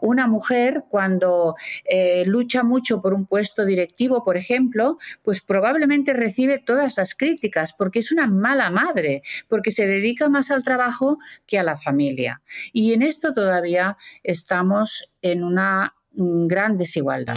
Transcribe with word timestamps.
Una 0.00 0.26
mujer 0.26 0.84
cuando 0.88 1.54
eh, 1.84 2.24
lucha 2.26 2.62
mucho 2.62 3.00
por 3.00 3.14
un 3.14 3.26
puesto 3.26 3.64
directivo, 3.64 4.24
por 4.24 4.36
ejemplo, 4.36 4.98
pues 5.22 5.40
probablemente 5.40 6.12
recibe 6.12 6.58
todas 6.58 6.96
las 6.98 7.14
críticas 7.14 7.72
porque 7.72 8.00
es 8.00 8.12
una 8.12 8.26
mala 8.26 8.70
madre, 8.70 9.22
porque 9.48 9.70
se 9.70 9.86
dedica 9.86 10.28
más 10.28 10.50
al 10.50 10.62
trabajo 10.62 11.18
que 11.46 11.58
a 11.58 11.62
la 11.62 11.76
familia. 11.76 12.42
Y 12.72 12.92
en 12.92 13.02
esto 13.02 13.32
todavía 13.32 13.96
estamos 14.22 15.04
en 15.22 15.44
una 15.44 15.94
mm, 16.12 16.46
gran 16.46 16.76
desigualdad. 16.76 17.36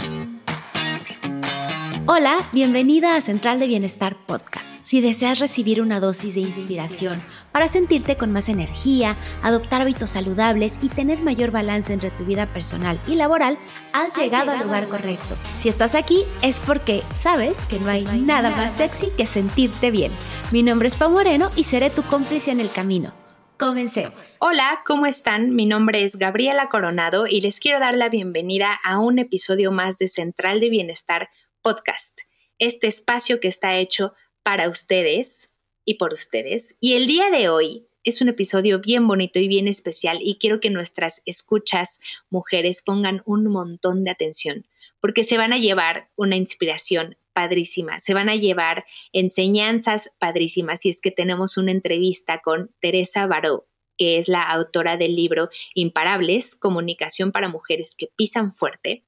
Hola, 2.06 2.36
bienvenida 2.52 3.16
a 3.16 3.22
Central 3.22 3.58
de 3.58 3.66
Bienestar 3.66 4.14
Podcast. 4.26 4.74
Si 4.82 5.00
deseas 5.00 5.38
recibir 5.38 5.80
una 5.80 6.00
dosis 6.00 6.34
de 6.34 6.42
inspiración 6.42 7.22
para 7.50 7.66
sentirte 7.66 8.18
con 8.18 8.30
más 8.30 8.50
energía, 8.50 9.16
adoptar 9.42 9.80
hábitos 9.80 10.10
saludables 10.10 10.78
y 10.82 10.90
tener 10.90 11.20
mayor 11.20 11.50
balance 11.50 11.94
entre 11.94 12.10
tu 12.10 12.26
vida 12.26 12.44
personal 12.44 13.00
y 13.06 13.14
laboral, 13.14 13.56
has, 13.94 14.14
llegado, 14.18 14.50
al 14.50 14.64
lugar 14.64 14.86
correcto. 14.86 15.34
Si 15.58 15.70
estás 15.70 15.94
aquí 15.94 16.24
es 16.42 16.60
porque 16.60 17.02
sabes 17.14 17.64
que 17.64 17.80
no 17.80 17.88
hay, 17.88 18.04
nada, 18.04 18.50
más 18.50 18.74
sexy 18.74 19.08
que 19.16 19.24
sentirte 19.24 19.90
bien. 19.90 20.12
Mi 20.52 20.62
nombre 20.62 20.88
es 20.88 20.96
Pau 20.96 21.10
Moreno 21.10 21.48
y 21.56 21.62
seré 21.62 21.88
tu 21.88 22.02
cómplice 22.02 22.50
en 22.50 22.60
el 22.60 22.70
camino. 22.70 23.14
Comencemos. 23.58 24.36
Hola, 24.40 24.82
¿cómo 24.84 25.06
están? 25.06 25.54
Mi 25.54 25.64
nombre 25.64 26.04
es 26.04 26.16
Gabriela 26.16 26.68
Coronado 26.68 27.26
y 27.26 27.40
les 27.40 27.60
quiero 27.60 27.80
dar 27.80 27.94
la 27.94 28.08
bienvenida 28.08 28.78
a 28.84 28.98
un 28.98 29.20
episodio 29.20 29.70
más 29.70 29.96
de 29.96 30.08
Central 30.08 30.60
de 30.60 30.68
Bienestar 30.68 31.30
Podcast, 31.64 32.20
este 32.58 32.88
espacio 32.88 33.40
que 33.40 33.48
está 33.48 33.78
hecho 33.78 34.12
para 34.42 34.68
ustedes 34.68 35.48
y 35.86 35.94
por 35.94 36.12
ustedes. 36.12 36.76
Y 36.78 36.92
el 36.92 37.06
día 37.06 37.30
de 37.30 37.48
hoy 37.48 37.86
es 38.02 38.20
un 38.20 38.28
episodio 38.28 38.80
bien 38.80 39.08
bonito 39.08 39.38
y 39.38 39.48
bien 39.48 39.66
especial 39.66 40.18
y 40.20 40.36
quiero 40.36 40.60
que 40.60 40.68
nuestras 40.68 41.22
escuchas 41.24 42.00
mujeres 42.28 42.82
pongan 42.82 43.22
un 43.24 43.46
montón 43.46 44.04
de 44.04 44.10
atención 44.10 44.66
porque 45.00 45.24
se 45.24 45.38
van 45.38 45.54
a 45.54 45.58
llevar 45.58 46.10
una 46.16 46.36
inspiración 46.36 47.16
padrísima, 47.32 47.98
se 47.98 48.12
van 48.12 48.28
a 48.28 48.36
llevar 48.36 48.84
enseñanzas 49.14 50.10
padrísimas 50.18 50.84
y 50.84 50.90
es 50.90 51.00
que 51.00 51.12
tenemos 51.12 51.56
una 51.56 51.70
entrevista 51.70 52.42
con 52.44 52.74
Teresa 52.78 53.26
Baró, 53.26 53.66
que 53.96 54.18
es 54.18 54.28
la 54.28 54.42
autora 54.42 54.96
del 54.96 55.14
libro 55.16 55.50
Imparables, 55.74 56.54
Comunicación 56.54 57.32
para 57.32 57.48
Mujeres 57.48 57.94
que 57.96 58.10
Pisan 58.16 58.52
Fuerte. 58.52 59.04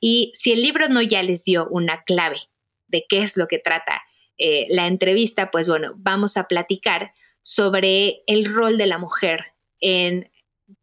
Y 0.00 0.32
si 0.34 0.52
el 0.52 0.62
libro 0.62 0.88
no 0.88 1.02
ya 1.02 1.22
les 1.22 1.44
dio 1.44 1.68
una 1.68 2.02
clave 2.04 2.40
de 2.88 3.04
qué 3.08 3.18
es 3.18 3.36
lo 3.36 3.46
que 3.46 3.58
trata 3.58 4.02
eh, 4.38 4.66
la 4.70 4.86
entrevista, 4.86 5.50
pues 5.50 5.68
bueno, 5.68 5.92
vamos 5.96 6.36
a 6.36 6.48
platicar 6.48 7.12
sobre 7.42 8.22
el 8.26 8.46
rol 8.46 8.78
de 8.78 8.86
la 8.86 8.98
mujer 8.98 9.54
en 9.80 10.30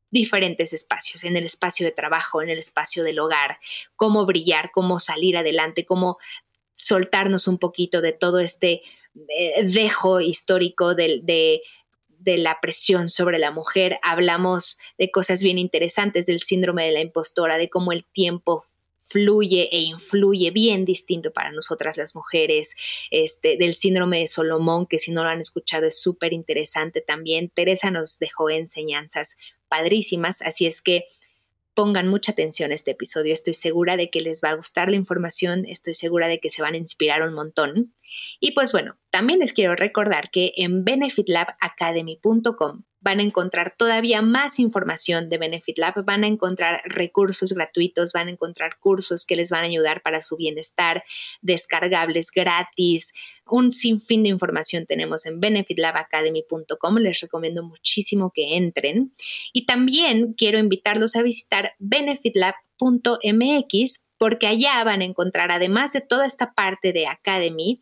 diferentes 0.09 0.73
espacios, 0.73 1.23
en 1.23 1.35
el 1.35 1.45
espacio 1.45 1.85
de 1.85 1.91
trabajo, 1.91 2.41
en 2.41 2.49
el 2.49 2.59
espacio 2.59 3.03
del 3.03 3.19
hogar, 3.19 3.59
cómo 3.95 4.25
brillar, 4.25 4.71
cómo 4.71 4.99
salir 4.99 5.37
adelante, 5.37 5.85
cómo 5.85 6.17
soltarnos 6.73 7.47
un 7.47 7.57
poquito 7.57 8.01
de 8.01 8.13
todo 8.13 8.39
este 8.39 8.83
eh, 9.15 9.63
dejo 9.63 10.21
histórico 10.21 10.95
de, 10.95 11.19
de 11.23 11.61
la 12.25 12.59
presión 12.61 13.09
sobre 13.09 13.39
la 13.39 13.51
mujer. 13.51 13.99
Hablamos 14.01 14.79
de 14.97 15.11
cosas 15.11 15.41
bien 15.41 15.57
interesantes, 15.57 16.25
del 16.25 16.39
síndrome 16.39 16.85
de 16.85 16.91
la 16.91 17.01
impostora, 17.01 17.57
de 17.57 17.69
cómo 17.69 17.91
el 17.91 18.03
tiempo 18.05 18.65
fluye 19.07 19.69
e 19.71 19.79
influye 19.79 20.51
bien 20.51 20.83
distinto 20.83 21.31
para 21.31 21.51
nosotras 21.51 21.97
las 21.97 22.15
mujeres, 22.15 22.75
este, 23.09 23.57
del 23.57 23.73
síndrome 23.73 24.19
de 24.19 24.27
Solomón, 24.27 24.85
que 24.85 24.99
si 24.99 25.11
no 25.11 25.23
lo 25.23 25.29
han 25.29 25.39
escuchado 25.39 25.85
es 25.85 26.01
súper 26.01 26.33
interesante 26.33 27.01
también. 27.01 27.49
Teresa 27.49 27.89
nos 27.89 28.19
dejó 28.19 28.49
enseñanzas 28.49 29.37
padrísimas, 29.69 30.41
así 30.41 30.65
es 30.65 30.81
que 30.81 31.05
pongan 31.77 32.07
mucha 32.07 32.31
atención 32.31 32.71
a 32.71 32.73
este 32.73 32.89
episodio. 32.89 33.35
Estoy 33.35 33.53
segura 33.53 33.97
de 33.97 34.09
que 34.09 34.21
les 34.21 34.41
va 34.43 34.49
a 34.49 34.55
gustar 34.55 34.89
la 34.89 34.95
información, 34.95 35.63
estoy 35.67 35.93
segura 35.93 36.27
de 36.27 36.39
que 36.39 36.49
se 36.49 36.63
van 36.63 36.73
a 36.73 36.77
inspirar 36.77 37.21
un 37.21 37.35
montón. 37.35 37.93
Y 38.39 38.53
pues 38.53 38.71
bueno, 38.71 38.97
también 39.11 39.37
les 39.37 39.53
quiero 39.53 39.75
recordar 39.75 40.31
que 40.31 40.53
en 40.57 40.83
benefitlabacademy.com 40.83 42.81
van 43.07 43.21
a 43.21 43.23
encontrar 43.23 43.73
todavía 43.77 44.21
más 44.21 44.59
información 44.59 45.29
de 45.29 45.37
Benefit 45.37 45.77
Lab, 45.77 46.03
van 46.03 46.25
a 46.25 46.27
encontrar 46.27 46.81
recursos 46.83 47.53
gratuitos, 47.53 48.11
van 48.11 48.27
a 48.27 48.31
encontrar 48.31 48.79
cursos 48.79 49.25
que 49.25 49.37
les 49.37 49.49
van 49.49 49.61
a 49.61 49.67
ayudar 49.67 50.01
para 50.01 50.21
su 50.21 50.35
bienestar, 50.35 51.05
descargables 51.41 52.31
gratis, 52.31 53.13
un 53.45 53.71
sinfín 53.71 54.23
de 54.23 54.29
información 54.29 54.85
tenemos 54.85 55.25
en 55.25 55.39
benefitlabacademy.com, 55.39 56.97
les 56.97 57.21
recomiendo 57.21 57.63
muchísimo 57.63 58.33
que 58.35 58.57
entren. 58.57 59.13
Y 59.53 59.65
también 59.65 60.33
quiero 60.33 60.59
invitarlos 60.59 61.15
a 61.15 61.21
visitar 61.21 61.75
benefitlab.mx 61.79 64.05
porque 64.17 64.47
allá 64.47 64.83
van 64.83 64.99
a 64.99 65.05
encontrar, 65.05 65.49
además 65.49 65.93
de 65.93 66.01
toda 66.01 66.25
esta 66.25 66.53
parte 66.53 66.91
de 66.91 67.07
Academy, 67.07 67.81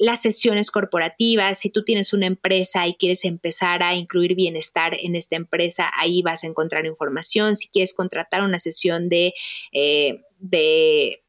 las 0.00 0.22
sesiones 0.22 0.70
corporativas, 0.70 1.58
si 1.58 1.68
tú 1.68 1.84
tienes 1.84 2.14
una 2.14 2.26
empresa 2.26 2.86
y 2.86 2.94
quieres 2.94 3.26
empezar 3.26 3.82
a 3.82 3.94
incluir 3.94 4.34
bienestar 4.34 4.96
en 4.98 5.14
esta 5.14 5.36
empresa, 5.36 5.90
ahí 5.94 6.22
vas 6.22 6.42
a 6.42 6.46
encontrar 6.46 6.86
información. 6.86 7.54
Si 7.54 7.68
quieres 7.68 7.92
contratar 7.92 8.42
una 8.42 8.58
sesión 8.58 9.10
de, 9.10 9.34
eh, 9.72 10.22
de 10.38 11.22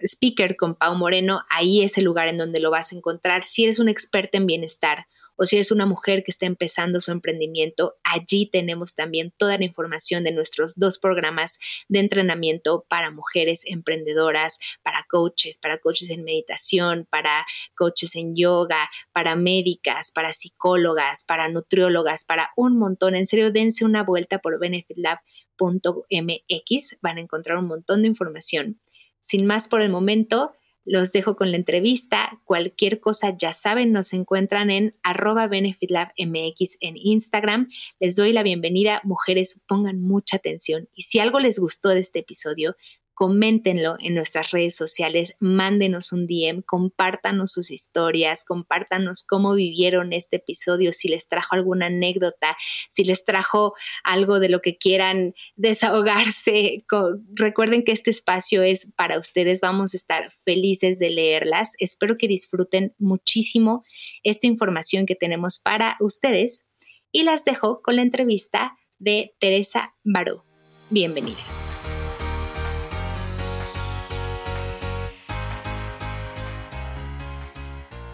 speaker 0.00 0.56
con 0.56 0.74
Pau 0.74 0.94
Moreno, 0.96 1.44
ahí 1.48 1.82
es 1.82 1.96
el 1.96 2.04
lugar 2.04 2.28
en 2.28 2.36
donde 2.36 2.60
lo 2.60 2.70
vas 2.70 2.92
a 2.92 2.96
encontrar. 2.96 3.42
Si 3.42 3.64
eres 3.64 3.78
un 3.78 3.88
experto 3.88 4.36
en 4.36 4.44
bienestar, 4.44 5.06
o 5.36 5.46
si 5.46 5.56
eres 5.56 5.70
una 5.70 5.86
mujer 5.86 6.24
que 6.24 6.30
está 6.30 6.46
empezando 6.46 7.00
su 7.00 7.12
emprendimiento, 7.12 7.96
allí 8.04 8.48
tenemos 8.50 8.94
también 8.94 9.32
toda 9.36 9.58
la 9.58 9.64
información 9.64 10.24
de 10.24 10.32
nuestros 10.32 10.74
dos 10.76 10.98
programas 10.98 11.58
de 11.88 12.00
entrenamiento 12.00 12.86
para 12.88 13.10
mujeres 13.10 13.62
emprendedoras, 13.66 14.58
para 14.82 15.04
coaches, 15.08 15.58
para 15.58 15.78
coaches 15.78 16.10
en 16.10 16.24
meditación, 16.24 17.06
para 17.10 17.46
coaches 17.76 18.16
en 18.16 18.34
yoga, 18.36 18.90
para 19.12 19.36
médicas, 19.36 20.10
para 20.12 20.32
psicólogas, 20.32 21.24
para 21.24 21.48
nutriólogas, 21.48 22.24
para 22.24 22.50
un 22.56 22.78
montón. 22.78 23.14
En 23.14 23.26
serio, 23.26 23.50
dense 23.50 23.84
una 23.84 24.02
vuelta 24.02 24.38
por 24.38 24.58
benefitlab.mx, 24.58 26.96
van 27.00 27.18
a 27.18 27.20
encontrar 27.20 27.58
un 27.58 27.66
montón 27.66 28.02
de 28.02 28.08
información. 28.08 28.80
Sin 29.20 29.46
más 29.46 29.68
por 29.68 29.80
el 29.80 29.90
momento, 29.90 30.54
los 30.84 31.12
dejo 31.12 31.36
con 31.36 31.50
la 31.50 31.56
entrevista. 31.56 32.40
Cualquier 32.44 33.00
cosa, 33.00 33.36
ya 33.36 33.52
saben, 33.52 33.92
nos 33.92 34.12
encuentran 34.12 34.70
en 34.70 34.94
arroba 35.02 35.46
benefitlabmx 35.46 36.76
en 36.80 36.96
Instagram. 36.96 37.70
Les 38.00 38.16
doy 38.16 38.32
la 38.32 38.42
bienvenida. 38.42 39.00
Mujeres, 39.04 39.60
pongan 39.66 40.00
mucha 40.00 40.36
atención. 40.36 40.88
Y 40.94 41.02
si 41.02 41.18
algo 41.18 41.40
les 41.40 41.58
gustó 41.58 41.90
de 41.90 42.00
este 42.00 42.20
episodio, 42.20 42.76
coméntenlo 43.14 43.96
en 44.00 44.14
nuestras 44.14 44.50
redes 44.50 44.76
sociales, 44.76 45.34
mándenos 45.38 46.12
un 46.12 46.26
DM, 46.26 46.62
compártanos 46.62 47.52
sus 47.52 47.70
historias, 47.70 48.44
compártanos 48.44 49.22
cómo 49.22 49.54
vivieron 49.54 50.12
este 50.12 50.36
episodio, 50.36 50.92
si 50.92 51.08
les 51.08 51.28
trajo 51.28 51.54
alguna 51.54 51.86
anécdota, 51.86 52.56
si 52.90 53.04
les 53.04 53.24
trajo 53.24 53.74
algo 54.02 54.40
de 54.40 54.48
lo 54.48 54.60
que 54.60 54.76
quieran 54.76 55.34
desahogarse. 55.56 56.84
Recuerden 57.34 57.84
que 57.84 57.92
este 57.92 58.10
espacio 58.10 58.62
es 58.62 58.92
para 58.96 59.18
ustedes, 59.18 59.60
vamos 59.60 59.94
a 59.94 59.96
estar 59.96 60.32
felices 60.44 60.98
de 60.98 61.10
leerlas. 61.10 61.72
Espero 61.78 62.16
que 62.18 62.28
disfruten 62.28 62.94
muchísimo 62.98 63.84
esta 64.22 64.46
información 64.46 65.06
que 65.06 65.14
tenemos 65.14 65.58
para 65.58 65.96
ustedes 66.00 66.64
y 67.12 67.22
las 67.22 67.44
dejo 67.44 67.80
con 67.80 67.96
la 67.96 68.02
entrevista 68.02 68.76
de 68.98 69.34
Teresa 69.38 69.94
Baró. 70.02 70.44
Bienvenidas. 70.90 71.63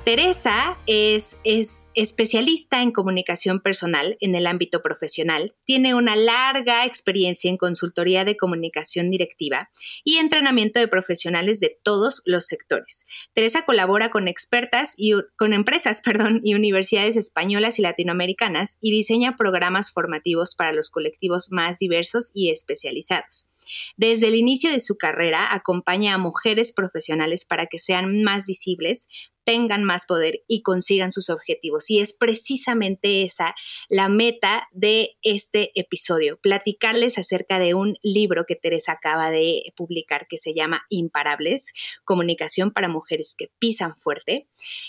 Teresa 0.05 0.79
es, 0.87 1.37
es, 1.45 1.85
especialista 1.95 2.81
en 2.81 2.91
comunicación 2.91 3.61
personal 3.61 4.17
en 4.21 4.35
el 4.35 4.47
ámbito 4.47 4.81
profesional, 4.81 5.55
tiene 5.67 5.95
una 5.95 6.17
larga 6.17 6.87
experiencia 6.87 7.51
en 7.51 7.59
consultoría 7.59 8.25
de 8.25 8.39
comunicación 8.39 9.11
directiva 9.11 9.71
y 10.03 10.17
entrenamiento 10.17 10.81
de 10.81 10.89
profesionales 10.89 11.61
de 11.61 11.79
todos 11.83 12.23
los 12.25 12.47
sectores. 12.47 13.05
Teresa 13.35 13.67
colabora 13.67 14.11
con 14.11 14.27
expertas 14.27 14.95
y 14.97 15.13
con 15.37 15.53
empresas, 15.53 16.01
perdón, 16.05 16.41
y 16.45 16.55
universidades 16.55 17.19
españolas 17.19 17.79
y 17.79 17.83
latinoamericanas 17.83 18.79
y 18.81 18.93
diseña 18.93 19.37
programas 19.37 19.93
formativos 19.93 20.55
para 20.55 20.73
los 20.73 20.89
colectivos 20.89 21.49
más 21.51 21.79
diversos 21.79 22.33
y 22.35 22.51
especializados. 22.51 23.51
Desde 23.97 24.29
el 24.29 24.35
inicio 24.35 24.71
de 24.71 24.81
su 24.81 24.97
carrera 24.97 25.55
acompaña 25.55 26.15
a 26.15 26.19
mujeres 26.19 26.73
profesionales 26.73 27.45
para 27.45 27.67
que 27.67 27.79
sean 27.79 28.23
más 28.23 28.47
visibles, 28.47 29.09
tengan 29.45 29.83
más 29.83 30.07
poder 30.07 30.43
y 30.47 30.63
consigan 30.63 31.11
sus 31.11 31.29
objetivos. 31.29 31.91
Y 31.91 31.99
es 31.99 32.13
precisamente 32.13 33.25
esa 33.25 33.55
la 33.89 34.09
meta 34.09 34.69
de 34.71 35.17
este 35.23 35.73
episodio, 35.75 36.39
platicarles 36.41 37.19
acerca 37.19 37.59
de 37.59 37.75
un 37.75 37.97
libro 38.03 38.45
que 38.47 38.55
Teresa 38.55 38.93
acaba 38.93 39.31
de 39.31 39.73
publicar 39.77 40.29
que 40.29 40.39
se 40.39 40.55
llama 40.55 40.83
Imparables, 40.89 41.73
Comunicación 42.05 42.71
para 42.71 42.89
Mujeres 42.89 43.35
que 43.37 43.51
Pisan 43.59 43.97
Fuerte. 43.97 44.47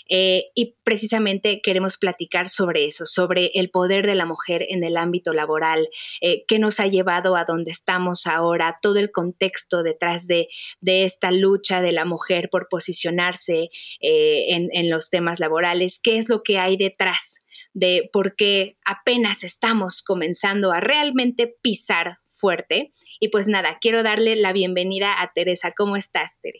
Eh, 0.08 0.44
y 0.54 0.76
precisamente 0.84 1.60
queremos 1.60 1.98
platicar 1.98 2.48
sobre 2.48 2.86
eso, 2.86 3.04
sobre 3.04 3.50
el 3.54 3.70
poder 3.70 4.06
de 4.06 4.14
la 4.14 4.26
mujer 4.26 4.64
en 4.68 4.84
el 4.84 4.96
ámbito 4.96 5.32
laboral, 5.32 5.88
eh, 6.20 6.44
que 6.46 6.60
nos 6.60 6.78
ha 6.78 6.86
llevado 6.86 7.34
a 7.34 7.44
donde 7.44 7.72
estamos 7.72 8.28
ahora 8.28 8.61
todo 8.82 8.98
el 8.98 9.10
contexto 9.10 9.82
detrás 9.82 10.26
de, 10.26 10.48
esta 10.84 11.30
lucha 11.30 11.82
de 11.82 11.92
la 11.92 12.04
mujer 12.04 12.48
por 12.50 12.68
posicionarse 12.68 13.70
eh, 14.00 14.46
en, 14.48 14.68
en 14.72 14.90
los 14.90 15.10
temas 15.10 15.40
laborales, 15.40 16.00
qué 16.02 16.18
es 16.18 16.28
lo 16.28 16.42
que 16.42 16.58
hay 16.58 16.76
detrás 16.76 17.38
de 17.74 18.10
por 18.12 18.36
qué 18.36 18.76
apenas 18.84 19.44
estamos 19.44 20.02
comenzando 20.02 20.72
a 20.72 20.80
realmente 20.80 21.54
pisar 21.62 22.18
fuerte. 22.26 22.92
Y 23.20 23.28
pues 23.28 23.48
nada, 23.48 23.78
quiero 23.80 24.02
darle 24.02 24.36
la 24.36 24.52
bienvenida 24.52 25.22
a 25.22 25.32
Teresa. 25.32 25.72
¿Cómo 25.72 25.96
estás, 25.96 26.40
Tere? 26.40 26.58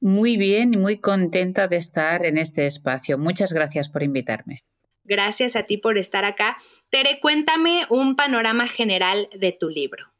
Muy 0.00 0.36
bien 0.36 0.74
y 0.74 0.76
muy 0.76 0.98
contenta 0.98 1.68
de 1.68 1.76
estar 1.76 2.24
en 2.24 2.38
este 2.38 2.66
espacio. 2.66 3.18
Muchas 3.18 3.52
gracias 3.52 3.88
por 3.88 4.02
invitarme. 4.02 4.62
Gracias 5.04 5.56
a 5.56 5.64
ti 5.64 5.76
por 5.76 5.98
estar 5.98 6.24
acá. 6.24 6.56
Tere, 6.88 7.18
cuéntame 7.20 7.84
un 7.90 8.16
panorama 8.16 8.66
general 8.66 9.28
de 9.38 9.52
tu 9.52 9.68
libro. 9.68 10.12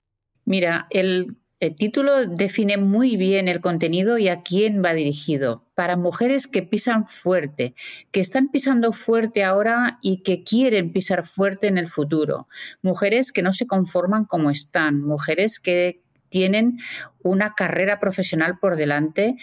Mira, 0.50 0.88
el, 0.90 1.36
título 1.76 2.26
define 2.26 2.76
muy 2.76 3.16
bien 3.16 3.46
el 3.46 3.60
contenido 3.60 4.18
y 4.18 4.26
a 4.26 4.42
quién 4.42 4.82
va 4.84 4.94
dirigido. 4.94 5.64
Para 5.76 5.96
mujeres 5.96 6.48
que 6.48 6.62
pisan 6.62 7.06
fuerte, 7.06 7.72
que 8.10 8.18
están 8.18 8.48
pisando 8.48 8.92
fuerte 8.92 9.44
ahora 9.44 10.00
y 10.02 10.24
que 10.24 10.42
quieren 10.42 10.92
pisar 10.92 11.24
fuerte 11.24 11.68
en 11.68 11.78
el 11.78 11.86
futuro. 11.86 12.48
Mujeres 12.82 13.30
que 13.30 13.42
no 13.42 13.52
se 13.52 13.68
conforman 13.68 14.24
como 14.24 14.50
están. 14.50 15.02
Mujeres 15.02 15.60
que 15.60 16.02
tienen 16.30 16.78
una 17.22 17.54
carrera 17.54 18.00
profesional 18.00 18.58
por 18.58 18.74
delante 18.74 19.36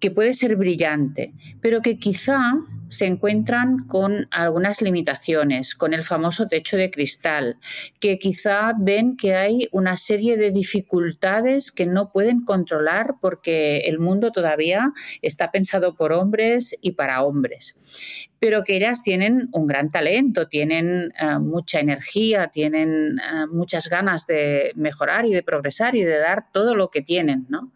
que 0.00 0.10
puede 0.10 0.32
ser 0.32 0.56
brillante, 0.56 1.34
pero 1.60 1.82
que 1.82 1.98
quizá 1.98 2.54
se 2.88 3.06
encuentran 3.06 3.86
con 3.86 4.28
algunas 4.30 4.82
limitaciones, 4.82 5.74
con 5.74 5.94
el 5.94 6.04
famoso 6.04 6.46
techo 6.48 6.76
de 6.76 6.90
cristal, 6.90 7.56
que 8.00 8.18
quizá 8.18 8.72
ven 8.78 9.16
que 9.16 9.34
hay 9.34 9.68
una 9.72 9.96
serie 9.96 10.36
de 10.36 10.50
dificultades 10.50 11.72
que 11.72 11.86
no 11.86 12.10
pueden 12.12 12.44
controlar 12.44 13.14
porque 13.20 13.78
el 13.86 13.98
mundo 13.98 14.32
todavía 14.32 14.92
está 15.22 15.50
pensado 15.50 15.94
por 15.96 16.12
hombres 16.12 16.76
y 16.80 16.92
para 16.92 17.22
hombres 17.22 17.74
pero 18.38 18.64
que 18.64 18.76
ellas 18.76 19.02
tienen 19.02 19.48
un 19.52 19.66
gran 19.66 19.90
talento, 19.90 20.46
tienen 20.46 21.12
eh, 21.18 21.38
mucha 21.40 21.80
energía, 21.80 22.48
tienen 22.48 23.18
eh, 23.18 23.46
muchas 23.50 23.88
ganas 23.88 24.26
de 24.26 24.72
mejorar 24.76 25.26
y 25.26 25.32
de 25.32 25.42
progresar 25.42 25.96
y 25.96 26.02
de 26.02 26.18
dar 26.18 26.44
todo 26.52 26.74
lo 26.74 26.90
que 26.90 27.02
tienen, 27.02 27.46
¿no? 27.48 27.72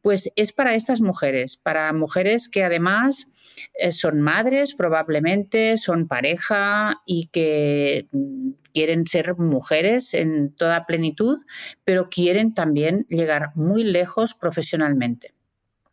Pues 0.00 0.30
es 0.36 0.52
para 0.52 0.74
estas 0.74 1.00
mujeres, 1.00 1.56
para 1.56 1.92
mujeres 1.92 2.48
que 2.48 2.64
además 2.64 3.26
eh, 3.74 3.92
son 3.92 4.20
madres 4.20 4.37
probablemente, 4.76 5.76
son 5.76 6.08
pareja 6.08 7.00
y 7.06 7.28
que 7.32 8.06
mm, 8.12 8.50
quieren 8.72 9.06
ser 9.06 9.36
mujeres 9.36 10.14
en 10.14 10.54
toda 10.54 10.86
plenitud, 10.86 11.38
pero 11.84 12.08
quieren 12.08 12.54
también 12.54 13.06
llegar 13.08 13.50
muy 13.54 13.84
lejos 13.84 14.34
profesionalmente. 14.34 15.34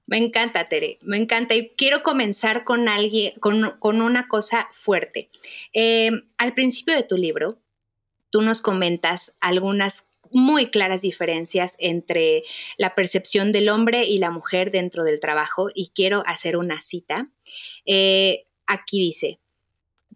Me 0.07 0.17
encanta, 0.17 0.69
Tere, 0.69 0.99
me 1.01 1.17
encanta. 1.17 1.55
Y 1.55 1.69
quiero 1.75 2.03
comenzar 2.03 2.63
con 2.63 2.87
alguien, 2.87 3.33
con, 3.39 4.01
una 4.01 4.27
cosa 4.27 4.67
fuerte. 4.71 5.29
Eh, 5.73 6.11
al 6.37 6.53
principio 6.53 6.93
de 6.95 7.03
tu 7.03 7.17
libro, 7.17 7.57
tú 8.29 8.41
nos 8.41 8.61
comentas 8.61 9.35
algunas 9.39 10.07
muy 10.31 10.71
claras 10.71 11.01
diferencias 11.01 11.75
entre 11.79 12.43
la 12.77 12.95
percepción 12.95 13.51
del 13.51 13.69
hombre 13.69 14.05
y 14.05 14.19
la 14.19 14.31
mujer 14.31 14.71
dentro 14.71 15.03
del 15.03 15.19
trabajo 15.19 15.67
y 15.73 15.91
quiero 15.95 16.23
hacer 16.25 16.57
una 16.57 16.79
cita. 16.79 17.29
Eh, 17.85 18.45
aquí 18.65 18.99
dice, 18.99 19.39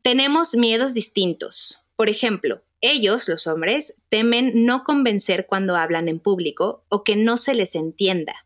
tenemos 0.01 0.55
miedos 0.55 0.93
distintos. 0.93 1.81
Por 1.95 2.09
ejemplo, 2.09 2.63
ellos, 2.81 3.27
los 3.27 3.47
hombres, 3.47 3.95
temen 4.07 4.65
no 4.65 4.83
convencer 4.83 5.45
cuando 5.47 5.75
hablan 5.75 6.07
en 6.07 6.19
público 6.19 6.85
o 6.89 7.03
que 7.03 7.15
no 7.15 7.37
se 7.37 7.53
les 7.53 7.75
entienda. 7.75 8.45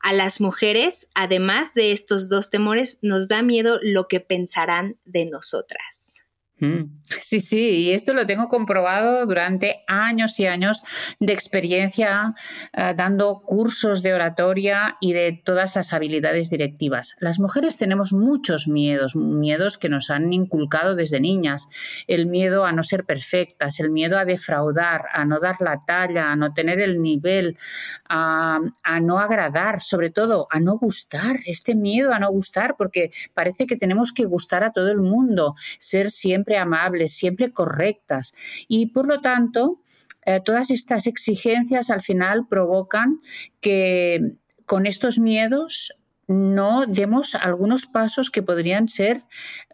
A 0.00 0.12
las 0.12 0.40
mujeres, 0.40 1.08
además 1.14 1.74
de 1.74 1.92
estos 1.92 2.28
dos 2.28 2.50
temores, 2.50 2.98
nos 3.02 3.28
da 3.28 3.42
miedo 3.42 3.78
lo 3.82 4.08
que 4.08 4.20
pensarán 4.20 4.98
de 5.04 5.26
nosotras. 5.26 6.17
Sí, 7.20 7.40
sí, 7.40 7.70
y 7.86 7.92
esto 7.92 8.12
lo 8.12 8.26
tengo 8.26 8.48
comprobado 8.48 9.24
durante 9.24 9.84
años 9.86 10.38
y 10.40 10.46
años 10.46 10.82
de 11.20 11.32
experiencia 11.32 12.34
eh, 12.72 12.94
dando 12.96 13.40
cursos 13.40 14.02
de 14.02 14.12
oratoria 14.12 14.96
y 15.00 15.12
de 15.12 15.40
todas 15.42 15.76
las 15.76 15.92
habilidades 15.92 16.50
directivas. 16.50 17.16
Las 17.20 17.38
mujeres 17.38 17.78
tenemos 17.78 18.12
muchos 18.12 18.68
miedos, 18.68 19.14
miedos 19.16 19.78
que 19.78 19.88
nos 19.88 20.10
han 20.10 20.32
inculcado 20.32 20.96
desde 20.96 21.20
niñas. 21.20 21.68
El 22.08 22.26
miedo 22.26 22.66
a 22.66 22.72
no 22.72 22.82
ser 22.82 23.04
perfectas, 23.04 23.80
el 23.80 23.90
miedo 23.90 24.18
a 24.18 24.24
defraudar, 24.24 25.04
a 25.14 25.24
no 25.24 25.40
dar 25.40 25.56
la 25.60 25.84
talla, 25.86 26.32
a 26.32 26.36
no 26.36 26.52
tener 26.52 26.80
el 26.80 27.00
nivel, 27.00 27.56
a, 28.08 28.58
a 28.82 29.00
no 29.00 29.18
agradar, 29.18 29.80
sobre 29.80 30.10
todo 30.10 30.48
a 30.50 30.60
no 30.60 30.76
gustar, 30.76 31.36
este 31.46 31.74
miedo 31.74 32.12
a 32.12 32.18
no 32.18 32.30
gustar, 32.30 32.74
porque 32.76 33.12
parece 33.32 33.66
que 33.66 33.76
tenemos 33.76 34.12
que 34.12 34.24
gustar 34.24 34.64
a 34.64 34.72
todo 34.72 34.90
el 34.90 34.98
mundo, 34.98 35.54
ser 35.78 36.10
siempre 36.10 36.47
amables, 36.56 37.12
siempre 37.12 37.52
correctas. 37.52 38.34
Y 38.68 38.86
por 38.86 39.06
lo 39.06 39.20
tanto, 39.20 39.80
eh, 40.24 40.40
todas 40.44 40.70
estas 40.70 41.06
exigencias 41.06 41.90
al 41.90 42.02
final 42.02 42.46
provocan 42.48 43.20
que 43.60 44.36
con 44.66 44.86
estos 44.86 45.18
miedos 45.18 45.92
no 46.28 46.84
demos 46.86 47.34
algunos 47.34 47.86
pasos 47.86 48.30
que 48.30 48.42
podrían 48.42 48.86
ser 48.88 49.24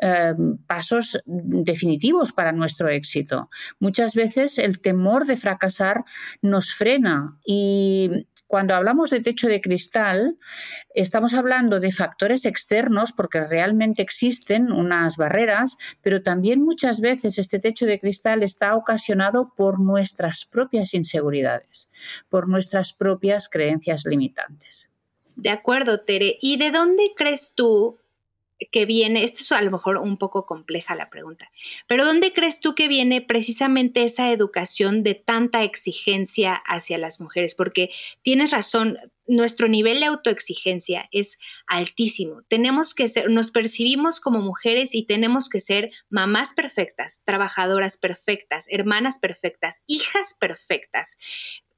eh, 0.01 0.35
pasos 0.67 1.19
definitivos 1.27 2.33
para 2.33 2.53
nuestro 2.53 2.89
éxito. 2.89 3.51
Muchas 3.81 4.15
veces 4.15 4.59
el 4.59 4.79
temor 4.79 5.27
de 5.27 5.37
fracasar 5.37 6.05
nos 6.41 6.73
frena 6.75 7.37
y 7.45 8.27
cuando 8.47 8.77
hablamos 8.77 9.11
de 9.11 9.19
techo 9.21 9.49
de 9.49 9.61
cristal, 9.61 10.39
estamos 10.95 11.35
hablando 11.35 11.81
de 11.81 11.91
factores 11.91 12.45
externos 12.45 13.11
porque 13.11 13.43
realmente 13.43 14.01
existen 14.01 14.71
unas 14.71 15.17
barreras, 15.17 15.77
pero 16.03 16.23
también 16.23 16.63
muchas 16.63 17.01
veces 17.01 17.39
este 17.39 17.59
techo 17.59 17.85
de 17.85 17.99
cristal 17.99 18.45
está 18.45 18.77
ocasionado 18.77 19.53
por 19.57 19.81
nuestras 19.81 20.45
propias 20.45 20.95
inseguridades, 20.95 21.89
por 22.29 22.49
nuestras 22.49 22.93
propias 22.93 23.49
creencias 23.49 24.05
limitantes. 24.05 24.89
De 25.37 25.51
acuerdo, 25.51 26.01
Tere. 26.01 26.39
¿Y 26.41 26.57
de 26.57 26.71
dónde 26.71 27.13
crees 27.17 27.53
tú 27.55 27.99
que 28.71 28.87
viene, 28.87 29.25
esto 29.25 29.41
es 29.41 29.53
a 29.53 29.63
lo 29.63 29.71
mejor 29.71 29.97
un 29.99 30.17
poco 30.17 30.47
compleja 30.47 30.95
la 30.95 31.11
pregunta, 31.11 31.51
pero 31.89 32.05
¿dónde 32.05 32.33
crees 32.33 32.61
tú 32.61 32.75
que 32.75 32.89
viene 32.89 33.21
precisamente 33.21 34.05
esa 34.05 34.31
educación 34.31 35.03
de 35.03 35.15
tanta 35.15 35.63
exigencia 35.63 36.55
hacia 36.55 36.99
las 36.99 37.21
mujeres? 37.21 37.55
Porque 37.55 37.91
tienes 38.23 38.53
razón, 38.53 38.99
nuestro 39.27 39.69
nivel 39.69 40.01
de 40.01 40.07
autoexigencia 40.07 41.09
es 41.11 41.39
altísimo. 41.67 42.43
Tenemos 42.49 42.95
que 42.95 43.09
ser, 43.09 43.31
nos 43.31 43.51
percibimos 43.51 44.21
como 44.21 44.41
mujeres 44.41 44.95
y 44.95 45.05
tenemos 45.05 45.49
que 45.49 45.61
ser 45.61 45.91
mamás 46.11 46.53
perfectas, 46.53 47.23
trabajadoras 47.25 47.97
perfectas, 47.97 48.67
hermanas 48.71 49.19
perfectas, 49.19 49.83
hijas 49.87 50.35
perfectas. 50.39 51.17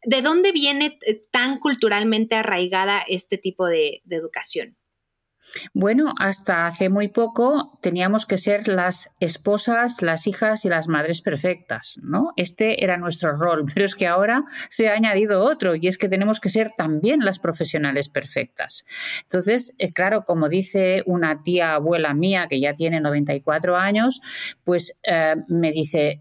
¿De 0.06 0.22
dónde 0.22 0.52
viene 0.52 0.98
eh, 1.04 1.20
tan 1.32 1.58
culturalmente 1.58 2.36
arraigada 2.36 3.02
este 3.08 3.38
tipo 3.38 3.66
de 3.66 4.02
educación? 4.08 4.76
Bueno, 5.72 6.14
hasta 6.18 6.66
hace 6.66 6.88
muy 6.88 7.08
poco 7.08 7.78
teníamos 7.82 8.26
que 8.26 8.38
ser 8.38 8.68
las 8.68 9.10
esposas, 9.20 10.02
las 10.02 10.26
hijas 10.26 10.64
y 10.64 10.68
las 10.68 10.88
madres 10.88 11.22
perfectas, 11.22 11.98
¿no? 12.02 12.32
Este 12.36 12.84
era 12.84 12.96
nuestro 12.96 13.36
rol, 13.36 13.64
pero 13.74 13.84
es 13.84 13.94
que 13.94 14.06
ahora 14.06 14.44
se 14.68 14.88
ha 14.88 14.94
añadido 14.94 15.42
otro 15.42 15.74
y 15.74 15.88
es 15.88 15.98
que 15.98 16.08
tenemos 16.08 16.40
que 16.40 16.48
ser 16.50 16.70
también 16.76 17.24
las 17.24 17.38
profesionales 17.38 18.08
perfectas. 18.08 18.84
Entonces, 19.22 19.72
eh, 19.78 19.92
claro, 19.92 20.24
como 20.24 20.48
dice 20.48 21.02
una 21.06 21.42
tía 21.42 21.74
abuela 21.74 22.14
mía 22.14 22.46
que 22.48 22.60
ya 22.60 22.74
tiene 22.74 23.00
94 23.00 23.76
años, 23.76 24.20
pues 24.64 24.96
eh, 25.02 25.34
me 25.48 25.72
dice, 25.72 26.20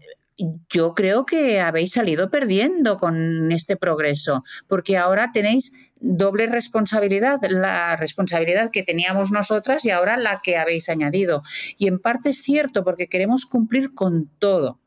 yo 0.70 0.94
creo 0.94 1.24
que 1.24 1.60
habéis 1.60 1.92
salido 1.92 2.30
perdiendo 2.30 2.96
con 2.96 3.50
este 3.52 3.76
progreso, 3.76 4.44
porque 4.68 4.96
ahora 4.96 5.32
tenéis 5.32 5.72
doble 6.00 6.46
responsabilidad, 6.46 7.40
la 7.48 7.96
responsabilidad 7.96 8.70
que 8.70 8.82
teníamos 8.82 9.32
nosotras 9.32 9.84
y 9.84 9.90
ahora 9.90 10.16
la 10.16 10.40
que 10.42 10.56
habéis 10.56 10.88
añadido. 10.88 11.42
Y 11.78 11.88
en 11.88 11.98
parte 11.98 12.30
es 12.30 12.42
cierto 12.42 12.84
porque 12.84 13.08
queremos 13.08 13.46
cumplir 13.46 13.94
con 13.94 14.28
todo. 14.38 14.80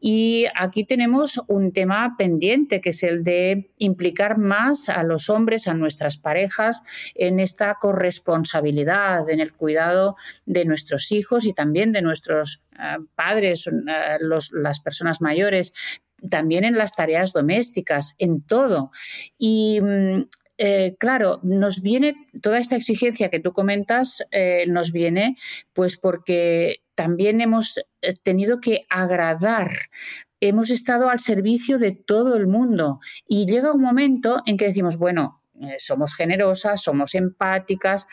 Y 0.00 0.46
aquí 0.54 0.84
tenemos 0.84 1.40
un 1.46 1.72
tema 1.72 2.16
pendiente 2.18 2.80
que 2.80 2.90
es 2.90 3.02
el 3.02 3.24
de 3.24 3.70
implicar 3.78 4.38
más 4.38 4.88
a 4.88 5.02
los 5.02 5.30
hombres, 5.30 5.68
a 5.68 5.74
nuestras 5.74 6.18
parejas, 6.18 6.82
en 7.14 7.40
esta 7.40 7.74
corresponsabilidad, 7.80 9.28
en 9.30 9.40
el 9.40 9.54
cuidado 9.54 10.16
de 10.44 10.64
nuestros 10.64 11.12
hijos 11.12 11.46
y 11.46 11.54
también 11.54 11.92
de 11.92 12.02
nuestros 12.02 12.62
eh, 12.78 12.98
padres, 13.14 13.66
eh, 13.66 14.18
las 14.52 14.80
personas 14.80 15.20
mayores, 15.20 15.72
también 16.28 16.64
en 16.64 16.76
las 16.76 16.94
tareas 16.94 17.32
domésticas, 17.32 18.14
en 18.18 18.42
todo. 18.42 18.90
Y 19.38 19.80
mm, 19.80 20.22
eh, 20.64 20.96
claro, 20.98 21.40
nos 21.42 21.82
viene 21.82 22.14
toda 22.40 22.58
esta 22.58 22.76
exigencia 22.76 23.30
que 23.30 23.40
tú 23.40 23.52
comentas, 23.52 24.22
eh, 24.30 24.64
nos 24.68 24.92
viene 24.92 25.36
pues 25.72 25.96
porque 25.96 26.82
también 26.94 27.40
hemos 27.40 27.78
eh, 27.78 28.14
tenido 28.22 28.60
que 28.60 28.82
agradar 28.88 29.70
hemos 30.40 30.70
estado 30.70 31.08
al 31.08 31.20
servicio 31.20 31.78
de 31.78 31.92
todo 31.92 32.36
el 32.36 32.48
mundo 32.48 32.98
y 33.28 33.46
llega 33.46 33.72
un 33.72 33.80
momento 33.80 34.42
en 34.44 34.56
que 34.56 34.66
decimos, 34.66 34.98
bueno, 34.98 35.40
somos 35.78 36.16
generosas, 36.16 36.82
somos 36.82 37.14
empáticas, 37.14 38.08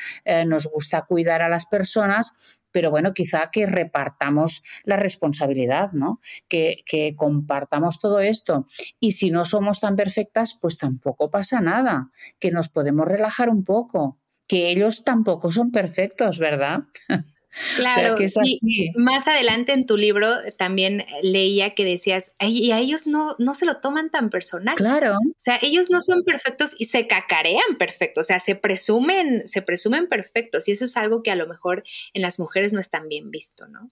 nos 0.46 0.68
gusta 0.68 1.06
cuidar 1.08 1.42
a 1.42 1.50
las 1.50 1.66
personas, 1.66 2.59
pero 2.72 2.92
bueno, 2.92 3.14
quizá 3.14 3.50
que 3.52 3.66
repartamos 3.66 4.64
la 4.84 4.98
responsabilidad, 4.98 5.92
¿no? 5.94 6.20
Que, 6.48 6.84
que, 6.86 7.16
compartamos 7.16 8.00
todo 8.00 8.20
esto. 8.20 8.66
Y 9.00 9.14
si 9.14 9.32
no 9.32 9.46
somos 9.46 9.80
tan 9.80 9.96
perfectas, 9.96 10.58
pues 10.60 10.78
tampoco 10.78 11.30
pasa 11.30 11.62
nada, 11.62 12.12
que 12.40 12.52
nos 12.52 12.70
podemos 12.70 13.08
relajar 13.08 13.50
un 13.50 13.64
poco, 13.64 14.20
que 14.48 14.70
ellos 14.70 15.04
tampoco 15.04 15.52
son 15.52 15.72
perfectos, 15.72 16.40
¿verdad? 16.40 16.84
Claro, 17.78 18.16
y 18.20 18.92
más 18.96 19.28
adelante 19.28 19.74
en 19.74 19.86
tu 19.86 19.98
libro 19.98 20.28
también 20.58 21.06
leía 21.24 21.74
que 21.74 21.84
decías, 21.84 22.32
y 22.40 22.72
a 22.72 22.80
ellos 22.80 23.08
no, 23.08 23.36
no 23.40 23.56
se 23.56 23.66
lo 23.66 23.78
toman 23.78 24.12
tan 24.12 24.30
personal. 24.30 24.76
Claro. 24.76 25.16
O 25.16 25.34
sea, 25.38 25.58
ellos 25.62 25.90
no 25.90 26.00
son 26.00 26.24
perfectos 26.24 26.76
y 26.78 26.86
se 26.86 27.08
cacarean 27.08 27.78
perfectos, 27.80 28.22
o 28.22 28.28
sea, 28.28 28.40
se 28.40 28.56
presumen, 28.56 29.48
se 29.48 29.62
presumen 29.62 30.08
perfectos, 30.08 30.68
y 30.68 30.74
eso 30.74 30.86
es 30.86 30.96
algo 30.96 31.24
que 31.24 31.32
a 31.32 31.36
lo 31.36 31.48
mejor 31.48 31.84
en 32.14 32.22
las 32.22 32.40
mujeres 32.40 32.72
no 32.72 32.80
es 32.80 32.90
tan 32.90 33.10
bien 33.10 33.32
visto, 33.32 33.68
¿no? 33.68 33.90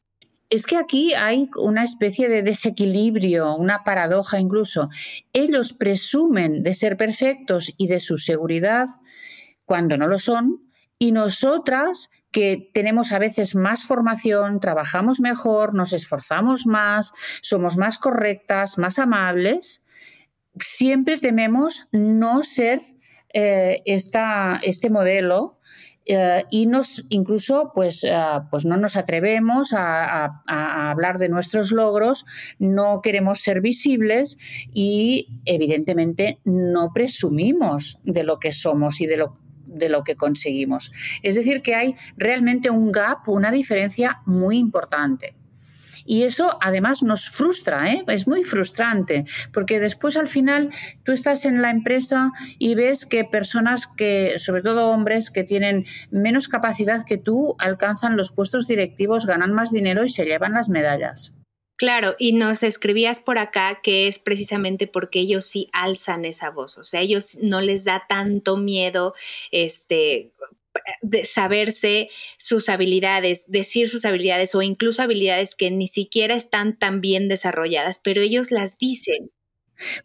Es 0.50 0.66
que 0.66 0.78
aquí 0.78 1.14
hay 1.14 1.50
una 1.58 1.84
especie 1.84 2.30
de 2.30 2.42
desequilibrio, 2.42 3.56
una 3.56 3.84
paradoja 3.84 4.40
incluso. 4.40 4.88
Ellos 5.34 5.74
presumen 5.74 6.64
de 6.64 6.74
ser 6.74 6.96
perfectos 6.96 7.74
y 7.76 7.88
de 7.88 8.00
su 8.00 8.18
seguridad 8.18 8.88
cuando 9.66 9.98
no 9.98 10.08
lo 10.08 10.20
son, 10.20 10.62
y 11.00 11.12
nosotras 11.12 12.10
que 12.32 12.70
tenemos 12.74 13.12
a 13.12 13.20
veces 13.20 13.56
más 13.56 13.84
formación, 13.84 14.60
trabajamos 14.60 15.20
mejor, 15.20 15.74
nos 15.74 15.94
esforzamos 15.94 16.66
más, 16.66 17.14
somos 17.42 17.78
más 17.78 17.98
correctas, 17.98 18.78
más 18.78 19.00
amables, 19.00 19.82
siempre 20.60 21.18
tememos 21.18 21.88
no 21.92 22.44
ser 22.44 22.82
eh, 23.34 23.82
este 23.86 24.90
modelo 24.90 25.60
eh, 26.06 26.46
y 26.50 26.68
nos 26.68 27.04
incluso 27.10 27.72
pues, 27.76 28.06
eh, 28.06 28.14
pues 28.50 28.64
no 28.66 28.78
nos 28.78 28.96
atrevemos 28.96 29.74
a, 29.74 30.42
a, 30.48 30.90
hablar 30.90 31.18
de 31.18 31.28
nuestros 31.28 31.72
logros, 31.72 32.26
no 32.60 33.02
queremos 33.02 33.40
ser 33.40 33.60
visibles 33.60 34.38
y 34.72 35.42
evidentemente 35.46 36.40
no 36.46 36.92
presumimos 36.94 38.00
de 38.04 38.24
lo 38.24 38.40
que 38.40 38.54
somos 38.54 39.02
y 39.02 39.06
de 39.06 39.18
lo 39.18 39.38
de 39.78 39.90
lo 39.90 40.04
que 40.04 40.16
conseguimos. 40.16 40.92
Es 41.24 41.36
decir, 41.36 41.62
que 41.62 41.76
hay 41.76 41.96
realmente 42.18 42.70
un 42.70 42.92
gap, 42.92 43.28
una 43.28 43.52
diferencia 43.52 44.22
muy 44.26 44.58
importante. 44.58 45.36
Y 46.08 46.24
eso 46.24 46.58
además 46.62 47.04
nos 47.04 47.30
frustra, 47.30 47.92
¿eh? 47.92 48.04
es 48.08 48.28
muy 48.28 48.46
frustrante, 48.46 49.26
porque 49.52 49.80
después 49.80 50.16
al 50.16 50.30
final 50.30 50.70
tú 51.04 51.12
estás 51.12 51.46
en 51.46 51.62
la 51.62 51.70
empresa 51.70 52.32
y 52.58 52.76
ves 52.76 53.06
que 53.06 53.26
personas 53.26 53.88
que, 53.88 54.36
sobre 54.38 54.62
todo 54.62 54.90
hombres, 54.90 55.30
que 55.32 55.44
tienen 55.44 55.86
menos 56.10 56.48
capacidad 56.48 57.06
que 57.06 57.18
tú, 57.18 57.56
alcanzan 57.60 58.16
los 58.16 58.32
puestos 58.32 58.68
directivos, 58.68 59.26
ganan 59.26 59.52
más 59.52 59.72
dinero 59.72 60.06
y 60.06 60.10
se 60.10 60.24
llevan 60.24 60.54
las 60.54 60.70
medallas. 60.70 61.34
Claro, 61.78 62.16
y 62.18 62.34
nos 62.34 62.64
escribías 62.64 63.20
por 63.20 63.38
acá 63.38 63.82
que 63.84 64.08
es 64.08 64.18
precisamente 64.18 64.88
porque 64.88 65.20
ellos 65.20 65.46
sí 65.46 65.70
alzan 65.74 66.26
esa 66.26 66.50
voz, 66.50 66.80
o 66.80 66.84
sea, 66.84 67.02
ellos 67.02 67.38
no 67.40 67.62
les 67.62 67.84
da 67.84 68.06
tanto 68.10 68.58
miedo 68.58 69.14
este 69.52 70.32
de 71.02 71.26
saberse 71.26 72.10
sus 72.38 72.70
habilidades, 72.70 73.46
decir 73.48 73.90
sus 73.90 74.06
habilidades 74.06 74.56
o 74.56 74.62
incluso 74.62 75.02
habilidades 75.02 75.56
que 75.56 75.72
ni 75.72 75.88
siquiera 75.88 76.36
están 76.36 76.78
tan 76.78 77.02
bien 77.02 77.28
desarrolladas, 77.30 78.00
pero 78.00 78.22
ellos 78.22 78.52
las 78.52 78.78
dicen. 78.78 79.32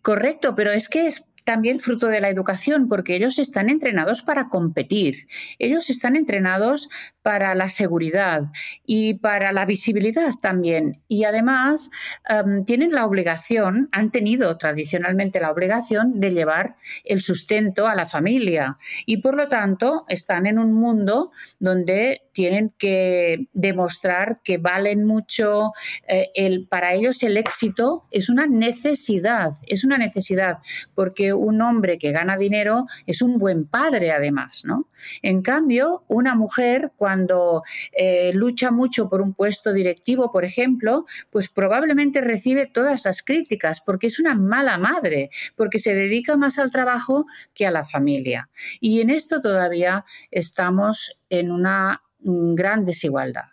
Correcto, 0.02 0.54
pero 0.54 0.72
es 0.72 0.88
que 0.88 1.06
es 1.06 1.24
también 1.44 1.80
fruto 1.80 2.08
de 2.08 2.20
la 2.20 2.28
educación, 2.28 2.88
porque 2.88 3.16
ellos 3.16 3.38
están 3.38 3.68
entrenados 3.68 4.22
para 4.22 4.48
competir, 4.48 5.26
ellos 5.58 5.90
están 5.90 6.16
entrenados 6.16 6.88
para 7.22 7.54
la 7.54 7.68
seguridad 7.68 8.44
y 8.84 9.14
para 9.14 9.52
la 9.52 9.64
visibilidad 9.64 10.32
también. 10.40 11.00
Y 11.08 11.24
además 11.24 11.90
em, 12.28 12.64
tienen 12.64 12.92
la 12.92 13.06
obligación, 13.06 13.88
han 13.92 14.10
tenido 14.10 14.56
tradicionalmente 14.58 15.40
la 15.40 15.50
obligación 15.50 16.20
de 16.20 16.30
llevar 16.30 16.76
el 17.04 17.22
sustento 17.22 17.86
a 17.86 17.94
la 17.94 18.06
familia 18.06 18.76
y 19.06 19.18
por 19.18 19.36
lo 19.36 19.46
tanto 19.46 20.04
están 20.08 20.46
en 20.46 20.58
un 20.58 20.72
mundo 20.72 21.30
donde 21.58 22.22
tienen 22.32 22.72
que 22.78 23.46
demostrar 23.52 24.40
que 24.42 24.58
valen 24.58 25.04
mucho. 25.04 25.72
Eh, 26.08 26.30
el, 26.34 26.66
para 26.66 26.94
ellos 26.94 27.22
el 27.22 27.36
éxito 27.36 28.06
es 28.10 28.28
una 28.28 28.46
necesidad, 28.46 29.52
es 29.66 29.84
una 29.84 29.98
necesidad, 29.98 30.58
porque 30.94 31.31
un 31.32 31.60
hombre 31.62 31.98
que 31.98 32.12
gana 32.12 32.36
dinero 32.36 32.86
es 33.06 33.22
un 33.22 33.38
buen 33.38 33.66
padre 33.66 34.12
además, 34.12 34.64
¿no? 34.64 34.88
En 35.22 35.42
cambio, 35.42 36.04
una 36.08 36.34
mujer 36.34 36.92
cuando 36.96 37.62
eh, 37.92 38.32
lucha 38.34 38.70
mucho 38.70 39.08
por 39.08 39.20
un 39.20 39.34
puesto 39.34 39.72
directivo, 39.72 40.32
por 40.32 40.44
ejemplo, 40.44 41.04
pues 41.30 41.48
probablemente 41.48 42.20
recibe 42.20 42.66
todas 42.66 43.04
las 43.04 43.22
críticas 43.22 43.80
porque 43.80 44.06
es 44.06 44.20
una 44.20 44.34
mala 44.34 44.78
madre, 44.78 45.30
porque 45.56 45.78
se 45.78 45.94
dedica 45.94 46.36
más 46.36 46.58
al 46.58 46.70
trabajo 46.70 47.26
que 47.54 47.66
a 47.66 47.70
la 47.70 47.84
familia. 47.84 48.48
Y 48.80 49.00
en 49.00 49.10
esto 49.10 49.40
todavía 49.40 50.04
estamos 50.30 51.16
en 51.30 51.50
una 51.50 52.02
mm, 52.20 52.54
gran 52.54 52.84
desigualdad. 52.84 53.46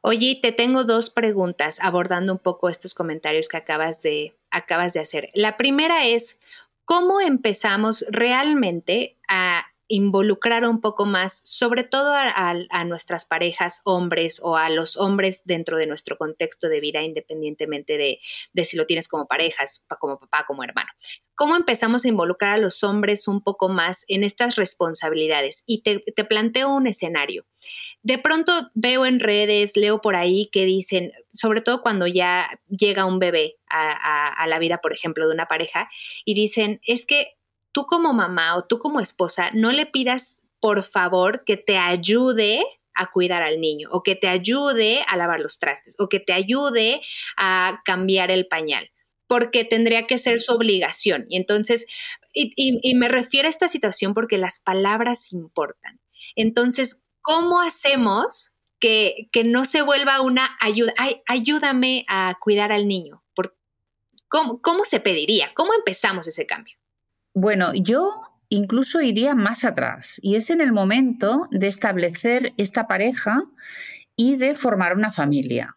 Oye, 0.00 0.38
te 0.40 0.52
tengo 0.52 0.84
dos 0.84 1.10
preguntas 1.10 1.80
abordando 1.82 2.32
un 2.32 2.38
poco 2.38 2.68
estos 2.68 2.94
comentarios 2.94 3.48
que 3.48 3.56
acabas 3.56 4.00
de, 4.00 4.36
acabas 4.50 4.94
de 4.94 5.00
hacer. 5.00 5.28
La 5.34 5.56
primera 5.56 6.06
es, 6.06 6.38
¿cómo 6.88 7.20
empezamos 7.20 8.02
realmente 8.08 9.18
a 9.28 9.66
involucrar 9.88 10.64
un 10.68 10.80
poco 10.80 11.06
más, 11.06 11.40
sobre 11.44 11.82
todo 11.82 12.12
a, 12.14 12.84
nuestras 12.84 13.24
parejas 13.24 13.80
hombres 13.84 14.40
o 14.42 14.56
a 14.56 14.68
los 14.68 14.96
hombres 14.96 15.42
dentro 15.44 15.78
de 15.78 15.86
nuestro 15.86 16.16
contexto 16.16 16.68
de 16.68 16.80
vida, 16.80 17.02
independientemente 17.02 17.96
de, 17.96 18.64
si 18.64 18.76
lo 18.76 18.86
tienes 18.86 19.08
como 19.08 19.26
parejas, 19.26 19.84
como 19.98 20.18
papá, 20.18 20.44
como 20.46 20.62
hermano. 20.62 20.88
¿Cómo 21.34 21.56
empezamos 21.56 22.04
a 22.04 22.08
involucrar 22.08 22.54
a 22.54 22.58
los 22.58 22.82
hombres 22.82 23.28
un 23.28 23.42
poco 23.42 23.68
más 23.68 24.04
en 24.08 24.24
estas 24.24 24.56
responsabilidades? 24.56 25.62
Y 25.66 25.82
te, 25.82 26.00
planteo 26.24 26.68
un 26.68 26.86
escenario. 26.86 27.46
De 28.02 28.18
pronto 28.18 28.70
veo 28.74 29.06
en 29.06 29.20
redes, 29.20 29.76
leo 29.76 30.00
por 30.00 30.16
ahí 30.16 30.50
que 30.52 30.64
dicen, 30.64 31.12
sobre 31.32 31.60
todo 31.60 31.80
cuando 31.80 32.06
ya 32.06 32.60
llega 32.68 33.06
un 33.06 33.18
bebé 33.18 33.56
a 33.70 34.46
la 34.48 34.58
vida, 34.58 34.78
por 34.78 34.92
ejemplo, 34.92 35.26
de 35.26 35.34
una 35.34 35.46
pareja, 35.46 35.88
y 36.24 36.34
dicen, 36.34 36.80
es 36.84 37.06
que 37.06 37.37
tú 37.72 37.86
como 37.86 38.12
mamá 38.12 38.56
o 38.56 38.64
tú 38.64 38.78
como 38.78 39.00
esposa 39.00 39.50
no 39.52 39.72
le 39.72 39.86
pidas, 39.86 40.40
por 40.60 40.82
favor, 40.82 41.44
que 41.44 41.56
te 41.56 41.78
ayude 41.78 42.64
a 42.94 43.10
cuidar 43.12 43.42
al 43.42 43.60
niño 43.60 43.88
o 43.92 44.02
que 44.02 44.16
te 44.16 44.28
ayude 44.28 45.04
a 45.06 45.16
lavar 45.16 45.40
los 45.40 45.58
trastes 45.58 45.94
o 45.98 46.08
que 46.08 46.20
te 46.20 46.32
ayude 46.32 47.00
a 47.36 47.80
cambiar 47.84 48.30
el 48.30 48.46
pañal 48.48 48.90
porque 49.28 49.64
tendría 49.64 50.06
que 50.06 50.18
ser 50.18 50.40
su 50.40 50.54
obligación. 50.54 51.26
Y 51.28 51.36
entonces, 51.36 51.86
y, 52.32 52.94
me 52.94 53.08
refiero 53.08 53.46
a 53.46 53.50
esta 53.50 53.68
situación 53.68 54.14
porque 54.14 54.38
las 54.38 54.58
palabras 54.58 55.32
importan. 55.32 56.00
Entonces, 56.34 57.02
¿cómo 57.20 57.60
hacemos 57.60 58.52
que, 58.80 59.28
que 59.30 59.44
no 59.44 59.66
se 59.66 59.82
vuelva 59.82 60.22
una 60.22 60.56
ayuda? 60.60 60.94
Ay, 60.96 61.20
ayúdame 61.26 62.06
a 62.08 62.36
cuidar 62.40 62.72
al 62.72 62.88
niño. 62.88 63.22
¿Cómo, 64.28 64.60
¿Cómo 64.60 64.84
se 64.84 65.00
pediría? 65.00 65.52
¿Cómo 65.54 65.72
empezamos 65.74 66.26
ese 66.26 66.46
cambio? 66.46 66.77
Bueno, 67.34 67.72
yo 67.74 68.22
incluso 68.48 69.00
iría 69.00 69.34
más 69.34 69.64
atrás 69.64 70.18
y 70.22 70.36
es 70.36 70.50
en 70.50 70.60
el 70.60 70.72
momento 70.72 71.48
de 71.50 71.66
establecer 71.66 72.54
esta 72.56 72.86
pareja 72.86 73.42
y 74.16 74.36
de 74.36 74.54
formar 74.54 74.96
una 74.96 75.12
familia. 75.12 75.76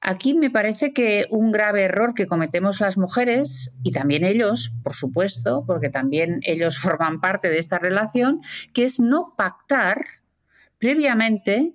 Aquí 0.00 0.34
me 0.34 0.50
parece 0.50 0.92
que 0.92 1.26
un 1.30 1.52
grave 1.52 1.82
error 1.82 2.14
que 2.14 2.26
cometemos 2.26 2.80
las 2.80 2.98
mujeres 2.98 3.72
y 3.82 3.92
también 3.92 4.24
ellos, 4.24 4.72
por 4.82 4.94
supuesto, 4.94 5.64
porque 5.66 5.88
también 5.88 6.40
ellos 6.42 6.78
forman 6.82 7.20
parte 7.20 7.48
de 7.48 7.58
esta 7.58 7.78
relación, 7.78 8.40
que 8.74 8.84
es 8.84 9.00
no 9.00 9.34
pactar 9.36 10.04
previamente 10.78 11.74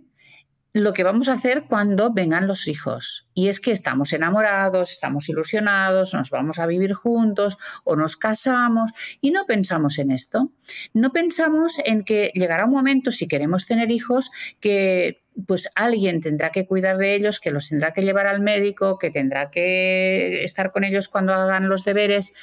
lo 0.77 0.93
que 0.93 1.03
vamos 1.03 1.27
a 1.27 1.33
hacer 1.33 1.63
cuando 1.67 2.11
vengan 2.13 2.47
los 2.47 2.67
hijos. 2.67 3.27
Y 3.33 3.47
es 3.47 3.59
que 3.59 3.71
estamos 3.71 4.13
enamorados, 4.13 4.91
estamos 4.91 5.27
ilusionados, 5.27 6.13
nos 6.13 6.29
vamos 6.29 6.59
a 6.59 6.67
vivir 6.67 6.93
juntos 6.93 7.57
o 7.83 7.95
nos 7.95 8.15
casamos 8.15 8.91
y 9.19 9.31
no 9.31 9.45
pensamos 9.45 9.97
en 9.97 10.11
esto. 10.11 10.51
No 10.93 11.11
pensamos 11.11 11.77
en 11.83 12.03
que 12.03 12.31
llegará 12.35 12.65
un 12.65 12.71
momento, 12.71 13.11
si 13.11 13.27
queremos 13.27 13.65
tener 13.65 13.91
hijos, 13.91 14.31
que 14.59 15.23
pues 15.47 15.69
alguien 15.75 16.21
tendrá 16.21 16.51
que 16.51 16.65
cuidar 16.65 16.97
de 16.97 17.15
ellos, 17.15 17.39
que 17.39 17.51
los 17.51 17.69
tendrá 17.69 17.93
que 17.93 18.01
llevar 18.01 18.27
al 18.27 18.41
médico, 18.41 18.97
que 18.97 19.09
tendrá 19.09 19.49
que 19.49 20.43
estar 20.43 20.71
con 20.71 20.83
ellos 20.83 21.09
cuando 21.09 21.33
hagan 21.33 21.69
los 21.69 21.83
deberes. 21.83 22.33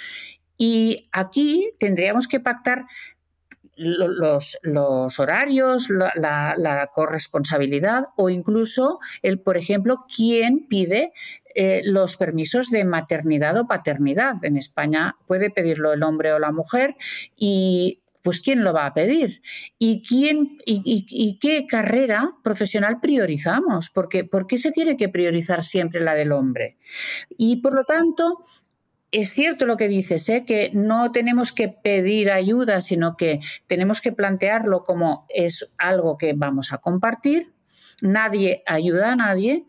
Y 0.57 1.09
aquí 1.13 1.71
tendríamos 1.79 2.29
que 2.29 2.41
pactar 2.41 2.87
los, 3.77 5.19
horarios, 5.19 5.89
la, 5.91 6.91
corresponsabilidad 6.95 8.07
o 8.17 8.31
incluso 8.31 8.99
el, 9.23 9.41
por 9.41 9.57
ejemplo, 9.57 10.05
quién 10.15 10.67
pide 10.69 11.13
eh, 11.55 11.83
los 11.85 12.17
permisos 12.17 12.71
de 12.71 12.85
maternidad 12.85 13.57
o 13.59 13.67
paternidad. 13.67 14.37
En 14.43 14.57
España 14.57 15.17
puede 15.27 15.51
pedirlo 15.51 15.93
el 15.93 16.03
hombre 16.03 16.33
o 16.33 16.39
la 16.39 16.53
mujer 16.53 16.97
y 17.37 18.01
pues 18.25 18.41
¿quién 18.41 18.65
lo 18.65 18.73
va 18.73 18.87
a 18.87 18.95
pedir? 18.95 19.43
¿Y, 19.79 20.03
quién, 20.03 20.57
y, 20.65 21.39
qué 21.39 21.67
carrera 21.67 22.33
profesional 22.43 22.99
priorizamos? 22.99 23.91
Porque, 23.91 24.25
¿Por 24.25 24.47
qué 24.47 24.57
se 24.57 24.73
tiene 24.73 24.97
que 24.97 25.11
priorizar 25.11 25.63
siempre 25.63 26.01
la 26.01 26.15
del 26.15 26.33
hombre? 26.33 26.79
Y 27.37 27.57
por 27.57 27.75
lo 27.75 27.85
tanto, 27.85 28.43
es 29.15 29.31
cierto 29.31 29.65
lo 29.65 29.77
que 29.77 29.87
dices, 29.87 30.29
¿eh? 30.29 30.45
que 30.45 30.71
no 30.75 31.13
tenemos 31.13 31.53
que 31.53 31.69
pedir 31.69 32.33
ayuda, 32.33 32.81
sino 32.81 33.17
que 33.17 33.39
tenemos 33.69 34.01
que 34.01 34.11
plantearlo 34.11 34.83
como 34.83 35.25
es 35.29 35.71
algo 35.79 36.19
que 36.19 36.33
vamos 36.35 36.73
a 36.73 36.79
compartir. 36.79 37.53
Nadie 38.03 38.65
ayuda 38.67 39.13
a 39.13 39.17
nadie, 39.17 39.67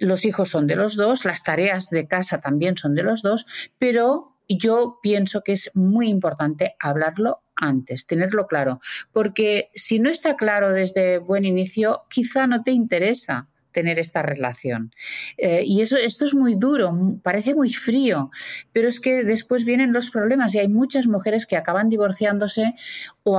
los 0.00 0.24
hijos 0.24 0.48
son 0.48 0.66
de 0.66 0.74
los 0.74 0.96
dos, 0.96 1.24
las 1.24 1.44
tareas 1.44 1.90
de 1.90 2.08
casa 2.08 2.38
también 2.38 2.76
son 2.76 2.96
de 2.96 3.04
los 3.04 3.22
dos, 3.22 3.46
pero 3.78 4.36
yo 4.48 4.98
pienso 5.00 5.42
que 5.42 5.52
es 5.52 5.70
muy 5.74 6.08
importante 6.08 6.74
hablarlo 6.80 7.42
antes, 7.54 8.04
tenerlo 8.06 8.48
claro, 8.48 8.80
porque 9.12 9.70
si 9.76 10.00
no 10.00 10.10
está 10.10 10.34
claro 10.34 10.72
desde 10.72 11.18
buen 11.18 11.44
inicio, 11.44 12.02
quizá 12.10 12.48
no 12.48 12.64
te 12.64 12.72
interesa 12.72 13.46
tener 13.78 14.00
esta 14.00 14.22
relación. 14.22 14.92
Eh, 15.36 15.62
y 15.64 15.82
eso, 15.82 15.96
esto 15.96 16.24
es 16.24 16.34
muy 16.34 16.56
duro, 16.56 16.92
parece 17.22 17.54
muy 17.54 17.72
frío, 17.72 18.28
pero 18.72 18.88
es 18.88 18.98
que 18.98 19.22
después 19.22 19.64
vienen 19.64 19.92
los 19.92 20.10
problemas 20.10 20.52
y 20.52 20.58
hay 20.58 20.66
muchas 20.66 21.06
mujeres 21.06 21.46
que 21.46 21.56
acaban 21.56 21.88
divorciándose 21.88 22.74
o, 23.22 23.38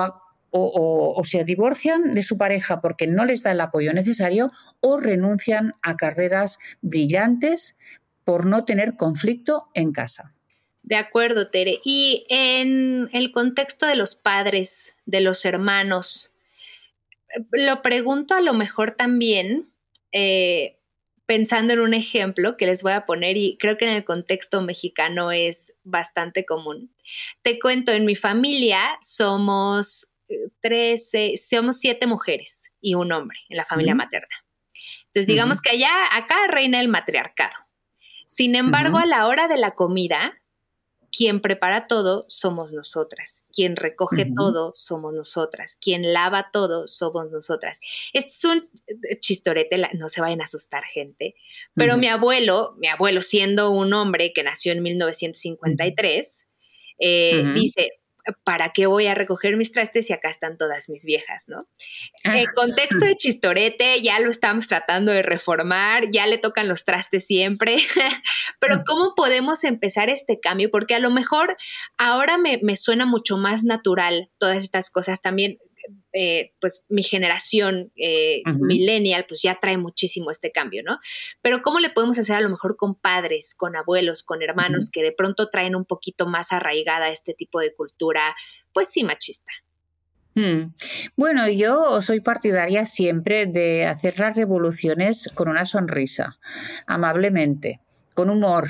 o, 0.52 1.22
se 1.26 1.44
divorcian 1.44 2.14
de 2.14 2.24
su 2.24 2.38
pareja 2.38 2.80
porque 2.80 3.06
no 3.06 3.26
les 3.26 3.44
da 3.44 3.52
el 3.52 3.60
apoyo 3.60 3.92
necesario 3.92 4.50
o 4.80 4.98
renuncian 4.98 5.74
a 5.82 5.98
carreras 5.98 6.60
brillantes 6.80 7.76
por 8.24 8.46
no 8.46 8.64
tener 8.64 8.96
conflicto 8.96 9.68
en 9.74 9.92
casa. 9.92 10.34
De 10.84 10.96
acuerdo, 10.96 11.50
Tere. 11.50 11.82
Y 11.84 12.26
en 12.30 13.10
el 13.12 13.34
contexto 13.34 13.88
de 13.88 13.98
los 13.98 14.16
padres, 14.16 14.96
de 15.06 15.20
los 15.20 15.44
hermanos, 15.44 16.32
lo 17.52 17.82
pregunto 17.82 18.36
a 18.36 18.42
lo 18.42 18.54
mejor 18.54 18.96
también 18.96 19.68
eh, 20.12 20.80
pensando 21.26 21.74
en 21.74 21.80
un 21.80 21.94
ejemplo 21.94 22.58
que 22.58 22.66
les 22.66 22.82
voy 22.82 22.94
a 22.94 23.06
poner 23.06 23.38
y 23.38 23.58
creo 23.60 23.78
que 23.78 23.86
en 23.86 23.96
el 23.96 24.04
contexto 24.04 24.62
mexicano 24.62 25.32
es 25.32 25.74
bastante 25.84 26.46
común. 26.46 26.92
Te 27.44 27.60
cuento, 27.60 27.92
en 27.92 28.06
mi 28.06 28.16
familia 28.16 28.80
somos 29.02 30.12
13, 30.62 31.26
eh, 31.26 31.38
somos 31.38 31.80
siete 31.80 32.08
mujeres 32.08 32.64
y 32.82 32.96
un 32.96 33.12
hombre 33.12 33.38
en 33.50 33.58
la 33.58 33.66
familia 33.66 33.96
materna. 33.96 34.44
Entonces, 35.08 35.28
digamos 35.28 35.62
que 35.62 35.72
allá, 35.72 35.92
acá 36.14 36.36
reina 36.48 36.80
el 36.80 36.88
matriarcado. 36.88 37.56
Sin 38.28 38.56
embargo, 38.56 39.00
a 39.00 39.08
la 39.08 39.28
hora 39.28 39.48
de 39.48 39.58
la 39.58 39.72
comida, 39.72 40.39
quien 41.16 41.42
prepara 41.42 41.88
todo 41.88 42.26
somos 42.28 42.72
nosotras, 42.72 43.44
quien 43.52 43.76
recoge 43.76 44.28
todo 44.36 44.72
somos 44.76 45.14
nosotras, 45.14 45.78
quien 45.80 46.14
lava 46.14 46.50
todo 46.52 46.88
somos 46.88 47.30
nosotras. 47.32 47.80
Este 48.14 48.30
es 48.30 48.44
un 48.46 48.70
eh, 48.88 49.20
chistorete, 49.20 49.78
no 49.94 50.10
se 50.10 50.22
vayan 50.22 50.42
a 50.42 50.46
asustar 50.46 50.84
gente, 50.84 51.36
pero 51.74 51.98
mi 51.98 52.08
abuelo, 52.08 52.76
mi 52.78 52.88
abuelo 52.88 53.22
siendo 53.22 53.72
un 53.72 53.94
hombre 53.94 54.34
que 54.34 54.44
nació 54.44 54.72
en 54.72 54.84
1953, 54.84 56.46
eh, 57.00 57.44
dice, 57.56 57.99
¿para 58.44 58.72
qué 58.74 58.86
voy 58.86 59.08
a 59.08 59.16
recoger 59.16 59.58
mis 59.58 59.72
trastes 59.72 60.08
si 60.08 60.14
acá 60.14 60.30
están 60.30 60.58
todas 60.58 60.90
mis 60.90 61.06
viejas, 61.06 61.46
no? 61.48 61.68
Ah. 62.24 62.38
El 62.38 62.48
contexto 62.54 63.06
de 63.06 63.16
chistorete 63.16 64.02
ya 64.02 64.20
lo 64.20 64.30
estamos 64.30 64.68
tratando 64.68 65.12
de 65.12 65.22
reformar, 65.22 66.10
ya 66.12 66.28
le 66.28 66.38
tocan 66.38 66.68
los 66.68 66.86
trastes 66.86 67.26
siempre, 67.26 67.78
pero 68.60 68.84
¿cómo 68.86 69.14
podemos 69.16 69.64
empezar 69.64 70.10
este 70.10 70.40
cambio? 70.40 70.70
Porque 70.72 70.96
a 70.96 71.00
lo 71.00 71.10
mejor 71.10 71.58
ahora 71.98 72.38
me, 72.38 72.60
me 72.64 72.76
suena 72.76 73.06
mucho 73.06 73.38
más 73.38 73.64
natural 73.64 74.30
todas 74.38 74.58
estas 74.58 74.90
cosas 74.90 75.22
también. 75.22 75.58
Eh, 76.12 76.54
pues 76.60 76.88
mi 76.90 77.04
generación 77.04 77.92
eh, 77.96 78.42
millennial, 78.46 79.26
pues 79.28 79.44
ya 79.44 79.60
trae 79.62 79.78
muchísimo 79.78 80.32
este 80.32 80.52
cambio, 80.52 80.82
¿no? 80.84 80.98
Pero 81.44 81.62
¿cómo 81.62 81.80
le 81.80 81.92
podemos 81.92 82.18
hacer 82.18 82.36
a 82.36 82.42
lo 82.42 82.50
mejor 82.50 82.78
con 82.78 82.96
padres, 82.96 83.54
con 83.56 83.76
abuelos, 83.76 84.24
con 84.24 84.42
hermanos 84.42 84.90
que 84.92 85.04
de 85.04 85.12
pronto 85.12 85.50
traen 85.50 85.76
un 85.76 85.86
poquito 85.86 86.26
más 86.26 86.52
arraigada 86.52 87.10
este 87.10 87.36
tipo 87.36 87.60
de 87.60 87.76
cultura, 87.76 88.36
pues 88.74 88.90
sí, 88.90 89.04
machista? 89.04 89.52
Hmm. 90.34 90.74
Bueno, 91.16 91.48
yo 91.48 92.02
soy 92.02 92.22
partidaria 92.22 92.86
siempre 92.86 93.46
de 93.46 93.86
hacer 93.86 94.20
las 94.20 94.36
revoluciones 94.36 95.30
con 95.36 95.48
una 95.48 95.66
sonrisa, 95.66 96.40
amablemente, 96.88 97.82
con 98.16 98.32
humor 98.32 98.68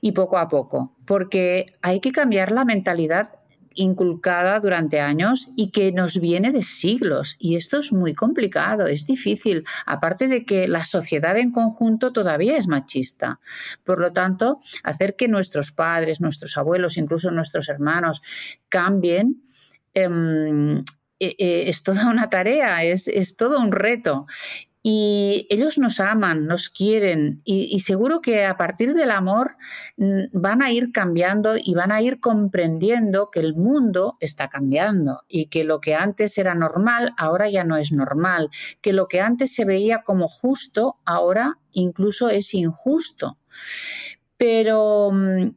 y 0.00 0.12
poco 0.12 0.38
a 0.38 0.48
poco, 0.48 0.94
porque 1.06 1.66
hay 1.82 2.00
que 2.00 2.12
cambiar 2.12 2.52
la 2.52 2.64
mentalidad 2.64 3.38
inculcada 3.74 4.60
durante 4.60 5.00
años 5.00 5.50
y 5.56 5.70
que 5.70 5.92
nos 5.92 6.20
viene 6.20 6.52
de 6.52 6.62
siglos. 6.62 7.36
Y 7.38 7.56
esto 7.56 7.78
es 7.78 7.92
muy 7.92 8.14
complicado, 8.14 8.86
es 8.86 9.06
difícil, 9.06 9.64
aparte 9.86 10.28
de 10.28 10.44
que 10.44 10.68
la 10.68 10.84
sociedad 10.84 11.36
en 11.36 11.50
conjunto 11.50 12.12
todavía 12.12 12.56
es 12.56 12.68
machista. 12.68 13.40
Por 13.84 14.00
lo 14.00 14.12
tanto, 14.12 14.60
hacer 14.82 15.16
que 15.16 15.28
nuestros 15.28 15.72
padres, 15.72 16.20
nuestros 16.20 16.56
abuelos, 16.56 16.96
incluso 16.96 17.30
nuestros 17.30 17.68
hermanos 17.68 18.22
cambien. 18.68 19.42
Em, 19.92 20.84
e, 21.20 21.36
e, 21.38 21.68
es 21.68 21.82
toda 21.82 22.08
una 22.08 22.28
tarea, 22.28 22.84
es, 22.84 23.08
es 23.08 23.36
todo 23.36 23.60
un 23.60 23.70
reto 23.70 24.26
y 24.86 25.46
ellos 25.48 25.78
nos 25.78 25.98
aman, 25.98 26.46
nos 26.46 26.68
quieren 26.68 27.40
y, 27.42 27.80
seguro 27.80 28.20
que 28.20 28.44
a 28.44 28.58
partir 28.58 28.92
del 28.92 29.12
amor 29.12 29.56
mm, 29.96 30.24
van 30.34 30.60
a 30.60 30.72
ir 30.72 30.92
cambiando 30.92 31.54
y 31.56 31.72
van 31.72 31.90
a 31.90 32.02
ir 32.02 32.20
comprendiendo 32.20 33.30
que 33.30 33.40
el 33.40 33.54
mundo 33.54 34.18
está 34.20 34.50
cambiando 34.50 35.22
y 35.26 35.46
que 35.46 35.64
lo 35.64 35.80
que 35.80 35.94
antes 35.94 36.36
era 36.36 36.54
normal 36.54 37.14
ahora 37.16 37.48
ya 37.48 37.64
no 37.64 37.78
es 37.78 37.92
normal, 37.92 38.50
que 38.82 38.92
lo 38.92 39.08
que 39.08 39.22
antes 39.22 39.54
se 39.54 39.64
veía 39.64 40.02
como 40.02 40.28
justo 40.28 40.98
ahora 41.06 41.58
incluso 41.72 42.28
es 42.28 42.52
injusto. 42.52 43.38
Pero 44.36 45.10
mm, 45.10 45.48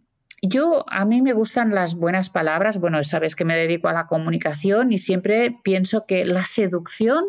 yo, 0.41 0.85
a 0.87 1.03
mí 1.03 1.21
me 1.21 1.33
gustan 1.33 1.73
las 1.73 1.95
buenas 1.95 2.29
palabras. 2.29 2.79
Bueno, 2.79 3.03
sabes 3.03 3.35
que 3.35 3.43
me 3.43 3.57
dedico 3.57 3.87
a 3.87 3.93
la 3.93 4.07
comunicación 4.07 4.91
y 4.91 4.99
siempre 4.99 5.57
pienso 5.63 6.05
que 6.05 6.25
la 6.25 6.45
seducción 6.45 7.25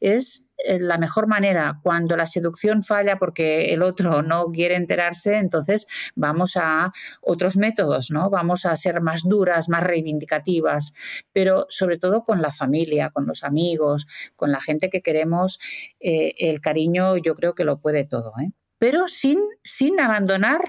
es 0.00 0.46
la 0.64 0.98
mejor 0.98 1.26
manera. 1.26 1.80
Cuando 1.82 2.16
la 2.16 2.26
seducción 2.26 2.82
falla 2.82 3.18
porque 3.18 3.72
el 3.72 3.82
otro 3.82 4.22
no 4.22 4.46
quiere 4.46 4.76
enterarse, 4.76 5.36
entonces 5.36 5.86
vamos 6.14 6.56
a 6.56 6.92
otros 7.20 7.56
métodos, 7.56 8.10
¿no? 8.10 8.30
Vamos 8.30 8.66
a 8.66 8.76
ser 8.76 9.00
más 9.00 9.24
duras, 9.24 9.68
más 9.68 9.82
reivindicativas, 9.82 10.94
pero 11.32 11.66
sobre 11.68 11.98
todo 11.98 12.22
con 12.24 12.42
la 12.42 12.52
familia, 12.52 13.10
con 13.10 13.26
los 13.26 13.44
amigos, 13.44 14.06
con 14.36 14.52
la 14.52 14.60
gente 14.60 14.90
que 14.90 15.02
queremos, 15.02 15.58
eh, 16.00 16.34
el 16.38 16.60
cariño 16.60 17.16
yo 17.16 17.34
creo 17.34 17.54
que 17.54 17.64
lo 17.64 17.80
puede 17.80 18.04
todo, 18.04 18.32
¿eh? 18.40 18.50
Pero 18.78 19.06
sin, 19.06 19.38
sin 19.62 20.00
abandonar 20.00 20.60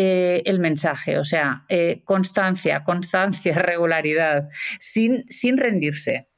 el 0.00 0.60
mensaje, 0.60 1.18
o 1.18 1.24
sea, 1.24 1.66
constancia, 2.04 2.84
constancia, 2.84 3.52
regularidad, 3.56 4.48
sin, 4.78 5.24
sin 5.28 5.56
rendirse. 5.56 6.28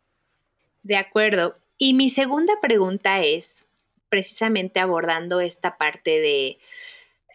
De 0.83 0.97
acuerdo. 0.97 1.60
Y 1.83 1.95
mi 1.95 2.11
segunda 2.11 2.61
pregunta 2.61 3.25
es, 3.25 3.65
precisamente 4.11 4.81
abordando 4.81 5.41
esta 5.41 5.79
parte 5.79 6.21
de, 6.21 6.59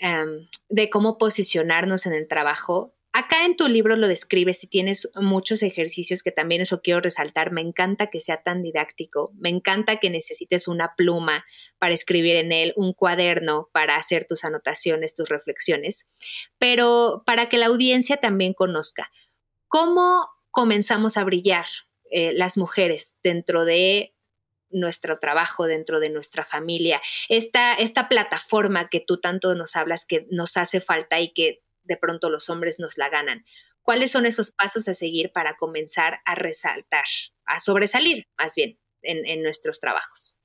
em, 0.02 0.48
de 0.70 0.90
cómo 0.92 1.18
posicionarnos 1.18 2.06
en 2.06 2.14
el 2.14 2.28
trabajo. 2.28 2.94
Acá 3.12 3.44
en 3.46 3.56
tu 3.56 3.68
libro 3.68 3.96
lo 3.96 4.08
describes 4.08 4.64
y 4.64 4.68
tienes 4.68 5.10
muchos 5.16 5.64
ejercicios 5.64 6.22
que 6.22 6.32
también 6.32 6.62
eso 6.62 6.82
quiero 6.84 7.02
resaltar. 7.02 7.52
Me 7.52 7.62
encanta 7.62 8.12
que 8.12 8.22
sea 8.22 8.44
tan 8.44 8.62
didáctico, 8.62 9.32
me 9.34 9.50
encanta 9.50 9.98
que 9.98 10.12
necesites 10.12 10.68
una 10.68 10.94
pluma 10.96 11.44
para 11.80 11.96
escribir 11.96 12.36
en 12.36 12.52
él, 12.52 12.72
un 12.76 12.94
cuaderno 12.94 13.70
para 13.72 13.96
hacer 13.96 14.28
tus 14.28 14.46
anotaciones, 14.46 15.16
tus 15.16 15.28
reflexiones, 15.28 16.06
pero 16.60 17.24
para 17.26 17.50
que 17.50 17.58
la 17.58 17.66
audiencia 17.66 18.18
también 18.18 18.54
conozca 18.54 19.10
cómo 19.68 20.30
comenzamos 20.52 21.18
a 21.18 21.24
brillar 21.24 21.66
eh, 22.12 22.32
las 22.34 22.58
mujeres 22.58 23.16
dentro 23.24 23.66
de 23.66 24.15
nuestro 24.70 25.20
trabajo, 25.20 25.66
dentro 25.66 26.00
de 26.00 26.10
nuestra 26.10 26.44
familia, 26.44 27.02
esta, 27.30 27.74
esta 27.76 28.10
plataforma 28.10 28.90
que 28.90 29.00
tú 29.00 29.20
tanto 29.20 29.56
nos 29.56 29.76
hablas 29.76 30.06
que 30.06 30.28
nos 30.32 30.58
hace 30.58 30.82
falta 30.82 31.20
y 31.20 31.34
que 31.34 31.64
de 31.84 31.98
pronto 31.98 32.30
los 32.30 32.50
hombres 32.50 32.80
nos 32.80 32.98
la 32.98 33.10
ganan. 33.10 33.46
¿Cuáles 33.82 34.12
son 34.12 34.26
esos 34.26 34.52
pasos 34.52 34.88
a 34.88 34.96
seguir 34.96 35.32
para 35.32 35.56
comenzar 35.58 36.20
a 36.26 36.36
resaltar, 36.36 37.06
a 37.46 37.60
sobresalir 37.60 38.28
más 38.38 38.56
bien 38.56 38.80
en, 39.04 39.26
en 39.26 39.44
nuestros 39.44 39.80
trabajos? 39.80 40.36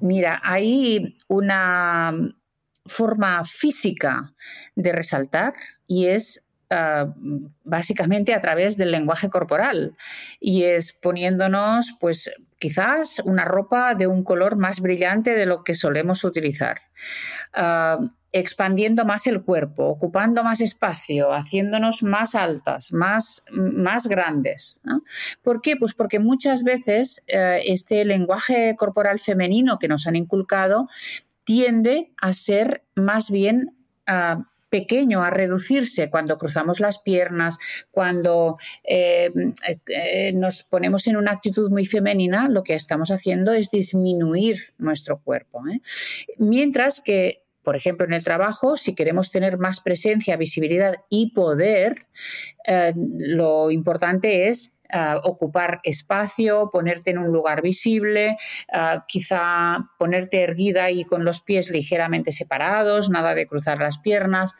Mira, 0.00 0.40
hay 0.42 1.16
una 1.28 2.12
forma 2.86 3.44
física 3.44 4.34
de 4.74 4.92
resaltar 4.92 5.54
y 5.86 6.08
es 6.08 6.44
ah, 6.70 7.12
básicamente 7.64 8.34
a 8.34 8.40
través 8.40 8.76
del 8.76 8.90
lenguaje 8.90 9.28
corporal 9.28 9.96
y 10.40 10.64
es 10.64 10.92
poniéndonos 10.92 11.94
pues 12.00 12.30
quizás 12.58 13.20
una 13.24 13.44
ropa 13.44 13.94
de 13.94 14.06
un 14.06 14.24
color 14.24 14.56
más 14.56 14.80
brillante 14.80 15.34
de 15.34 15.46
lo 15.46 15.64
que 15.64 15.74
solemos 15.74 16.24
utilizar. 16.24 16.78
Ah, 17.52 17.98
expandiendo 18.32 19.04
más 19.04 19.26
el 19.26 19.42
cuerpo, 19.42 19.86
ocupando 19.86 20.44
más 20.44 20.60
espacio, 20.60 21.32
haciéndonos 21.32 22.02
más 22.02 22.34
altas, 22.34 22.92
más, 22.92 23.42
más 23.50 24.06
grandes. 24.06 24.78
¿Por 25.42 25.62
qué? 25.62 25.76
Pues 25.76 25.94
porque 25.94 26.18
muchas 26.18 26.62
veces 26.62 27.22
eh, 27.26 27.62
este 27.64 28.04
lenguaje 28.04 28.74
corporal 28.76 29.18
femenino 29.18 29.78
que 29.78 29.88
nos 29.88 30.06
han 30.06 30.16
inculcado 30.16 30.88
tiende 31.44 32.12
a 32.20 32.34
ser 32.34 32.84
más 32.94 33.30
bien 33.30 33.74
ah, 34.06 34.44
pequeño, 34.68 35.22
a 35.22 35.30
reducirse 35.30 36.10
cuando 36.10 36.38
cruzamos 36.38 36.80
las 36.80 36.98
piernas, 37.00 37.58
cuando 37.90 38.58
eh, 38.84 39.30
eh, 39.86 40.32
nos 40.34 40.62
ponemos 40.62 41.06
en 41.06 41.16
una 41.16 41.32
actitud 41.32 41.70
muy 41.70 41.84
femenina, 41.84 42.48
lo 42.48 42.62
que 42.62 42.74
estamos 42.74 43.10
haciendo 43.10 43.52
es 43.52 43.70
disminuir 43.70 44.74
nuestro 44.78 45.20
cuerpo. 45.20 45.62
Mientras 46.38 47.00
que 47.00 47.42
por 47.64 47.76
ejemplo, 47.76 48.06
en 48.06 48.14
el 48.14 48.24
trabajo, 48.24 48.78
si 48.78 48.94
queremos 48.94 49.30
tener 49.30 49.58
más 49.58 49.80
presencia, 49.82 50.38
visibilidad 50.38 50.94
y 51.10 51.32
poder, 51.32 52.06
lo 52.94 53.70
importante 53.70 54.48
es 54.48 54.72
ocupar 55.22 55.80
espacio, 55.82 56.70
ponerte 56.70 57.10
en 57.10 57.18
un 57.18 57.28
lugar 57.28 57.62
visible, 57.62 58.36
quizá 59.06 59.90
ponerte 59.98 60.42
erguida 60.42 60.90
y 60.90 61.04
con 61.04 61.24
los 61.24 61.40
pies 61.40 61.70
ligeramente 61.70 62.32
separados, 62.32 63.10
nada 63.10 63.34
de 63.34 63.46
cruzar 63.46 63.78
las 63.78 63.98
piernas. 63.98 64.54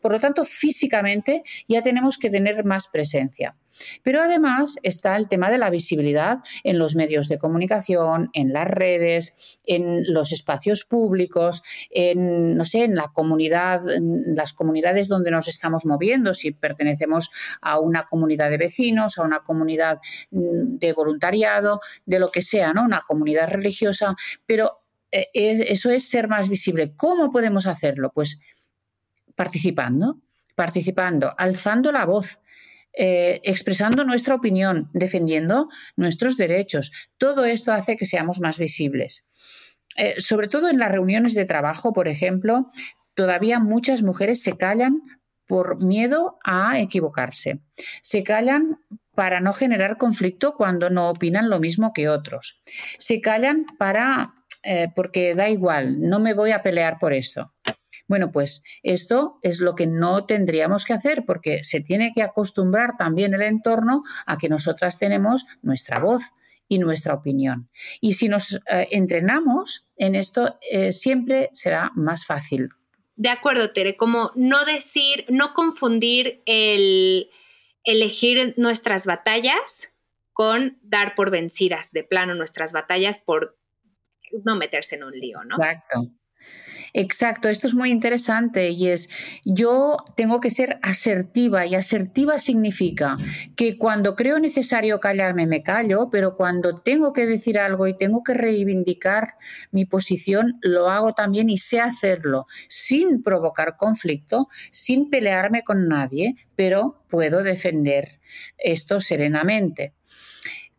Por 0.00 0.12
lo 0.12 0.20
tanto, 0.20 0.44
físicamente 0.44 1.42
ya 1.68 1.82
tenemos 1.82 2.18
que 2.18 2.30
tener 2.30 2.64
más 2.64 2.88
presencia. 2.88 3.56
Pero 4.02 4.20
además 4.20 4.76
está 4.82 5.16
el 5.16 5.28
tema 5.28 5.50
de 5.50 5.56
la 5.56 5.70
visibilidad 5.70 6.40
en 6.62 6.78
los 6.78 6.94
medios 6.94 7.28
de 7.28 7.38
comunicación, 7.38 8.28
en 8.34 8.52
las 8.52 8.66
redes, 8.66 9.58
en 9.64 10.12
los 10.12 10.32
espacios 10.32 10.84
públicos, 10.84 11.62
en, 11.90 12.56
no 12.56 12.66
sé, 12.66 12.84
en 12.84 12.94
la 12.94 13.12
comunidad, 13.14 13.88
en 13.90 14.34
las 14.36 14.52
comunidades 14.52 15.08
donde 15.08 15.30
nos 15.30 15.48
estamos 15.48 15.86
moviendo, 15.86 16.34
si 16.34 16.52
pertenecemos 16.52 17.30
a 17.62 17.80
una 17.80 18.04
comunidad 18.04 18.50
de 18.50 18.58
vecinos, 18.58 19.16
a 19.16 19.22
una 19.22 19.38
comunidad 19.38 19.51
mm, 19.54 20.78
de 20.78 20.92
voluntariado, 20.92 21.80
de 22.04 22.18
lo 22.18 22.30
que 22.30 22.42
sea, 22.42 22.72
¿no? 22.72 22.84
Una 22.84 23.02
comunidad 23.06 23.48
religiosa, 23.48 24.14
pero 24.46 24.82
eh, 25.10 25.28
eso 25.32 25.90
es 25.90 26.08
ser 26.08 26.28
más 26.28 26.48
visible. 26.48 26.94
¿Cómo 26.96 27.30
podemos 27.30 27.66
hacerlo? 27.66 28.10
Pues 28.14 28.38
participando, 29.34 30.20
participando, 30.54 31.34
alzando 31.36 31.92
la 31.92 32.04
voz, 32.04 32.40
eh, 32.94 33.40
expresando 33.44 34.04
nuestra 34.04 34.34
opinión, 34.34 34.90
defendiendo 34.92 35.68
nuestros 35.96 36.36
derechos. 36.36 36.92
Todo 37.16 37.44
esto 37.44 37.72
hace 37.72 37.96
que 37.96 38.04
seamos 38.04 38.40
más 38.40 38.58
visibles. 38.58 39.24
Eh, 39.96 40.14
sobre 40.18 40.48
todo 40.48 40.68
en 40.68 40.78
las 40.78 40.92
reuniones 40.92 41.34
de 41.34 41.44
trabajo, 41.44 41.92
por 41.92 42.08
ejemplo, 42.08 42.68
todavía 43.14 43.60
muchas 43.60 44.02
mujeres 44.02 44.42
se 44.42 44.56
callan 44.56 45.02
por 45.46 45.82
miedo 45.82 46.38
a 46.44 46.80
equivocarse. 46.80 47.60
Se 48.00 48.22
callan 48.22 48.78
para 49.14 49.40
no 49.40 49.52
generar 49.52 49.98
conflicto 49.98 50.54
cuando 50.54 50.90
no 50.90 51.10
opinan 51.10 51.50
lo 51.50 51.60
mismo 51.60 51.92
que 51.92 52.08
otros. 52.08 52.60
Se 52.98 53.20
callan 53.20 53.66
para 53.78 54.34
eh, 54.64 54.88
porque 54.94 55.34
da 55.34 55.48
igual, 55.48 56.00
no 56.00 56.20
me 56.20 56.34
voy 56.34 56.52
a 56.52 56.62
pelear 56.62 56.98
por 56.98 57.12
eso. 57.12 57.52
Bueno, 58.06 58.30
pues 58.30 58.62
esto 58.82 59.38
es 59.42 59.60
lo 59.60 59.74
que 59.74 59.86
no 59.86 60.26
tendríamos 60.26 60.84
que 60.84 60.92
hacer 60.92 61.24
porque 61.26 61.62
se 61.62 61.80
tiene 61.80 62.12
que 62.14 62.22
acostumbrar 62.22 62.96
también 62.96 63.34
el 63.34 63.42
entorno 63.42 64.02
a 64.26 64.36
que 64.36 64.48
nosotras 64.48 64.98
tenemos 64.98 65.46
nuestra 65.62 65.98
voz 65.98 66.22
y 66.68 66.78
nuestra 66.78 67.14
opinión. 67.14 67.68
Y 68.00 68.14
si 68.14 68.28
nos 68.28 68.54
eh, 68.54 68.88
entrenamos 68.90 69.86
en 69.96 70.14
esto, 70.14 70.58
eh, 70.70 70.92
siempre 70.92 71.50
será 71.52 71.90
más 71.94 72.24
fácil. 72.26 72.68
De 73.16 73.28
acuerdo, 73.28 73.72
Tere, 73.72 73.96
como 73.96 74.30
no 74.34 74.64
decir, 74.64 75.26
no 75.28 75.54
confundir 75.54 76.42
el 76.46 77.30
elegir 77.84 78.54
nuestras 78.56 79.06
batallas 79.06 79.92
con 80.32 80.78
dar 80.82 81.14
por 81.14 81.30
vencidas 81.30 81.92
de 81.92 82.04
plano 82.04 82.34
nuestras 82.34 82.72
batallas 82.72 83.18
por 83.18 83.58
no 84.44 84.56
meterse 84.56 84.96
en 84.96 85.04
un 85.04 85.12
lío, 85.12 85.44
¿no? 85.44 85.56
Exacto. 85.56 86.10
Exacto, 86.94 87.48
esto 87.48 87.66
es 87.66 87.74
muy 87.74 87.90
interesante 87.90 88.68
y 88.68 88.88
es, 88.88 89.08
yo 89.46 89.96
tengo 90.14 90.40
que 90.40 90.50
ser 90.50 90.78
asertiva 90.82 91.64
y 91.64 91.74
asertiva 91.74 92.38
significa 92.38 93.16
que 93.56 93.78
cuando 93.78 94.14
creo 94.14 94.38
necesario 94.38 95.00
callarme 95.00 95.46
me 95.46 95.62
callo, 95.62 96.10
pero 96.10 96.36
cuando 96.36 96.80
tengo 96.82 97.14
que 97.14 97.24
decir 97.24 97.58
algo 97.58 97.86
y 97.86 97.96
tengo 97.96 98.22
que 98.22 98.34
reivindicar 98.34 99.36
mi 99.70 99.86
posición, 99.86 100.58
lo 100.60 100.90
hago 100.90 101.14
también 101.14 101.48
y 101.48 101.56
sé 101.56 101.80
hacerlo 101.80 102.46
sin 102.68 103.22
provocar 103.22 103.78
conflicto, 103.78 104.48
sin 104.70 105.08
pelearme 105.08 105.64
con 105.64 105.88
nadie, 105.88 106.36
pero 106.56 107.02
puedo 107.08 107.42
defender 107.42 108.20
esto 108.58 109.00
serenamente. 109.00 109.94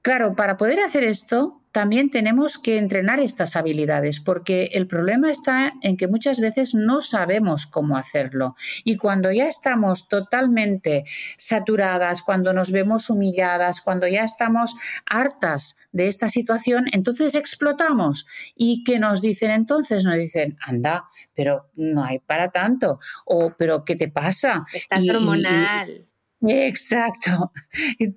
Claro, 0.04 0.36
para 0.36 0.58
poder 0.58 0.80
hacer 0.82 1.04
esto, 1.06 1.63
también 1.74 2.12
tenemos 2.12 2.60
que 2.60 2.78
entrenar 2.78 3.20
estas 3.20 3.56
habilidades, 3.56 4.20
porque 4.20 4.70
el 4.74 4.86
problema 4.86 5.32
está 5.32 5.74
en 5.82 5.98
que 5.98 6.08
muchas 6.08 6.40
veces 6.40 6.76
no 6.76 7.02
sabemos 7.02 7.66
cómo 7.66 7.98
hacerlo. 7.98 8.56
Y 8.84 8.98
cuando 8.98 9.32
ya 9.32 9.48
estamos 9.48 10.08
totalmente 10.08 11.04
saturadas, 11.36 12.22
cuando 12.22 12.54
nos 12.54 12.72
vemos 12.72 13.10
humilladas, 13.10 13.82
cuando 13.82 14.08
ya 14.08 14.24
estamos 14.24 14.76
hartas 15.10 15.76
de 15.92 16.08
esta 16.08 16.30
situación, 16.30 16.86
entonces 16.92 17.34
explotamos. 17.34 18.28
¿Y 18.56 18.84
qué 18.84 19.00
nos 19.00 19.24
dicen 19.24 19.50
entonces? 19.50 20.06
Nos 20.06 20.18
dicen, 20.18 20.58
anda, 20.62 21.06
pero 21.34 21.72
no 21.76 22.04
hay 22.04 22.20
para 22.20 22.52
tanto. 22.52 23.00
O, 23.26 23.52
pero 23.58 23.84
¿qué 23.84 23.96
te 23.96 24.10
pasa? 24.10 24.64
Estás 24.74 25.10
hormonal. 25.10 26.06
Exacto. 26.46 27.52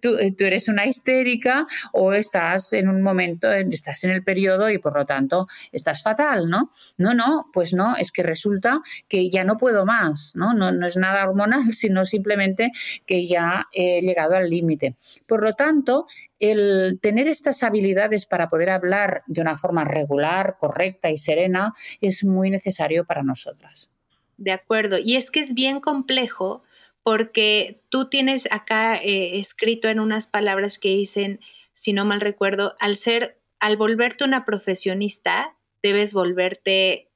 Tú, 0.03 0.17
tú, 0.37 0.45
eres 0.45 0.69
una 0.69 0.85
histérica 0.87 1.67
o 1.93 2.12
estás 2.12 2.73
en 2.73 2.89
un 2.89 3.01
momento, 3.01 3.51
estás 3.53 4.03
en 4.05 4.11
el 4.11 4.25
periodo 4.25 4.69
y 4.69 4.79
por 4.79 4.97
lo 4.97 5.07
tanto 5.07 5.47
estás 5.71 6.03
fatal, 6.03 6.49
¿no? 6.49 6.71
No, 6.99 7.15
no, 7.15 7.47
pues 7.53 7.73
no, 7.73 7.97
es 7.97 8.11
que 8.11 8.25
resulta 8.25 8.81
que 9.09 9.31
ya 9.31 9.45
no 9.45 9.57
puedo 9.57 9.87
más, 9.87 10.33
¿no? 10.35 10.55
No, 10.55 10.73
no 10.73 10.87
es 10.87 10.97
nada 10.97 11.23
hormonal, 11.23 11.65
sino 11.73 12.05
simplemente 12.05 12.73
que 13.07 13.29
ya 13.29 13.67
he 13.73 14.01
llegado 14.01 14.35
al 14.35 14.51
límite. 14.51 14.97
Por 15.27 15.43
lo 15.43 15.53
tanto, 15.53 16.07
el 16.41 16.99
tener 17.01 17.29
estas 17.29 17.62
habilidades 17.62 18.27
para 18.27 18.49
poder 18.49 18.71
hablar 18.71 19.23
de 19.27 19.41
una 19.41 19.57
forma 19.57 19.85
regular, 19.85 20.57
correcta 20.59 21.11
y 21.11 21.19
serena 21.19 21.73
es 22.01 22.25
muy 22.25 22.51
necesario 22.51 23.05
para 23.05 23.23
nosotras. 23.23 23.91
De 24.37 24.53
acuerdo. 24.53 24.99
Y 24.99 25.17
es 25.17 25.31
que 25.31 25.41
es 25.41 25.55
bien 25.55 25.81
complejo 25.81 26.62
porque 27.07 27.81
tú 27.88 28.09
tienes 28.09 28.49
acá 28.51 28.97
eh, 28.97 29.38
escrito 29.38 29.87
en 29.88 30.01
unas 30.01 30.27
palabras 30.27 30.77
que 30.77 30.88
dicen, 30.88 31.38
si 31.73 31.92
no 31.92 32.05
mal 32.05 32.21
recuerdo, 32.21 32.75
al 32.81 32.97
ser, 32.97 33.38
al 33.61 33.77
volverte 33.77 34.25
una 34.25 34.45
profesionista, 34.45 35.57
debes 35.85 36.12
volverte 36.12 37.09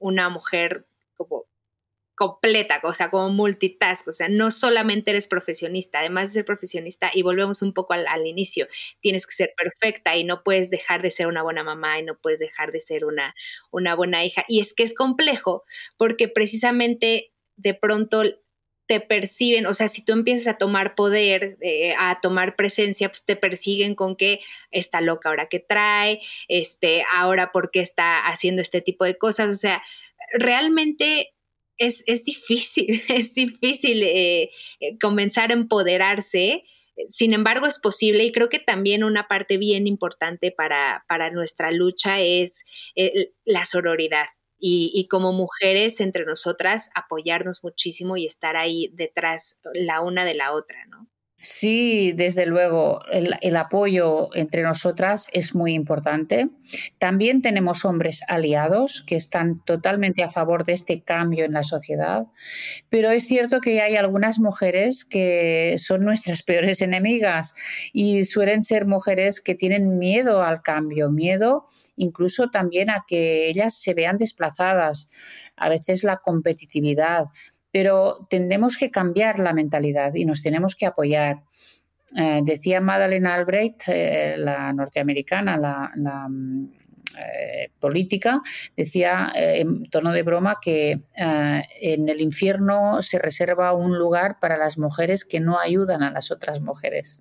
una 0.00 0.30
mujer 0.30 0.88
como 1.16 1.44
completa, 2.16 2.80
o 2.82 2.92
sea, 2.92 3.08
como 3.08 3.28
multitask, 3.28 4.08
o 4.08 4.12
sea, 4.12 4.28
no 4.28 4.50
solamente 4.50 5.12
eres 5.12 5.28
profesionista, 5.28 6.00
además 6.00 6.30
de 6.30 6.40
ser 6.40 6.44
profesionista, 6.44 7.12
y 7.14 7.22
volvemos 7.22 7.62
un 7.62 7.72
poco 7.72 7.92
al, 7.92 8.08
al, 8.08 8.26
inicio, 8.26 8.66
tienes 8.98 9.28
que 9.28 9.34
ser 9.36 9.54
perfecta 9.56 10.16
y 10.16 10.24
no 10.24 10.42
puedes 10.42 10.70
dejar 10.70 11.02
de 11.02 11.12
ser 11.12 11.28
una 11.28 11.44
buena 11.44 11.62
mamá 11.62 12.00
y 12.00 12.02
no 12.02 12.18
puedes 12.18 12.40
dejar 12.40 12.72
de 12.72 12.82
ser 12.82 13.04
una, 13.04 13.32
una 13.70 13.94
buena 13.94 14.24
hija. 14.24 14.44
Y 14.48 14.58
es 14.58 14.74
que 14.74 14.82
es 14.82 14.92
complejo 14.92 15.62
porque 15.96 16.26
precisamente 16.26 17.30
de 17.54 17.74
pronto 17.74 18.24
te 18.86 19.00
perciben, 19.00 19.66
o 19.66 19.74
sea, 19.74 19.88
si 19.88 20.04
tú 20.04 20.12
empiezas 20.12 20.46
a 20.46 20.58
tomar 20.58 20.94
poder, 20.94 21.58
eh, 21.60 21.94
a 21.98 22.20
tomar 22.20 22.56
presencia, 22.56 23.08
pues 23.08 23.24
te 23.24 23.36
persiguen 23.36 23.94
con 23.94 24.16
que 24.16 24.40
está 24.70 25.00
loca 25.00 25.28
ahora 25.28 25.48
que 25.48 25.58
trae, 25.58 26.20
este, 26.48 27.04
ahora 27.12 27.52
por 27.52 27.70
qué 27.70 27.80
está 27.80 28.26
haciendo 28.26 28.62
este 28.62 28.80
tipo 28.80 29.04
de 29.04 29.18
cosas, 29.18 29.48
o 29.50 29.56
sea, 29.56 29.82
realmente 30.32 31.34
es, 31.78 32.04
es 32.06 32.24
difícil, 32.24 33.02
es 33.08 33.34
difícil 33.34 34.02
eh, 34.02 34.50
eh, 34.80 34.98
comenzar 35.00 35.50
a 35.50 35.54
empoderarse. 35.54 36.64
Sin 37.08 37.34
embargo, 37.34 37.66
es 37.66 37.78
posible 37.78 38.24
y 38.24 38.32
creo 38.32 38.48
que 38.48 38.58
también 38.58 39.04
una 39.04 39.28
parte 39.28 39.58
bien 39.58 39.86
importante 39.86 40.50
para, 40.50 41.04
para 41.08 41.30
nuestra 41.30 41.70
lucha 41.70 42.22
es 42.22 42.64
la 43.44 43.66
sororidad 43.66 44.24
y, 44.58 45.06
como 45.10 45.32
mujeres 45.32 46.00
entre 46.00 46.24
nosotras 46.24 46.90
apoyarnos 46.94 47.62
muchísimo 47.62 48.16
y 48.16 48.26
estar 48.26 48.56
ahí 48.56 48.90
detrás 48.94 49.60
la 49.74 50.00
una 50.00 50.24
de 50.24 50.34
la 50.34 50.52
otra, 50.54 50.86
¿no? 50.86 51.08
Sí, 51.48 52.10
desde 52.10 52.44
luego, 52.44 53.02
el, 53.08 53.56
apoyo 53.56 54.34
entre 54.34 54.64
nosotras 54.64 55.28
es 55.32 55.54
muy 55.54 55.74
importante. 55.74 56.48
También 56.98 57.40
tenemos 57.40 57.84
hombres 57.84 58.22
aliados 58.26 59.04
que 59.06 59.14
están 59.14 59.62
totalmente 59.64 60.24
a 60.24 60.28
favor 60.28 60.64
de 60.64 60.72
este 60.72 61.04
cambio 61.04 61.44
en 61.44 61.52
la 61.52 61.62
sociedad, 61.62 62.26
pero 62.88 63.10
es 63.10 63.28
cierto 63.28 63.60
que 63.60 63.80
hay 63.80 63.94
algunas 63.94 64.40
mujeres 64.40 65.04
que 65.04 65.76
son 65.78 66.04
nuestras 66.04 66.42
peores 66.42 66.82
enemigas 66.82 67.54
y 67.92 68.24
suelen 68.24 68.64
ser 68.64 68.84
mujeres 68.84 69.40
que 69.40 69.54
tienen 69.54 70.00
miedo 70.00 70.42
al 70.42 70.62
cambio, 70.62 71.10
miedo 71.10 71.68
incluso 71.96 72.50
también 72.50 72.90
a 72.90 73.04
que 73.06 73.48
ellas 73.48 73.74
se 73.80 73.94
vean 73.94 74.18
desplazadas, 74.18 75.08
a 75.56 75.68
veces 75.68 76.04
la 76.04 76.18
competitividad 76.18 77.26
pero 77.76 78.26
tendemos 78.30 78.78
que 78.78 78.90
cambiar 78.90 79.38
la 79.38 79.52
mentalidad 79.52 80.14
y 80.14 80.24
nos 80.24 80.40
tenemos 80.40 80.74
que 80.74 80.86
apoyar. 80.86 81.42
Eh, 82.16 82.40
decía 82.42 82.80
Madeleine 82.80 83.28
Albright, 83.28 83.82
eh, 83.88 84.36
la 84.38 84.72
norteamericana, 84.72 85.58
la, 85.58 86.26
mm, 86.26 86.72
eh, 87.18 87.70
política, 87.78 88.40
decía 88.74 89.30
en 89.34 89.90
tono 89.90 90.10
de 90.12 90.22
broma 90.22 90.56
que 90.58 91.02
en 91.14 92.08
el 92.08 92.22
infierno 92.22 93.02
se 93.02 93.18
reserva 93.18 93.74
un 93.74 93.98
lugar 93.98 94.38
para 94.40 94.56
las 94.56 94.78
mujeres 94.78 95.26
que 95.26 95.40
no 95.40 95.58
ayudan 95.58 96.02
a 96.02 96.10
las 96.10 96.30
otras 96.30 96.62
mujeres. 96.62 97.20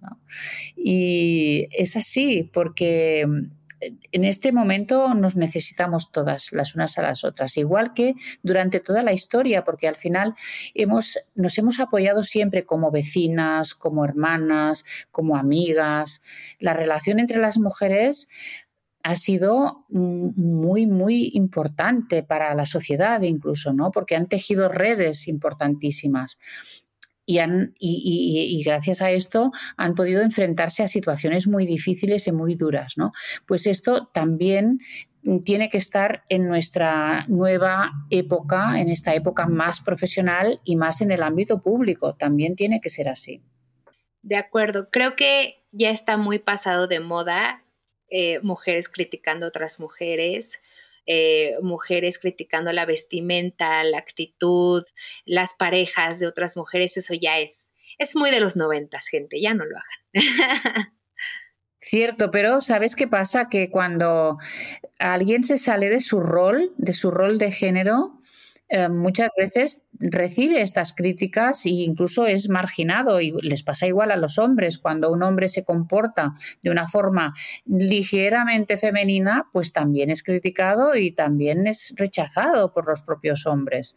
Y 0.77 1.67
es 1.71 1.97
así, 1.97 2.49
porque 2.53 3.25
en 4.11 4.25
este 4.25 4.51
momento 4.51 5.13
nos 5.13 5.35
necesitamos 5.35 6.11
todas 6.11 6.51
las 6.51 6.75
unas 6.75 6.97
a 6.97 7.01
las 7.01 7.23
otras, 7.23 7.57
igual 7.57 7.93
que 7.93 8.15
durante 8.43 8.79
toda 8.79 9.01
la 9.01 9.13
historia, 9.13 9.63
porque 9.63 9.87
al 9.87 9.95
final 9.95 10.33
hemos, 10.73 11.17
nos 11.35 11.57
hemos 11.57 11.79
apoyado 11.79 12.23
siempre 12.23 12.65
como 12.65 12.91
vecinas, 12.91 13.75
como 13.75 14.05
hermanas, 14.05 14.85
como 15.11 15.37
amigas. 15.37 16.21
La 16.59 16.73
relación 16.73 17.19
entre 17.19 17.39
las 17.39 17.57
mujeres 17.57 18.27
ha 19.03 19.15
sido 19.15 19.85
muy, 19.89 20.87
muy 20.87 21.29
importante 21.35 22.23
para 22.23 22.55
la 22.55 22.65
sociedad 22.65 23.21
incluso, 23.21 23.71
¿no? 23.71 23.91
Porque 23.91 24.15
han 24.15 24.27
tejido 24.27 24.67
redes 24.67 25.27
importantísimas 25.27 26.39
y, 27.25 27.39
han, 27.39 27.73
y, 27.79 28.61
gracias 28.63 29.01
a 29.01 29.11
esto 29.11 29.51
han 29.77 29.95
podido 29.95 30.21
enfrentarse 30.21 30.83
a 30.83 30.88
situaciones 30.88 31.47
muy 31.47 31.65
difíciles 31.65 32.27
y 32.27 32.31
muy 32.31 32.55
duras. 32.55 32.93
¿no? 32.97 33.11
Pues 33.47 33.67
esto 33.67 34.09
también 34.13 34.79
tiene 35.43 35.69
que 35.69 35.77
estar 35.77 36.23
en 36.29 36.47
nuestra 36.47 37.25
nueva 37.27 37.91
época, 38.11 38.79
en 38.79 38.89
esta 38.89 39.15
época 39.15 39.47
más 39.47 39.81
profesional 39.81 40.61
y 40.63 40.75
más 40.75 41.01
en 41.01 41.11
el 41.11 41.23
ámbito 41.23 41.61
público. 41.61 42.15
También 42.15 42.55
tiene 42.55 42.79
que 42.79 42.89
ser 42.89 43.09
así. 43.09 43.41
De 44.21 44.38
acuerdo, 44.38 44.89
creo 44.91 45.15
que 45.15 45.63
ya 45.71 45.89
está 45.89 46.17
muy 46.17 46.39
pasado 46.39 46.88
de 46.88 46.99
moda 46.99 47.63
eh, 48.09 48.39
mujeres 48.41 48.88
criticando 48.88 49.45
a 49.45 49.49
otras 49.49 49.79
mujeres, 49.79 50.59
eh, 51.05 51.55
mujeres 51.61 52.19
criticando 52.19 52.71
la 52.71 52.85
vestimenta, 52.85 53.83
la 53.83 53.97
actitud, 53.97 54.83
las 55.25 55.53
parejas 55.53 56.19
de 56.19 56.27
otras 56.27 56.57
mujeres, 56.57 56.97
eso 56.97 57.13
ya 57.13 57.39
es, 57.39 57.69
es 57.97 58.15
muy 58.15 58.31
de 58.31 58.39
los 58.39 58.55
noventas, 58.55 59.07
gente, 59.07 59.39
ya 59.41 59.53
no 59.53 59.65
lo 59.65 59.77
hagan. 59.77 60.91
Cierto, 61.79 62.31
pero 62.31 62.61
¿sabes 62.61 62.95
qué 62.95 63.07
pasa? 63.07 63.47
Que 63.47 63.69
cuando 63.69 64.39
alguien 64.97 65.43
se 65.43 65.57
sale 65.57 65.89
de 65.89 65.99
su 65.99 66.19
rol, 66.19 66.73
de 66.77 66.93
su 66.93 67.11
rol 67.11 67.37
de 67.37 67.51
género, 67.51 68.17
eh, 68.75 68.89
muchas 68.89 69.31
veces 69.38 69.85
recibe 70.01 70.61
estas 70.61 70.91
críticas 70.91 71.65
e 71.65 71.69
incluso 71.69 72.25
es 72.27 72.49
marginado 72.49 73.21
y 73.21 73.31
les 73.41 73.63
pasa 73.63 73.88
igual 73.88 74.11
a 74.11 74.17
los 74.17 74.38
hombres. 74.38 74.79
Cuando 74.79 75.13
un 75.13 75.23
hombre 75.23 75.47
se 75.47 75.63
comporta 75.63 76.33
de 76.61 76.71
una 76.71 76.85
forma 76.85 77.33
ligeramente 77.65 78.75
femenina, 78.75 79.47
pues 79.53 79.71
también 79.71 80.09
es 80.09 80.23
criticado 80.23 80.93
y 80.97 81.11
también 81.11 81.67
es 81.67 81.93
rechazado 81.95 82.73
por 82.73 82.85
los 82.85 83.01
propios 83.01 83.45
hombres. 83.45 83.95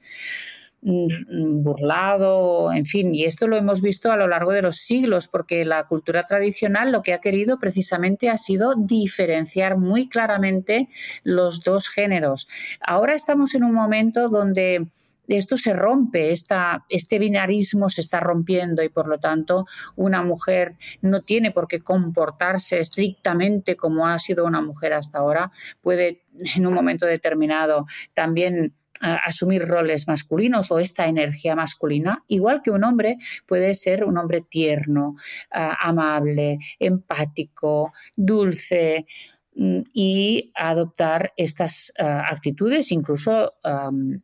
Mm, 0.80 1.62
burlado, 1.64 2.72
en 2.72 2.86
fin, 2.86 3.12
y 3.12 3.24
esto 3.24 3.48
lo 3.48 3.56
hemos 3.56 3.82
visto 3.82 4.12
a 4.12 4.16
lo 4.16 4.28
largo 4.28 4.52
de 4.52 4.62
los 4.62 4.76
siglos, 4.76 5.26
porque 5.26 5.64
la 5.64 5.88
cultura 5.88 6.22
tradicional 6.22 6.92
lo 6.92 7.02
que 7.02 7.12
ha 7.12 7.20
querido 7.20 7.58
precisamente 7.58 8.30
ha 8.30 8.38
sido 8.38 8.74
diferenciar 8.76 9.76
muy 9.76 10.08
claramente 10.08 10.88
los 11.24 11.64
dos 11.64 11.88
géneros. 11.88 12.46
Ahora 12.80 13.14
estamos 13.14 13.56
en 13.56 13.64
un 13.64 13.74
momento 13.74 14.28
donde 14.28 14.86
esto 15.26 15.56
se 15.56 15.72
rompe, 15.72 16.30
esta, 16.32 16.84
este 16.88 17.18
binarismo 17.18 17.88
se 17.88 18.00
está 18.00 18.20
rompiendo 18.20 18.82
y 18.82 18.88
por 18.88 19.08
lo 19.08 19.18
tanto 19.18 19.66
una 19.96 20.22
mujer 20.22 20.76
no 21.02 21.22
tiene 21.22 21.50
por 21.50 21.68
qué 21.68 21.80
comportarse 21.80 22.78
estrictamente 22.78 23.76
como 23.76 24.06
ha 24.06 24.18
sido 24.20 24.46
una 24.46 24.62
mujer 24.62 24.94
hasta 24.94 25.18
ahora, 25.18 25.50
puede 25.82 26.22
en 26.56 26.66
un 26.66 26.72
momento 26.72 27.04
determinado 27.04 27.86
también 28.14 28.74
asumir 29.00 29.66
roles 29.66 30.08
masculinos 30.08 30.70
o 30.70 30.78
esta 30.78 31.06
energía 31.06 31.54
masculina, 31.54 32.24
igual 32.28 32.62
que 32.62 32.70
un 32.70 32.84
hombre 32.84 33.18
puede 33.46 33.74
ser 33.74 34.04
un 34.04 34.18
hombre 34.18 34.42
tierno, 34.48 35.16
amable, 35.50 36.58
empático, 36.78 37.92
dulce 38.16 39.06
mm, 39.54 39.80
y 39.92 40.52
adoptar 40.54 41.32
estas 41.36 41.92
actitudes, 41.96 42.92
incluso 42.92 43.54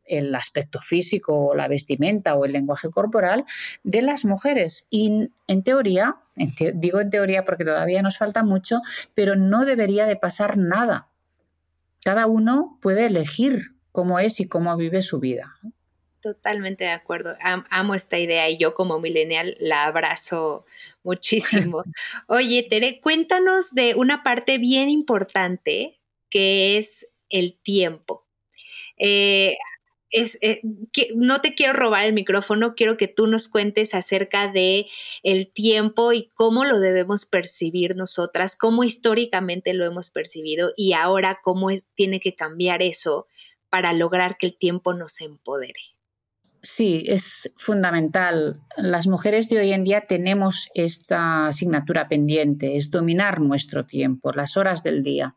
el 0.05 0.35
aspecto 0.35 0.81
físico 0.81 1.47
o 1.47 1.55
la 1.55 1.69
vestimenta 1.69 2.35
o 2.35 2.45
el 2.45 2.53
lenguaje 2.53 2.91
corporal 2.91 3.45
de 3.83 4.03
las 4.03 4.25
mujeres. 4.25 4.87
Y 4.91 5.31
en 5.47 5.63
teoría, 5.63 6.17
digo 6.75 7.01
en 7.01 7.11
teoría 7.11 7.45
porque 7.45 7.65
todavía 7.65 8.03
nos 8.03 8.19
falta 8.19 8.43
mucho, 8.43 8.81
pero 9.15 9.37
no 9.37 9.65
debería 9.65 10.07
de 10.07 10.17
pasar 10.17 10.57
nada. 10.57 11.09
Cada 12.05 12.27
uno 12.27 12.79
puede 12.83 13.07
elegir 13.07 13.74
cómo 13.95 14.19
es 14.19 14.41
y 14.41 14.49
cómo 14.49 14.77
vive 14.77 15.03
su 15.03 15.21
vida. 15.21 15.55
Totalmente 16.21 16.83
de 16.83 16.91
acuerdo. 16.91 17.37
amo 17.41 17.95
esta 17.95 18.19
idea 18.19 18.51
y 18.51 18.59
yo 18.59 18.75
como 18.75 18.99
millennial 18.99 19.57
la 19.61 19.85
abrazo 19.85 20.67
muchísimo. 21.05 21.85
Oye, 22.27 22.67
Tere, 22.69 23.01
cuéntanos 23.01 23.73
de 23.73 23.95
una 23.95 24.25
parte 24.25 24.59
bien 24.59 24.91
importante 24.91 26.01
que 26.29 26.77
es 26.77 27.07
el 27.29 27.57
tiempo. 27.63 28.27
Eh, 28.99 29.59
es, 30.11 30.39
eh, 30.41 30.61
que, 30.93 31.11
no 31.15 31.41
te 31.41 31.55
quiero 31.55 31.75
robar 31.75 32.05
el 32.05 32.15
micrófono, 32.15 32.75
quiero 32.75 32.97
que 32.97 33.07
tú 33.07 33.29
nos 33.29 33.49
cuentes 33.49 33.95
acerca 33.95 34.51
de 34.51 34.87
el 35.23 35.53
tiempo 35.53 36.13
y 36.13 36.31
cómo 36.35 36.65
lo 36.65 36.81
debemos 36.81 37.27
percibir 37.27 37.95
nosotras, 37.95 38.57
cómo 38.57 38.83
históricamente 38.83 39.73
lo 39.73 39.87
hemos 39.87 40.11
percibido 40.11 40.73
y 40.77 40.95
ahora 40.95 41.39
cómo 41.45 41.69
tiene 41.95 42.19
que 42.19 42.35
cambiar 42.35 42.83
eso 42.83 43.29
para 43.75 43.93
lograr 43.93 44.37
que 44.39 44.47
el 44.47 44.57
tiempo 44.57 44.95
nos 44.95 45.21
empodere. 45.21 45.81
Sí, 46.63 47.03
es 47.09 47.51
fundamental. 47.57 48.61
Las 48.77 49.09
mujeres 49.09 49.49
de 49.49 49.59
hoy 49.59 49.73
en 49.73 49.83
día 49.83 50.03
tenemos 50.07 50.69
esta 50.75 51.49
asignatura 51.49 52.07
pendiente, 52.07 52.77
es 52.77 52.93
dominar 52.93 53.41
nuestro 53.41 53.85
tiempo, 53.85 54.31
las 54.31 54.57
horas 54.57 54.85
del 54.85 55.03
día. 55.03 55.35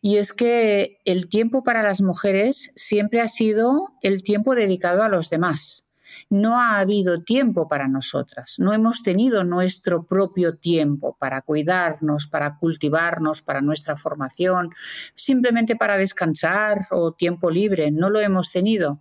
Y 0.00 0.16
es 0.16 0.32
que 0.32 0.96
el 1.04 1.28
tiempo 1.28 1.62
para 1.62 1.82
las 1.82 2.00
mujeres 2.00 2.72
siempre 2.74 3.20
ha 3.20 3.28
sido 3.28 3.90
el 4.00 4.22
tiempo 4.22 4.54
dedicado 4.54 5.02
a 5.02 5.10
los 5.10 5.28
demás 5.28 5.84
no 6.30 6.60
ha 6.60 6.78
habido 6.78 7.22
tiempo 7.22 7.68
para 7.68 7.88
nosotras, 7.88 8.56
no 8.58 8.72
hemos 8.72 9.02
tenido 9.02 9.44
nuestro 9.44 10.04
propio 10.04 10.56
tiempo 10.56 11.16
para 11.18 11.42
cuidarnos, 11.42 12.26
para 12.26 12.56
cultivarnos, 12.58 13.42
para 13.42 13.60
nuestra 13.60 13.96
formación, 13.96 14.70
simplemente 15.14 15.76
para 15.76 15.96
descansar 15.96 16.86
o 16.90 17.12
tiempo 17.12 17.50
libre, 17.50 17.90
no 17.90 18.10
lo 18.10 18.20
hemos 18.20 18.50
tenido. 18.50 19.00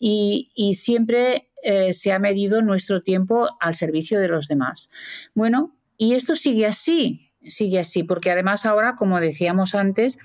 Y, 0.00 0.74
siempre 0.74 1.50
eh, 1.62 1.92
se 1.92 2.12
ha 2.12 2.18
medido 2.20 2.62
nuestro 2.62 3.00
tiempo 3.00 3.48
al 3.60 3.74
servicio 3.74 4.20
de 4.20 4.28
los 4.28 4.46
demás. 4.46 4.90
Bueno, 5.34 5.74
y 5.96 6.14
esto 6.14 6.36
sigue 6.36 6.66
así, 6.66 7.32
sigue 7.42 7.80
así, 7.80 8.04
porque 8.04 8.30
además 8.30 8.64
ahora, 8.64 8.94
como 8.94 9.18
decíamos 9.18 9.74
antes, 9.74 10.18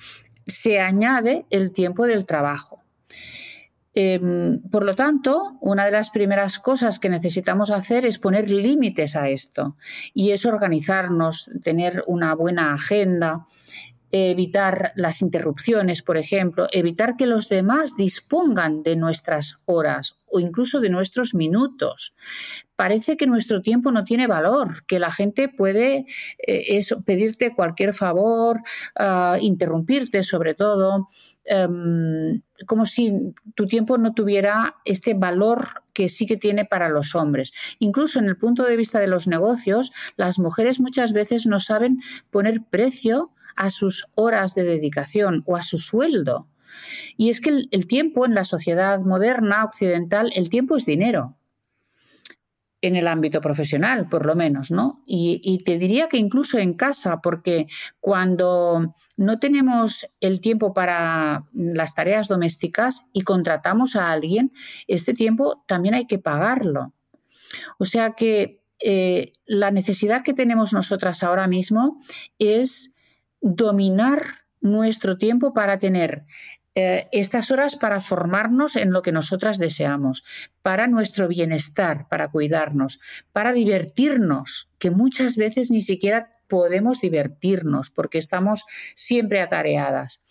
se 0.46 0.80
añade 0.80 1.46
el 1.50 1.72
tiempo 1.72 2.06
del 2.06 2.26
trabajo. 2.26 2.84
Em, 3.96 4.60
por 4.72 4.84
lo 4.84 4.96
tanto, 4.96 5.58
una 5.62 5.86
de 5.86 5.92
las 5.92 6.10
primeras 6.10 6.58
cosas 6.58 6.98
que 6.98 7.10
necesitamos 7.10 7.70
hacer 7.70 8.06
es 8.06 8.18
poner 8.18 8.50
límites 8.50 9.16
a 9.16 9.30
esto 9.30 9.76
y 10.16 10.32
es 10.32 10.48
organizarnos, 10.48 11.52
tener 11.64 12.04
una 12.08 12.34
buena 12.34 12.74
agenda, 12.74 13.46
evitar 14.16 14.94
las 14.96 15.24
interrupciones, 15.24 16.04
por 16.04 16.18
ejemplo, 16.18 16.68
evitar 16.72 17.18
que 17.18 17.26
los 17.26 17.50
demás 17.50 17.96
dispongan 17.98 18.84
de 18.84 18.96
nuestras 18.96 19.58
horas 19.66 20.20
o 20.28 20.40
incluso 20.40 20.80
de 20.80 20.90
nuestros 20.90 21.34
minutos. 21.34 22.14
Parece 22.76 23.18
que 23.18 23.26
nuestro 23.26 23.62
tiempo 23.62 23.92
no 23.92 24.04
tiene 24.04 24.28
valor, 24.28 24.86
que 24.86 25.00
la 25.00 25.10
gente 25.10 25.50
puede 25.50 26.06
eh, 26.48 26.80
pedirte 27.06 27.56
cualquier 27.56 27.96
favor, 27.96 28.62
ah, 28.96 29.38
interrumpirte 29.42 30.22
sobre 30.22 30.54
todo, 30.54 31.08
em, 31.46 32.40
como 32.68 32.86
si 32.86 33.34
tu 33.56 33.66
tiempo 33.66 33.98
no 33.98 34.14
tuviera 34.14 34.76
este 34.86 35.16
valor 35.16 35.84
que 35.92 36.08
sí 36.08 36.28
que 36.28 36.38
tiene 36.38 36.66
para 36.66 36.90
los 36.90 37.16
hombres. 37.16 37.52
Incluso 37.80 38.20
en 38.20 38.26
el 38.26 38.38
punto 38.38 38.64
de 38.64 38.78
vista 38.78 39.00
de 39.00 39.08
los 39.08 39.28
negocios, 39.28 39.92
las 40.18 40.38
mujeres 40.38 40.80
muchas 40.80 41.14
veces 41.14 41.48
no 41.48 41.58
saben 41.58 42.00
poner 42.30 42.62
precio 42.70 43.32
a 43.56 43.70
sus 43.70 44.06
horas 44.16 44.56
de 44.56 44.64
dedicación 44.64 45.44
o 45.46 45.56
a 45.56 45.62
su 45.62 45.78
sueldo. 45.78 46.48
Y 47.18 47.30
es 47.30 47.42
que 47.42 47.68
el, 47.70 47.88
tiempo 47.88 48.26
en 48.26 48.34
la 48.34 48.44
sociedad 48.44 49.00
moderna 49.02 49.64
occidental, 49.64 50.32
el 50.36 50.50
tiempo 50.50 50.76
es 50.76 50.86
dinero 50.86 51.38
en 52.82 52.98
el 52.98 53.08
ámbito 53.08 53.40
profesional, 53.40 54.10
por 54.10 54.26
lo 54.26 54.36
menos, 54.36 54.70
¿no? 54.70 55.02
Y, 55.06 55.64
te 55.64 55.78
diría 55.78 56.10
que 56.10 56.18
incluso 56.18 56.58
en 56.58 56.74
casa, 56.74 57.22
porque 57.22 57.68
cuando 58.02 58.94
no 59.16 59.40
tenemos 59.40 60.06
el 60.20 60.42
tiempo 60.42 60.74
para 60.74 61.46
las 61.54 61.96
tareas 61.96 62.28
domésticas 62.28 63.06
y 63.14 63.22
contratamos 63.22 63.96
a 63.96 64.12
alguien, 64.12 64.52
este 64.88 65.14
tiempo 65.14 65.64
también 65.66 65.96
hay 65.96 66.08
que 66.08 66.20
pagarlo. 66.20 66.94
O 67.80 67.86
sea 67.86 68.16
que 68.18 68.62
eh, 68.80 69.32
la 69.46 69.72
necesidad 69.72 70.24
que 70.24 70.34
tenemos 70.34 70.74
nosotras 70.74 71.24
ahora 71.24 71.48
mismo 71.48 72.02
es 72.38 72.93
dominar 73.44 74.24
nuestro 74.62 75.18
tiempo 75.18 75.54
para 75.54 75.78
tener 75.78 76.26
eh, 76.76 77.08
estas 77.12 77.52
horas 77.52 77.76
para 77.76 78.00
formarnos 78.00 78.76
en 78.78 78.92
lo 78.92 79.04
que 79.04 79.12
nosotras 79.12 79.60
deseamos, 79.60 80.24
para 80.64 80.88
nuestro 80.88 81.28
bienestar, 81.28 82.08
para 82.10 82.32
cuidarnos, 82.32 83.00
para 83.32 83.54
divertirnos, 83.54 84.70
que 84.80 84.90
muchas 84.90 85.38
veces 85.38 85.70
ni 85.70 85.82
siquiera 85.82 86.32
podemos 86.48 87.00
divertirnos 87.00 87.92
porque 87.92 88.18
estamos 88.18 88.64
siempre 88.96 89.40
atareadas. 89.42 90.24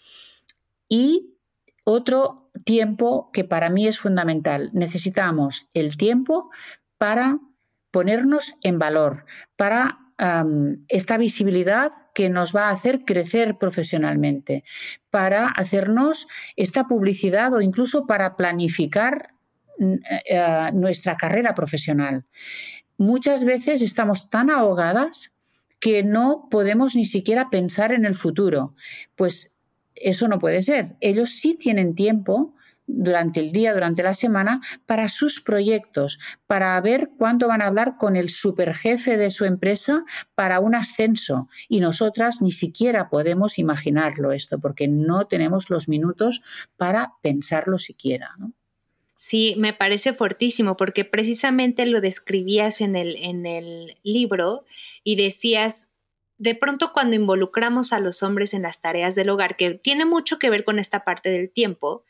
Y 0.89 1.37
otro 1.85 2.51
tiempo 2.65 3.31
que 3.33 3.45
para 3.45 3.71
mí 3.71 3.87
es 3.87 3.99
fundamental, 3.99 4.71
necesitamos 4.73 5.69
el 5.75 5.97
tiempo 5.97 6.51
para 6.99 7.39
ponernos 7.93 8.55
en 8.63 8.81
valor, 8.81 9.27
para 9.55 10.02
esta 10.89 11.17
visibilidad 11.17 11.91
que 12.15 12.29
nos 12.29 12.55
va 12.55 12.69
a 12.69 12.73
hacer 12.73 13.05
crecer 13.05 13.59
profesionalmente, 13.59 14.65
para 15.11 15.49
hacernos 15.49 16.29
esta 16.57 16.87
publicidad 16.87 17.53
o 17.55 17.61
incluso 17.61 18.07
para 18.07 18.37
planificar 18.37 19.35
mm, 19.79 19.95
eh, 20.27 20.71
nuestra 20.75 21.17
carrera 21.17 21.55
profesional. 21.55 22.25
Muchas 22.99 23.45
veces 23.45 23.83
estamos 23.83 24.31
tan 24.31 24.51
ahogadas 24.51 25.33
que 25.81 26.05
no 26.05 26.47
podemos 26.51 26.95
ni 26.95 27.05
siquiera 27.05 27.51
pensar 27.51 27.93
en 27.93 28.05
el 28.05 28.15
futuro. 28.15 28.77
Pues 29.17 29.51
eso 29.97 30.29
no 30.29 30.39
puede 30.39 30.63
ser. 30.63 30.97
Ellos 31.01 31.31
sí 31.31 31.55
tienen 31.55 31.97
tiempo 31.97 32.55
durante 32.95 33.41
el 33.41 33.53
día, 33.53 33.75
durante 33.75 34.03
la 34.03 34.15
semana, 34.15 34.61
para 34.87 35.09
sus 35.09 35.41
proyectos, 35.41 36.19
para 36.47 36.81
ver 36.81 37.11
cuándo 37.19 37.49
van 37.49 37.63
a 37.63 37.67
hablar 37.67 37.97
con 37.99 38.17
el 38.17 38.29
superjefe 38.29 39.17
de 39.17 39.31
su 39.31 39.45
empresa 39.45 40.05
para 40.35 40.61
un 40.61 40.75
ascenso. 40.75 41.49
Y 41.69 41.81
nosotras 41.81 42.43
ni 42.43 42.53
siquiera 42.53 43.09
podemos 43.09 43.59
imaginarlo 43.59 44.33
esto, 44.33 44.59
porque 44.59 44.89
no 44.89 45.27
tenemos 45.27 45.71
los 45.71 45.89
minutos 45.89 46.43
para 46.77 47.13
pensarlo 47.23 47.79
siquiera. 47.79 48.37
Sí, 49.25 49.55
me 49.57 49.73
parece 49.73 50.13
fuertísimo 50.15 50.77
porque 50.77 51.05
precisamente 51.05 51.87
lo 51.87 52.01
describías 52.01 52.81
en 52.81 52.97
el, 52.97 53.15
en 53.17 53.47
el 53.47 53.97
libro 54.03 54.65
y 55.05 55.15
decías, 55.15 55.92
de 56.39 56.55
pronto 56.55 56.93
cuando 56.93 57.17
involucramos 57.17 57.93
a 57.93 58.01
los 58.01 58.23
hombres 58.23 58.55
en 58.55 58.63
las 58.63 58.81
tareas 58.81 59.15
del 59.15 59.31
hogar, 59.31 59.57
que 59.57 59.75
tiene 59.75 60.05
mucho 60.05 60.39
que 60.39 60.51
ver 60.51 60.65
con 60.65 60.79
esta 60.79 61.05
parte 61.05 61.31
del 61.31 61.53
tiempo, 61.53 62.05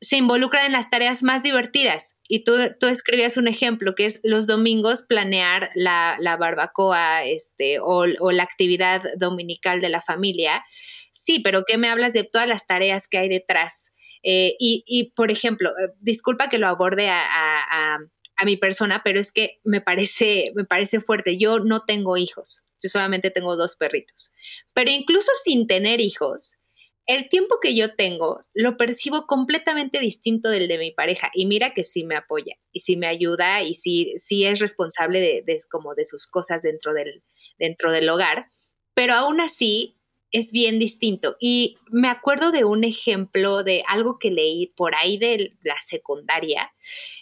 se 0.00 0.16
involucran 0.16 0.66
en 0.66 0.72
las 0.72 0.90
tareas 0.90 1.22
más 1.22 1.42
divertidas. 1.42 2.14
Y 2.28 2.44
tú, 2.44 2.52
tú 2.78 2.86
escribías 2.86 3.36
un 3.36 3.48
ejemplo, 3.48 3.94
que 3.94 4.06
es 4.06 4.20
los 4.22 4.46
domingos 4.46 5.02
planear 5.02 5.70
la, 5.74 6.16
barbacoa 6.38 7.24
este, 7.24 7.78
o, 7.80 8.06
la 8.06 8.42
actividad 8.42 9.02
dominical 9.16 9.80
de 9.80 9.88
la 9.88 10.00
familia. 10.00 10.64
Sí, 11.12 11.40
pero 11.40 11.64
¿qué 11.66 11.78
me 11.78 11.88
hablas 11.88 12.12
de 12.12 12.24
todas 12.24 12.48
las 12.48 12.66
tareas 12.66 13.08
que 13.08 13.18
hay 13.18 13.28
detrás? 13.28 13.94
Eh, 14.22 14.56
y, 14.58 15.12
por 15.14 15.30
ejemplo, 15.30 15.70
eh, 15.70 15.90
disculpa 16.00 16.48
que 16.48 16.58
lo 16.58 16.68
aborde 16.68 17.10
a, 17.10 17.20
a, 17.20 17.98
a, 18.36 18.44
mi 18.46 18.56
persona, 18.56 19.02
pero 19.04 19.20
es 19.20 19.30
que 19.30 19.60
me 19.64 19.82
parece, 19.82 20.52
me 20.54 20.64
parece 20.64 21.00
fuerte. 21.00 21.38
Yo 21.38 21.60
no 21.60 21.84
tengo 21.84 22.16
hijos. 22.16 22.63
Yo 22.84 22.90
solamente 22.90 23.30
tengo 23.30 23.56
dos 23.56 23.74
perritos. 23.74 24.32
Pero 24.74 24.90
incluso 24.90 25.32
sin 25.42 25.66
tener 25.66 26.00
hijos, 26.00 26.58
el 27.06 27.28
tiempo 27.28 27.56
que 27.60 27.74
yo 27.74 27.94
tengo 27.94 28.44
lo 28.54 28.76
percibo 28.76 29.26
completamente 29.26 29.98
distinto 29.98 30.50
del 30.50 30.68
de 30.68 30.78
mi 30.78 30.90
pareja. 30.90 31.30
Y 31.34 31.46
mira 31.46 31.74
que 31.74 31.84
sí 31.84 32.04
me 32.04 32.16
apoya 32.16 32.56
y 32.72 32.80
sí 32.80 32.96
me 32.96 33.06
ayuda 33.06 33.62
y 33.62 33.74
sí, 33.74 34.14
sí 34.18 34.44
es 34.44 34.58
responsable 34.58 35.42
de, 35.44 35.58
como 35.70 35.94
de 35.94 36.04
sus 36.04 36.26
cosas 36.26 36.62
dentro 36.62 36.94
del, 36.94 37.22
dentro 37.58 37.90
del 37.90 38.08
hogar. 38.08 38.50
Pero 38.94 39.14
aún 39.14 39.40
así 39.40 39.96
es 40.30 40.50
bien 40.50 40.78
distinto. 40.78 41.36
Y 41.40 41.76
me 41.90 42.08
acuerdo 42.08 42.52
de 42.52 42.64
un 42.64 42.84
ejemplo 42.84 43.62
de 43.62 43.82
algo 43.86 44.18
que 44.18 44.30
leí 44.30 44.68
por 44.68 44.94
ahí 44.94 45.16
de 45.18 45.52
la 45.62 45.76
secundaria, 45.80 46.72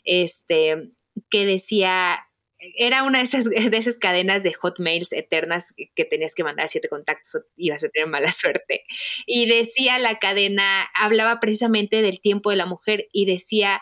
este, 0.05 0.92
que 1.29 1.44
decía, 1.44 2.20
era 2.77 3.03
una 3.03 3.18
de 3.18 3.25
esas, 3.25 3.44
de 3.51 3.77
esas 3.77 3.96
cadenas 3.96 4.42
de 4.42 4.53
hotmails 4.53 5.12
eternas 5.12 5.72
que 5.94 6.05
tenías 6.05 6.35
que 6.35 6.44
mandar 6.44 6.68
siete 6.68 6.88
contactos 6.88 7.42
ibas 7.57 7.85
a 7.85 7.88
tener 7.88 8.09
mala 8.09 8.33
suerte. 8.33 8.85
Y 9.27 9.46
decía 9.46 9.98
la 9.98 10.18
cadena, 10.18 10.88
hablaba 10.94 11.40
precisamente 11.40 12.03
del 12.03 12.20
tiempo 12.20 12.51
de 12.51 12.57
la 12.57 12.66
mujer 12.66 13.09
y 13.12 13.27
decía, 13.27 13.81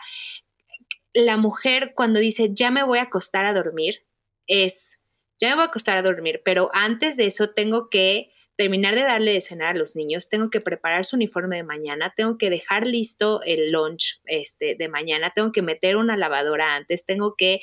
la 1.13 1.37
mujer 1.37 1.93
cuando 1.95 2.19
dice, 2.19 2.49
ya 2.51 2.71
me 2.71 2.83
voy 2.83 2.99
a 2.99 3.03
acostar 3.03 3.45
a 3.45 3.53
dormir, 3.53 4.05
es, 4.47 4.97
ya 5.39 5.49
me 5.49 5.55
voy 5.55 5.63
a 5.63 5.67
acostar 5.67 5.97
a 5.97 6.01
dormir, 6.01 6.41
pero 6.43 6.69
antes 6.73 7.17
de 7.17 7.25
eso 7.25 7.49
tengo 7.49 7.89
que 7.89 8.31
terminar 8.55 8.93
de 8.95 9.01
darle 9.01 9.33
de 9.33 9.41
cenar 9.41 9.75
a 9.75 9.77
los 9.79 9.95
niños, 9.95 10.29
tengo 10.29 10.49
que 10.49 10.61
preparar 10.61 11.03
su 11.03 11.15
uniforme 11.15 11.57
de 11.57 11.63
mañana, 11.63 12.13
tengo 12.15 12.37
que 12.37 12.49
dejar 12.49 12.85
listo 12.85 13.41
el 13.43 13.71
lunch 13.71 14.21
este, 14.25 14.75
de 14.75 14.87
mañana, 14.87 15.31
tengo 15.35 15.51
que 15.51 15.63
meter 15.63 15.97
una 15.97 16.15
lavadora 16.15 16.75
antes, 16.75 17.05
tengo 17.05 17.35
que 17.35 17.61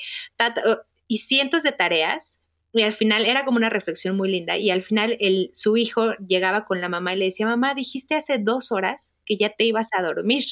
y 1.08 1.18
cientos 1.18 1.62
de 1.62 1.72
tareas. 1.72 2.40
Y 2.72 2.82
al 2.82 2.92
final 2.92 3.24
era 3.24 3.44
como 3.44 3.56
una 3.56 3.70
reflexión 3.70 4.16
muy 4.16 4.30
linda. 4.30 4.56
Y 4.58 4.70
al 4.70 4.82
final 4.82 5.16
el, 5.20 5.50
su 5.52 5.76
hijo 5.76 6.12
llegaba 6.26 6.66
con 6.66 6.80
la 6.80 6.88
mamá 6.88 7.14
y 7.14 7.18
le 7.18 7.24
decía, 7.24 7.46
mamá, 7.46 7.74
dijiste 7.74 8.14
hace 8.14 8.38
dos 8.38 8.70
horas 8.70 9.14
que 9.24 9.36
ya 9.36 9.50
te 9.50 9.64
ibas 9.64 9.88
a 9.98 10.02
dormir. 10.02 10.44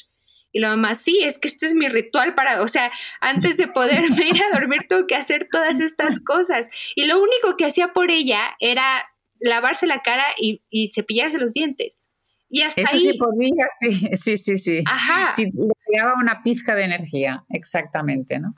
Y 0.51 0.59
la 0.59 0.69
mamá, 0.69 0.95
sí, 0.95 1.19
es 1.23 1.37
que 1.37 1.47
este 1.47 1.67
es 1.67 1.75
mi 1.75 1.87
ritual 1.87 2.33
para, 2.33 2.63
o 2.63 2.67
sea, 2.67 2.91
antes 3.21 3.57
de 3.57 3.67
poder 3.67 4.01
ir 4.03 4.41
a 4.41 4.59
dormir 4.59 4.81
tengo 4.89 5.05
que 5.05 5.15
hacer 5.15 5.47
todas 5.51 5.79
estas 5.79 6.19
cosas. 6.19 6.67
Y 6.95 7.05
lo 7.05 7.21
único 7.21 7.55
que 7.57 7.65
hacía 7.65 7.93
por 7.93 8.09
ella 8.09 8.55
era 8.59 8.83
lavarse 9.39 9.85
la 9.85 10.01
cara 10.01 10.25
y, 10.37 10.63
y 10.69 10.91
cepillarse 10.91 11.37
los 11.37 11.53
dientes. 11.53 12.07
Y 12.49 12.61
hasta 12.61 12.81
Eso 12.81 12.97
sí 12.97 13.13
podía, 13.17 13.65
sí, 13.79 13.91
sí, 14.15 14.37
sí, 14.37 14.57
sí. 14.57 14.81
Ajá. 14.85 15.31
Sí, 15.31 15.45
le 15.45 15.73
daba 15.95 16.15
una 16.19 16.41
pizca 16.43 16.75
de 16.75 16.83
energía, 16.83 17.45
exactamente, 17.49 18.39
¿no? 18.39 18.55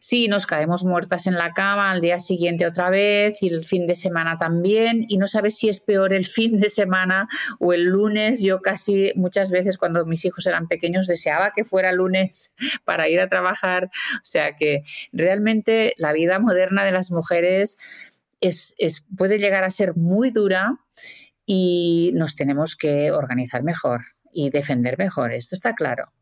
Sí, 0.00 0.28
nos 0.28 0.46
caemos 0.46 0.84
muertas 0.84 1.26
en 1.26 1.34
la 1.34 1.52
cama 1.52 1.90
al 1.90 2.00
día 2.00 2.18
siguiente 2.18 2.66
otra 2.66 2.90
vez 2.90 3.42
y 3.42 3.48
el 3.48 3.64
fin 3.64 3.86
de 3.86 3.94
semana 3.94 4.38
también 4.38 5.04
y 5.08 5.18
no 5.18 5.28
sabes 5.28 5.56
si 5.56 5.68
es 5.68 5.80
peor 5.80 6.12
el 6.12 6.26
fin 6.26 6.58
de 6.58 6.68
semana 6.68 7.28
o 7.60 7.72
el 7.72 7.84
lunes. 7.84 8.42
Yo 8.42 8.60
casi 8.60 9.12
muchas 9.16 9.50
veces 9.50 9.78
cuando 9.78 10.04
mis 10.04 10.24
hijos 10.24 10.46
eran 10.46 10.68
pequeños 10.68 11.06
deseaba 11.06 11.52
que 11.54 11.64
fuera 11.64 11.92
lunes 11.92 12.52
para 12.84 13.08
ir 13.08 13.20
a 13.20 13.28
trabajar. 13.28 13.90
O 14.16 14.24
sea 14.24 14.56
que 14.56 14.82
realmente 15.12 15.94
la 15.96 16.12
vida 16.12 16.38
moderna 16.38 16.84
de 16.84 16.92
las 16.92 17.10
mujeres 17.10 17.76
es, 18.40 18.74
es 18.78 19.04
puede 19.16 19.38
llegar 19.38 19.64
a 19.64 19.70
ser 19.70 19.96
muy 19.96 20.30
dura 20.30 20.78
y 21.46 22.10
nos 22.14 22.36
tenemos 22.36 22.76
que 22.76 23.10
organizar 23.10 23.62
mejor 23.62 24.02
y 24.32 24.50
defender 24.50 24.98
mejor. 24.98 25.32
Esto 25.32 25.54
está 25.54 25.74
claro. 25.74 26.12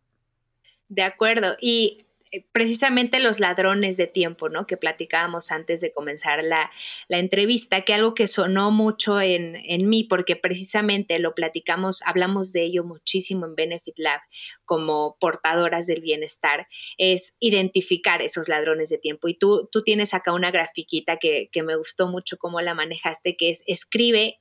De 0.92 1.02
acuerdo. 1.02 1.56
Y 1.58 2.04
eh, 2.32 2.44
precisamente 2.52 3.18
los 3.18 3.40
ladrones 3.40 3.96
de 3.96 4.06
tiempo, 4.06 4.50
¿no? 4.50 4.66
Que 4.66 4.76
platicábamos 4.76 5.50
antes 5.50 5.80
de 5.80 5.90
comenzar 5.90 6.44
la, 6.44 6.70
entrevista, 7.08 7.80
que 7.80 7.94
algo 7.94 8.12
que 8.12 8.28
sonó 8.28 8.70
mucho 8.70 9.18
en, 9.18 9.56
en, 9.56 9.88
mí, 9.88 10.04
porque 10.04 10.36
precisamente 10.36 11.18
lo 11.18 11.34
platicamos, 11.34 12.02
hablamos 12.04 12.52
de 12.52 12.64
ello 12.64 12.84
muchísimo 12.84 13.46
en 13.46 13.54
Benefit 13.54 13.94
Lab 13.96 14.20
como 14.66 15.16
portadoras 15.18 15.86
del 15.86 16.02
bienestar, 16.02 16.68
es 16.98 17.34
identificar 17.40 18.20
esos 18.20 18.50
ladrones 18.50 18.90
de 18.90 18.98
tiempo. 18.98 19.28
Y 19.28 19.34
tú, 19.38 19.70
tú 19.72 19.82
tienes 19.82 20.12
acá 20.12 20.34
una 20.34 20.50
grafiquita 20.50 21.16
que, 21.16 21.48
que 21.50 21.62
me 21.62 21.74
gustó 21.74 22.06
mucho 22.06 22.36
cómo 22.36 22.60
la 22.60 22.74
manejaste, 22.74 23.34
que 23.34 23.48
es 23.48 23.62
escribe 23.66 24.40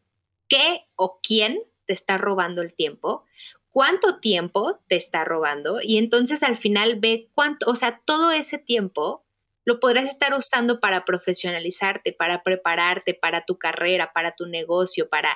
qué 0.50 0.82
o 0.98 1.22
quién 1.24 1.62
te 1.86 1.94
está 1.94 2.18
robando 2.18 2.62
el 2.62 2.74
tiempo, 2.74 3.26
cuánto 3.72 4.20
tiempo 4.20 4.80
te 4.88 4.98
está 4.98 5.24
robando 5.24 5.80
y 5.82 5.98
entonces 5.98 6.44
al 6.44 6.58
final 6.58 7.00
ve 7.00 7.30
cuánto, 7.34 7.70
o 7.70 7.76
sea, 7.76 8.02
todo 8.06 8.32
ese 8.32 8.58
tiempo 8.58 9.26
lo 9.66 9.80
podrás 9.80 10.10
estar 10.10 10.34
usando 10.38 10.80
para 10.80 11.06
profesionalizarte, 11.06 12.14
para 12.14 12.44
prepararte, 12.44 13.14
para 13.14 13.46
tu 13.46 13.58
carrera, 13.58 14.12
para 14.14 14.36
tu 14.36 14.46
negocio, 14.46 15.08
para, 15.08 15.34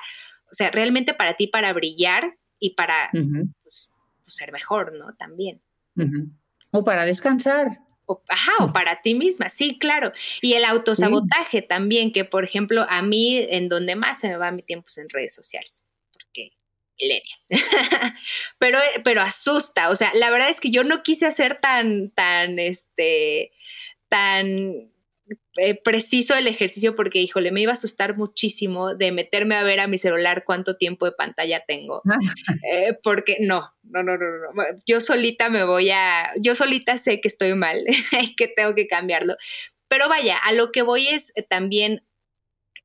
o 0.50 0.54
sea, 0.54 0.70
realmente 0.70 1.14
para 1.14 1.34
ti, 1.34 1.46
para 1.46 1.72
brillar 1.72 2.36
y 2.58 2.74
para 2.74 3.10
pues, 3.12 3.92
pues, 4.22 4.34
ser 4.34 4.52
mejor, 4.52 4.92
¿no? 4.94 5.14
También. 5.14 5.62
O 6.72 6.84
para 6.84 7.04
descansar, 7.04 7.68
O, 8.04 8.22
ajá, 8.28 8.52
o 8.64 8.72
para 8.72 9.00
ti 9.00 9.14
misma, 9.14 9.48
sí, 9.48 9.78
claro. 9.78 10.12
Y 10.42 10.54
el 10.54 10.64
autosabotaje 10.64 11.62
también, 11.62 12.12
que 12.12 12.24
por 12.24 12.44
ejemplo, 12.44 12.84
a 12.88 13.02
mí 13.02 13.38
en 13.38 13.68
donde 13.68 13.96
más 13.96 14.20
se 14.20 14.28
me 14.28 14.36
va 14.36 14.50
mi 14.50 14.62
tiempo 14.62 14.86
es 14.88 14.98
en 14.98 15.08
redes 15.08 15.34
sociales, 15.34 15.84
porque 16.98 17.22
pero, 18.58 18.78
pero 19.04 19.20
asusta, 19.20 19.90
o 19.90 19.96
sea, 19.96 20.12
la 20.14 20.30
verdad 20.30 20.50
es 20.50 20.60
que 20.60 20.70
yo 20.70 20.84
no 20.84 21.02
quise 21.02 21.26
hacer 21.26 21.60
tan, 21.60 22.10
tan, 22.10 22.58
este, 22.58 23.52
tan 24.08 24.90
eh, 25.58 25.74
preciso 25.74 26.34
el 26.34 26.46
ejercicio 26.46 26.94
porque, 26.94 27.20
híjole, 27.20 27.50
me 27.50 27.62
iba 27.62 27.72
a 27.72 27.74
asustar 27.74 28.16
muchísimo 28.16 28.94
de 28.94 29.10
meterme 29.12 29.54
a 29.54 29.64
ver 29.64 29.80
a 29.80 29.86
mi 29.86 29.98
celular 29.98 30.44
cuánto 30.44 30.76
tiempo 30.76 31.06
de 31.06 31.12
pantalla 31.12 31.64
tengo. 31.66 32.02
Eh, 32.72 32.98
porque 33.02 33.36
no, 33.40 33.72
no, 33.84 34.02
no, 34.02 34.16
no, 34.16 34.26
no. 34.26 34.62
Yo 34.86 35.00
solita 35.00 35.48
me 35.48 35.64
voy 35.64 35.90
a, 35.90 36.32
yo 36.40 36.54
solita 36.54 36.98
sé 36.98 37.20
que 37.20 37.28
estoy 37.28 37.54
mal 37.54 37.78
y 38.20 38.34
que 38.34 38.48
tengo 38.48 38.74
que 38.74 38.88
cambiarlo. 38.88 39.36
Pero 39.88 40.08
vaya, 40.08 40.36
a 40.36 40.52
lo 40.52 40.72
que 40.72 40.82
voy 40.82 41.06
es 41.08 41.32
también 41.48 42.04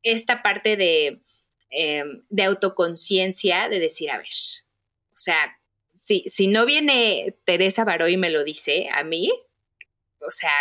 esta 0.03 0.43
parte 0.43 0.77
de, 0.77 1.21
em, 1.71 2.21
de 2.29 2.43
autoconciencia, 2.43 3.69
de 3.69 3.79
decir, 3.79 4.11
a 4.11 4.17
ver, 4.17 4.27
o 5.13 5.17
sea, 5.17 5.57
si, 5.93 6.23
si 6.27 6.47
no 6.47 6.65
viene 6.65 7.35
Teresa 7.45 7.83
Baró 7.83 8.07
y 8.07 8.17
me 8.17 8.29
lo 8.29 8.43
dice 8.43 8.89
a 8.91 9.03
mí, 9.03 9.31
o 10.19 10.31
sea, 10.31 10.51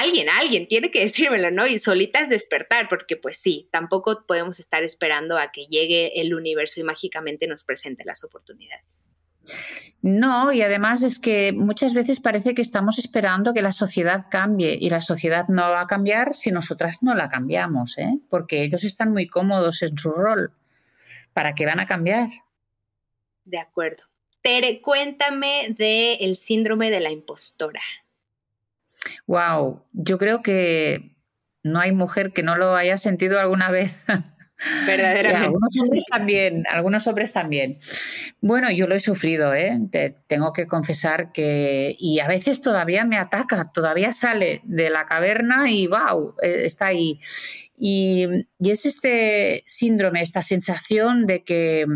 alguien, 0.00 0.28
alguien 0.28 0.66
tiene 0.66 0.90
que 0.90 1.00
decírmelo, 1.04 1.50
¿no? 1.50 1.66
Y 1.66 1.78
solitas 1.78 2.28
despertar, 2.28 2.88
porque 2.88 3.16
pues 3.16 3.38
sí, 3.38 3.68
tampoco 3.70 4.24
podemos 4.26 4.60
estar 4.60 4.82
esperando 4.82 5.38
a 5.38 5.52
que 5.52 5.66
llegue 5.66 6.20
el 6.20 6.34
universo 6.34 6.80
y 6.80 6.84
mágicamente 6.84 7.46
nos 7.46 7.64
presente 7.64 8.04
las 8.04 8.24
oportunidades. 8.24 9.08
No, 10.02 10.52
y 10.52 10.62
además 10.62 11.04
es 11.04 11.20
que 11.20 11.52
muchas 11.52 11.94
veces 11.94 12.18
parece 12.18 12.54
que 12.54 12.62
estamos 12.62 12.98
esperando 12.98 13.54
que 13.54 13.62
la 13.62 13.70
sociedad 13.70 14.26
cambie 14.28 14.76
y 14.80 14.90
la 14.90 15.00
sociedad 15.00 15.46
no 15.48 15.62
va 15.70 15.82
a 15.82 15.86
cambiar 15.86 16.34
si 16.34 16.50
nosotras 16.50 17.02
no 17.02 17.14
la 17.14 17.28
cambiamos, 17.28 17.98
¿eh? 17.98 18.18
porque 18.28 18.62
ellos 18.62 18.82
están 18.82 19.12
muy 19.12 19.28
cómodos 19.28 19.82
en 19.82 19.96
su 19.96 20.10
rol. 20.10 20.52
¿Para 21.32 21.54
qué 21.54 21.66
van 21.66 21.78
a 21.78 21.86
cambiar? 21.86 22.28
De 23.44 23.58
acuerdo. 23.58 24.02
Tere, 24.42 24.80
cuéntame 24.82 25.74
del 25.78 26.34
síndrome 26.34 26.90
de 26.90 27.00
la 27.00 27.10
impostora. 27.10 27.80
Wow, 29.26 29.84
yo 29.92 30.18
creo 30.18 30.42
que 30.42 31.14
no 31.62 31.78
hay 31.78 31.92
mujer 31.92 32.32
que 32.32 32.42
no 32.42 32.56
lo 32.56 32.74
haya 32.74 32.98
sentido 32.98 33.38
alguna 33.38 33.70
vez. 33.70 34.02
Verdaderamente. 34.86 35.46
algunos 35.46 35.72
hombres 35.80 36.04
también, 36.10 36.64
algunos 36.68 37.06
hombres 37.06 37.32
también. 37.32 37.78
Bueno, 38.40 38.70
yo 38.70 38.86
lo 38.86 38.94
he 38.94 39.00
sufrido, 39.00 39.54
¿eh? 39.54 39.78
tengo 40.26 40.52
que 40.52 40.66
confesar 40.66 41.32
que, 41.32 41.96
y 41.98 42.20
a 42.20 42.28
veces 42.28 42.60
todavía 42.60 43.04
me 43.04 43.18
ataca, 43.18 43.70
todavía 43.72 44.12
sale 44.12 44.60
de 44.64 44.90
la 44.90 45.06
caverna 45.06 45.70
y 45.70 45.86
wow, 45.86 46.34
eh, 46.42 46.62
está 46.64 46.86
ahí. 46.86 47.18
y 47.76 48.26
es 48.60 48.86
este 48.86 49.64
síndrome, 49.66 50.20
esta 50.22 50.42
sensación 50.42 51.26
de 51.26 51.42
que 51.42 51.86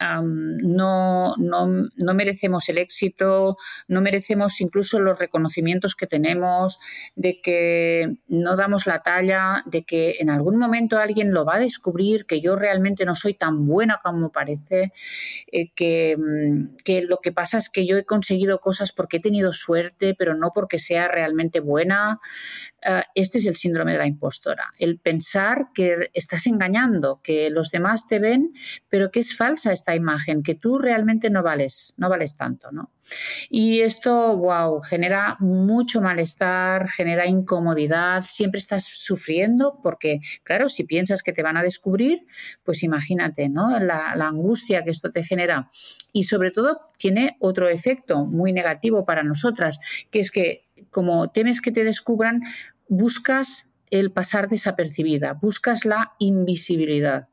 no, 0.00 1.34
no, 1.36 2.14
merecemos 2.14 2.68
el 2.68 2.78
éxito, 2.78 3.56
no 3.86 4.00
merecemos 4.00 4.60
incluso 4.60 4.98
los 4.98 5.18
reconocimientos 5.18 5.94
que 5.94 6.06
tenemos, 6.06 6.78
de 7.16 7.40
que 7.40 8.16
no 8.28 8.56
damos 8.56 8.86
la 8.86 9.02
talla, 9.02 9.62
de 9.66 9.82
que 9.84 10.16
en 10.20 10.30
algún 10.30 10.58
momento 10.58 10.98
alguien 10.98 11.32
lo 11.32 11.44
va 11.44 11.56
a 11.56 11.60
descubrir, 11.60 12.24
que 12.24 12.40
yo 12.40 12.56
realmente 12.56 13.04
no 13.04 13.14
soy 13.14 13.34
tan 13.34 13.66
buena 13.66 13.98
como 14.02 14.32
parece, 14.32 14.92
eh, 15.52 15.70
que, 15.74 16.16
mm, 16.16 16.76
que 16.84 17.02
lo 17.02 17.18
que 17.18 17.32
pasa 17.32 17.58
es 17.58 17.68
que 17.68 17.86
yo 17.86 17.96
he 17.98 18.04
conseguido 18.04 18.60
cosas 18.60 18.92
porque 18.92 19.18
he 19.18 19.20
tenido 19.20 19.52
suerte, 19.52 20.14
pero 20.14 20.34
no 20.34 20.50
porque 20.54 20.78
sea 20.78 21.08
realmente 21.08 21.60
buena. 21.60 22.20
Ah, 22.82 23.04
este 23.14 23.38
es 23.38 23.46
el 23.46 23.56
síndrome 23.56 23.92
de 23.92 23.98
la 23.98 24.06
impostora, 24.06 24.72
el 24.78 24.98
pensar 24.98 25.68
que 25.74 26.10
estás 26.14 26.46
engañando, 26.46 27.20
que 27.22 27.50
los 27.50 27.70
demás 27.70 28.06
te 28.06 28.18
ven, 28.18 28.52
pero 28.88 29.10
que 29.10 29.20
es 29.20 29.36
falsa 29.36 29.72
esta 29.72 29.94
imagen, 29.94 30.42
que 30.42 30.54
tú 30.54 30.78
realmente 30.78 31.28
no 31.28 31.42
vales, 31.42 31.92
no 31.98 32.08
vales 32.08 32.38
tanto, 32.38 32.72
¿no? 32.72 32.90
Y 33.50 33.80
esto, 33.80 34.36
wow, 34.36 34.80
genera 34.80 35.36
mucho 35.40 36.00
malestar, 36.00 36.88
genera 36.88 37.26
incomodidad, 37.26 38.22
siempre 38.22 38.58
estás 38.58 38.84
sufriendo 38.84 39.78
porque, 39.82 40.20
claro, 40.42 40.68
si 40.68 40.84
piensas 40.84 41.22
que 41.22 41.32
te 41.32 41.42
van 41.42 41.56
a 41.56 41.62
descubrir, 41.62 42.24
pues 42.62 42.82
imagínate, 42.82 43.48
¿no? 43.48 43.78
La, 43.78 44.14
la 44.16 44.28
angustia 44.28 44.84
que 44.84 44.90
esto 44.90 45.10
te 45.10 45.22
genera. 45.22 45.68
Y 46.12 46.24
sobre 46.24 46.50
todo 46.50 46.90
tiene 46.98 47.36
otro 47.40 47.68
efecto 47.68 48.24
muy 48.24 48.52
negativo 48.52 49.04
para 49.04 49.22
nosotras, 49.22 49.80
que 50.10 50.20
es 50.20 50.30
que 50.30 50.69
como 50.90 51.30
temes 51.30 51.60
que 51.60 51.72
te 51.72 51.84
descubran, 51.84 52.42
buscas 52.88 53.66
el 53.90 54.12
pasar 54.12 54.48
desapercibida, 54.48 55.34
buscas 55.34 55.84
la 55.84 56.12
invisibilidad. 56.18 57.28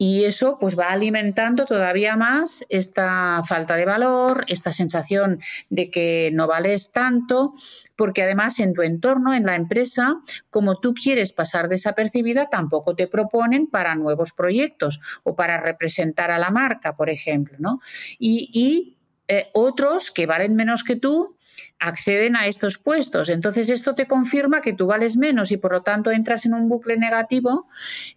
Y 0.00 0.24
eso 0.24 0.58
pues 0.60 0.78
va 0.78 0.90
alimentando 0.92 1.64
todavía 1.64 2.16
más 2.16 2.64
esta 2.68 3.40
falta 3.42 3.74
de 3.74 3.84
valor, 3.84 4.44
esta 4.46 4.70
sensación 4.70 5.40
de 5.70 5.90
que 5.90 6.30
no 6.32 6.46
vales 6.46 6.92
tanto, 6.92 7.52
porque 7.96 8.22
además 8.22 8.60
en 8.60 8.74
tu 8.74 8.82
entorno, 8.82 9.34
en 9.34 9.44
la 9.44 9.56
empresa, 9.56 10.20
como 10.50 10.78
tú 10.78 10.94
quieres 10.94 11.32
pasar 11.32 11.68
desapercibida, 11.68 12.46
tampoco 12.46 12.94
te 12.94 13.08
proponen 13.08 13.66
para 13.66 13.96
nuevos 13.96 14.30
proyectos 14.30 15.00
o 15.24 15.34
para 15.34 15.60
representar 15.60 16.30
a 16.30 16.38
la 16.38 16.50
marca, 16.50 16.94
por 16.94 17.10
ejemplo, 17.10 17.56
¿no? 17.58 17.80
Y, 18.20 18.94
eh, 19.28 19.48
otros 19.52 20.10
que 20.10 20.26
valen 20.26 20.56
menos 20.56 20.82
que 20.82 20.96
tú 20.96 21.36
acceden 21.78 22.36
a 22.36 22.46
estos 22.46 22.78
puestos. 22.78 23.28
Entonces 23.28 23.70
esto 23.70 23.94
te 23.94 24.06
confirma 24.06 24.60
que 24.60 24.72
tú 24.72 24.86
vales 24.86 25.16
menos 25.16 25.52
y 25.52 25.56
por 25.56 25.72
lo 25.72 25.82
tanto 25.82 26.10
entras 26.10 26.46
en 26.46 26.54
un 26.54 26.68
bucle 26.68 26.96
negativo 26.96 27.66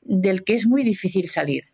del 0.01 0.43
que 0.43 0.55
es 0.55 0.65
muy 0.65 0.83
difícil 0.83 1.29
salir. 1.29 1.65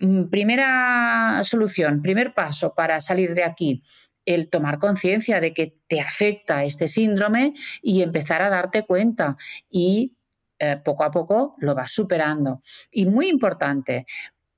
Mm, 0.00 0.24
primera 0.24 1.40
solución, 1.42 2.02
primer 2.02 2.34
paso 2.34 2.74
para 2.74 3.00
salir 3.00 3.34
de 3.34 3.44
aquí, 3.44 3.82
el 4.24 4.48
tomar 4.48 4.78
conciencia 4.78 5.40
de 5.40 5.52
que 5.54 5.74
te 5.88 6.00
afecta 6.00 6.64
este 6.64 6.88
síndrome 6.88 7.54
y 7.80 8.02
empezar 8.02 8.42
a 8.42 8.50
darte 8.50 8.84
cuenta 8.84 9.36
y 9.70 10.16
eh, 10.58 10.80
poco 10.84 11.04
a 11.04 11.10
poco 11.10 11.56
lo 11.58 11.74
vas 11.74 11.92
superando. 11.92 12.60
Y 12.90 13.06
muy 13.06 13.28
importante, 13.28 14.06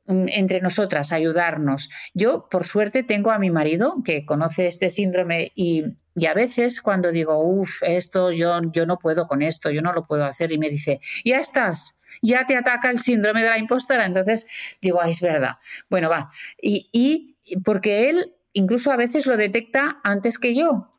entre 0.09 0.61
nosotras, 0.61 1.13
ayudarnos. 1.13 1.91
Yo, 2.15 2.49
por 2.51 2.67
suerte, 2.67 3.03
tengo 3.03 3.31
a 3.31 3.39
mi 3.39 3.51
marido 3.51 3.97
que 4.05 4.25
conoce 4.25 4.67
este 4.67 4.91
síndrome 4.91 5.53
y 5.55 5.85
y 6.19 6.27
a 6.27 6.35
veces 6.35 6.83
cuando 6.83 7.13
digo, 7.13 7.39
uff, 7.39 7.83
esto 7.83 8.33
yo, 8.33 8.61
yo 8.73 8.87
no 8.87 8.99
puedo 8.99 9.29
con 9.29 9.41
esto, 9.41 9.71
yo 9.71 9.83
no 9.83 9.93
lo 9.93 10.05
puedo 10.07 10.25
hacer, 10.25 10.51
y 10.51 10.59
me 10.59 10.69
dice, 10.69 11.01
ya 11.25 11.39
estás, 11.39 11.95
ya 12.23 12.45
te 12.45 12.57
ataca 12.57 12.91
el 12.91 12.99
síndrome 12.99 13.43
de 13.43 13.51
la 13.51 13.59
impostora. 13.59 14.05
Entonces 14.05 14.47
digo, 14.81 15.01
es 15.03 15.21
verdad. 15.21 15.57
Bueno, 15.89 16.11
va. 16.11 16.29
Y, 16.61 16.89
y 16.93 17.59
porque 17.61 18.11
él 18.11 18.35
incluso 18.53 18.91
a 18.91 18.97
veces 18.97 19.27
lo 19.27 19.37
detecta 19.37 20.01
antes 20.03 20.39
que 20.39 20.55
yo. 20.55 20.91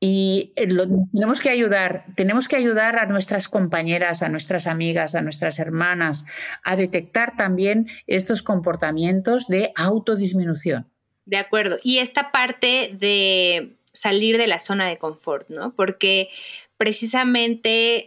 Y 0.00 0.52
eh, 0.54 0.68
tenemos 1.12 1.40
que 1.40 1.50
ayudar, 1.50 2.04
tenemos 2.14 2.46
que 2.46 2.56
ayudar 2.56 2.98
a 2.98 3.06
nuestras 3.06 3.48
compañeras, 3.48 4.22
a 4.22 4.28
nuestras 4.28 4.66
amigas, 4.68 5.14
a 5.16 5.22
nuestras 5.22 5.58
hermanas 5.58 6.24
a 6.62 6.76
detectar 6.76 7.36
también 7.36 7.88
estos 8.06 8.42
comportamientos 8.42 9.48
de 9.48 9.72
autodisminución. 9.74 10.86
De 11.24 11.36
acuerdo. 11.36 11.78
Y 11.82 11.98
esta 11.98 12.30
parte 12.30 12.96
de 12.98 13.76
salir 13.92 14.38
de 14.38 14.46
la 14.46 14.60
zona 14.60 14.88
de 14.88 14.98
confort, 14.98 15.48
¿no? 15.50 15.74
Porque 15.74 16.28
precisamente 16.76 18.06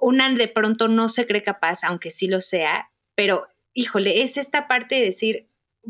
una 0.00 0.28
de 0.34 0.48
pronto 0.48 0.88
no 0.88 1.08
se 1.08 1.26
cree 1.26 1.42
capaz, 1.42 1.84
aunque 1.84 2.10
sí 2.10 2.26
lo 2.26 2.40
sea, 2.40 2.90
pero 3.14 3.46
híjole, 3.72 4.22
es 4.22 4.36
esta 4.36 4.66
parte 4.68 4.96
de 4.96 5.04
decir, 5.04 5.46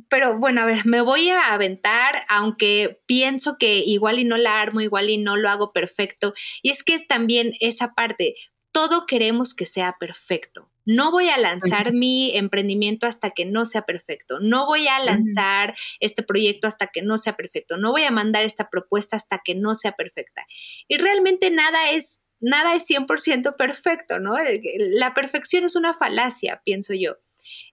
pero 0.09 0.39
bueno, 0.39 0.63
a 0.63 0.67
ver, 0.67 0.87
me 0.87 1.01
voy 1.01 1.31
a 1.31 1.53
aventar, 1.53 2.25
aunque 2.29 3.01
pienso 3.07 3.57
que 3.59 3.79
igual 3.79 4.19
y 4.19 4.25
no 4.25 4.37
la 4.37 4.61
armo, 4.61 4.81
igual 4.81 5.11
y 5.11 5.19
no 5.19 5.37
lo 5.37 5.49
hago 5.49 5.73
perfecto. 5.73 6.35
Y 6.63 6.71
es 6.71 6.83
que 6.83 6.95
es 6.95 7.07
también 7.07 7.55
esa 7.61 7.95
parte, 7.95 8.35
todo 8.73 9.07
queremos 9.07 9.55
que 9.55 9.67
sea 9.67 9.97
perfecto. 9.99 10.71
No 10.85 11.11
voy 11.11 11.29
a 11.29 11.39
lanzar 11.39 11.93
mi 11.93 12.37
emprendimiento 12.37 13.07
hasta 13.07 13.31
que 13.31 13.45
no 13.45 13.67
sea 13.67 13.83
perfecto. 13.83 14.39
No 14.39 14.67
voy 14.67 14.87
a 14.87 15.01
lanzar 15.01 15.75
este 15.99 16.23
proyecto 16.23 16.69
hasta 16.69 16.87
que 16.89 17.03
no 17.03 17.19
sea 17.19 17.37
perfecto. 17.37 17.77
No 17.77 17.91
voy 17.91 18.05
a 18.05 18.13
mandar 18.13 18.45
esta 18.45 18.71
propuesta 18.71 19.17
hasta 19.17 19.41
que 19.45 19.57
no 19.57 19.75
sea 19.75 19.93
perfecta. 19.93 20.47
Y 20.87 20.99
realmente 20.99 21.51
nada 21.51 21.91
es 21.91 22.23
nada 22.39 22.75
es 22.75 22.87
100% 22.89 23.57
perfecto, 23.57 24.19
¿no? 24.21 24.39
Eh, 24.39 24.61
la 24.79 25.15
perfección 25.15 25.65
es 25.65 25.75
una 25.75 25.95
falacia, 25.95 26.63
pienso 26.65 26.95
yo. 26.95 27.17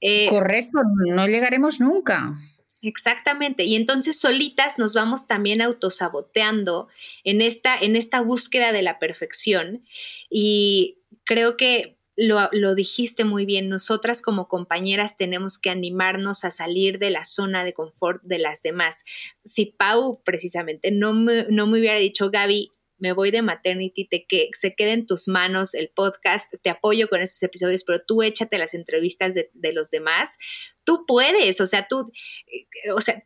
Eh, 0.06 0.28
Correcto, 0.28 0.80
no 1.08 1.28
llegaremos 1.28 1.80
nunca. 1.80 2.34
Exactamente. 2.82 3.64
Y 3.64 3.76
entonces 3.76 4.20
solitas 4.20 4.78
nos 4.78 4.94
vamos 4.94 5.28
también 5.28 5.62
autosaboteando 5.62 6.90
en 7.24 7.42
esta, 7.42 7.78
en 7.78 7.96
esta 7.96 8.20
búsqueda 8.20 8.74
de 8.74 8.82
la 8.82 9.00
perfección. 9.00 9.86
Y 10.30 10.98
creo 11.24 11.56
que 11.56 11.98
lo, 12.18 12.76
dijiste 12.76 13.24
muy 13.24 13.46
bien, 13.46 13.70
nosotras 13.70 14.22
como 14.22 14.50
compañeras 14.50 15.16
tenemos 15.16 15.58
que 15.58 15.70
animarnos 15.70 16.44
a 16.44 16.52
salir 16.52 17.00
de 17.00 17.10
la 17.10 17.24
zona 17.24 17.64
de 17.64 17.74
confort 17.74 18.22
de 18.24 18.40
las 18.40 18.62
demás. 18.62 19.06
Si 19.46 19.68
Pau 19.68 20.22
precisamente 20.26 20.92
no 20.92 21.14
me, 21.14 21.48
no 21.50 21.66
me 21.66 21.80
hubiera 21.80 21.98
dicho, 21.98 22.30
Gaby, 22.30 22.74
me 23.04 23.12
voy 23.12 23.32
de 23.32 23.42
maternity, 23.42 24.08
te 24.08 24.26
que 24.26 24.50
se 24.58 24.76
quede 24.76 24.94
en 24.94 25.06
tus 25.06 25.28
manos 25.28 25.74
el 25.74 25.90
podcast, 25.90 26.54
te 26.62 26.70
apoyo 26.70 27.10
con 27.10 27.20
estos 27.20 27.44
episodios, 27.44 27.84
pero 27.84 28.02
tú 28.02 28.24
échate 28.24 28.58
las 28.58 28.74
entrevistas 28.74 29.34
de, 29.34 29.52
de 29.54 29.74
los 29.74 29.92
demás, 29.92 30.38
tú 30.86 31.06
puedes, 31.06 31.60
o 31.60 31.68
sea, 31.68 31.86
tú, 31.90 32.14
eh, 32.48 32.92
o 32.92 33.02
sea, 33.02 33.26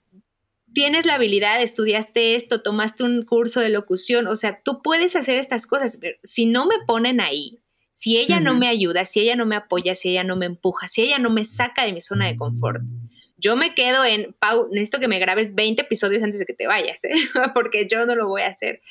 tienes 0.74 1.06
la 1.06 1.14
habilidad, 1.14 1.62
estudiaste 1.62 2.34
esto, 2.34 2.64
tomaste 2.64 3.04
un 3.04 3.24
curso 3.24 3.60
de 3.60 3.70
locución, 3.70 4.26
o 4.26 4.36
sea, 4.36 4.62
tú 4.66 4.82
puedes 4.82 5.16
hacer 5.16 5.38
estas 5.38 5.68
cosas, 5.68 6.00
pero 6.02 6.18
si 6.24 6.48
no 6.48 6.66
me 6.66 6.78
ponen 6.88 7.22
ahí, 7.22 7.60
si 7.92 8.18
ella 8.18 8.40
no 8.40 8.56
me 8.56 8.68
ayuda, 8.68 9.06
si 9.06 9.20
ella 9.20 9.36
no 9.36 9.46
me 9.46 9.56
apoya, 9.56 9.94
si 9.94 10.10
ella 10.10 10.24
no 10.24 10.36
me 10.36 10.48
empuja, 10.48 10.88
si 10.88 11.04
ella 11.04 11.20
no 11.20 11.30
me 11.30 11.46
saca 11.46 11.86
de 11.86 11.94
mi 11.94 12.02
zona 12.02 12.26
de 12.26 12.36
confort, 12.36 12.82
yo 13.38 13.56
me 13.56 13.76
quedo 13.76 14.04
en, 14.04 14.36
Pau, 14.40 14.68
necesito 14.72 15.00
que 15.00 15.08
me 15.08 15.20
grabes 15.20 15.54
20 15.54 15.84
episodios 15.84 16.24
antes 16.24 16.40
de 16.40 16.46
que 16.46 16.54
te 16.54 16.68
vayas, 16.68 17.04
¿eh? 17.04 17.14
porque 17.54 17.88
yo 17.88 18.06
no 18.06 18.16
lo 18.16 18.28
voy 18.28 18.42
a 18.42 18.48
hacer. 18.48 18.82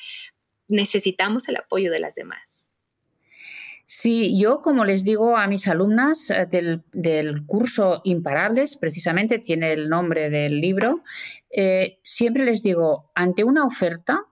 Necesitamos 0.67 1.47
el 1.49 1.57
apoyo 1.57 1.91
de 1.91 1.99
las 1.99 2.15
demás. 2.15 2.67
Sí, 3.89 4.37
yo 4.37 4.61
como 4.61 4.83
les 4.83 5.05
digo 5.05 5.37
a 5.37 5.47
mis 5.47 5.65
alumnas 5.69 6.29
eh, 6.29 6.45
del, 6.45 6.83
del 6.91 7.45
curso 7.45 8.01
Imparables, 8.03 8.75
precisamente 8.75 9.39
tiene 9.39 9.71
el 9.71 9.87
nombre 9.87 10.29
del 10.29 10.59
libro, 10.59 11.03
eh, 11.49 11.99
siempre 12.03 12.43
les 12.43 12.61
digo, 12.63 13.11
ante 13.15 13.45
una 13.45 13.63
oferta 13.63 14.25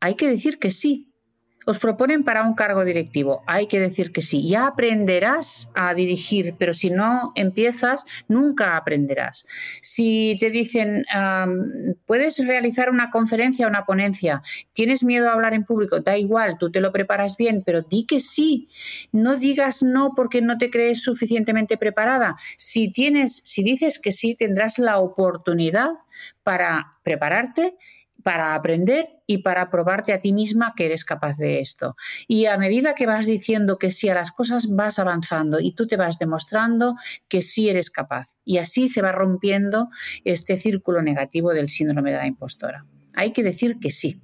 hay 0.00 0.14
que 0.14 0.28
decir 0.28 0.58
que 0.58 0.72
sí, 0.72 1.07
os 1.68 1.78
proponen 1.78 2.24
para 2.24 2.44
un 2.44 2.54
cargo 2.54 2.82
directivo. 2.82 3.42
Hay 3.46 3.66
que 3.66 3.78
decir 3.78 4.10
que 4.10 4.22
sí. 4.22 4.48
Ya 4.48 4.66
aprenderás 4.66 5.68
a 5.74 5.92
dirigir, 5.92 6.54
pero 6.58 6.72
si 6.72 6.88
no 6.88 7.32
empiezas, 7.34 8.06
nunca 8.26 8.78
aprenderás. 8.78 9.44
Si 9.82 10.34
te 10.40 10.48
dicen, 10.48 11.04
puedes 12.06 12.38
realizar 12.38 12.88
una 12.88 13.10
conferencia 13.10 13.66
o 13.66 13.68
una 13.68 13.84
ponencia, 13.84 14.40
tienes 14.72 15.04
miedo 15.04 15.28
a 15.28 15.34
hablar 15.34 15.52
en 15.52 15.64
público, 15.66 16.00
da 16.00 16.16
igual, 16.16 16.56
tú 16.56 16.70
te 16.70 16.80
lo 16.80 16.90
preparas 16.90 17.36
bien, 17.36 17.62
pero 17.66 17.82
di 17.82 18.06
que 18.06 18.20
sí. 18.20 18.70
No 19.12 19.36
digas 19.36 19.82
no 19.82 20.14
porque 20.16 20.40
no 20.40 20.56
te 20.56 20.70
crees 20.70 21.02
suficientemente 21.02 21.76
preparada. 21.76 22.36
Si 22.56 22.90
tienes, 22.90 23.42
si 23.44 23.62
dices 23.62 23.98
que 23.98 24.10
sí, 24.10 24.32
tendrás 24.32 24.78
la 24.78 25.00
oportunidad 25.00 25.90
para 26.42 26.96
prepararte 27.02 27.76
para 28.28 28.54
aprender 28.54 29.08
y 29.26 29.38
para 29.38 29.70
probarte 29.70 30.12
a 30.12 30.18
ti 30.18 30.34
misma 30.34 30.74
que 30.76 30.84
eres 30.84 31.06
capaz 31.06 31.38
de 31.38 31.60
esto. 31.60 31.96
Y 32.26 32.44
a 32.44 32.58
medida 32.58 32.94
que 32.94 33.06
vas 33.06 33.24
diciendo 33.24 33.78
que 33.78 33.90
sí 33.90 34.10
a 34.10 34.14
las 34.14 34.32
cosas, 34.32 34.68
vas 34.68 34.98
avanzando 34.98 35.60
y 35.60 35.72
tú 35.72 35.86
te 35.86 35.96
vas 35.96 36.18
demostrando 36.18 36.94
que 37.26 37.40
sí 37.40 37.70
eres 37.70 37.88
capaz. 37.88 38.36
Y 38.44 38.58
así 38.58 38.86
se 38.86 39.00
va 39.00 39.12
rompiendo 39.12 39.88
este 40.26 40.58
círculo 40.58 41.00
negativo 41.00 41.54
del 41.54 41.70
síndrome 41.70 42.10
de 42.10 42.18
la 42.18 42.26
impostora. 42.26 42.84
Hay 43.14 43.32
que 43.32 43.42
decir 43.42 43.78
que 43.80 43.90
sí. 43.90 44.20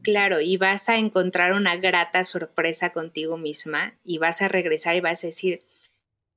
Claro, 0.00 0.40
y 0.40 0.56
vas 0.56 0.88
a 0.88 0.96
encontrar 0.96 1.52
una 1.52 1.76
grata 1.76 2.24
sorpresa 2.24 2.94
contigo 2.94 3.36
misma 3.36 3.98
y 4.06 4.16
vas 4.16 4.40
a 4.40 4.48
regresar 4.48 4.96
y 4.96 5.02
vas 5.02 5.22
a 5.22 5.26
decir, 5.26 5.58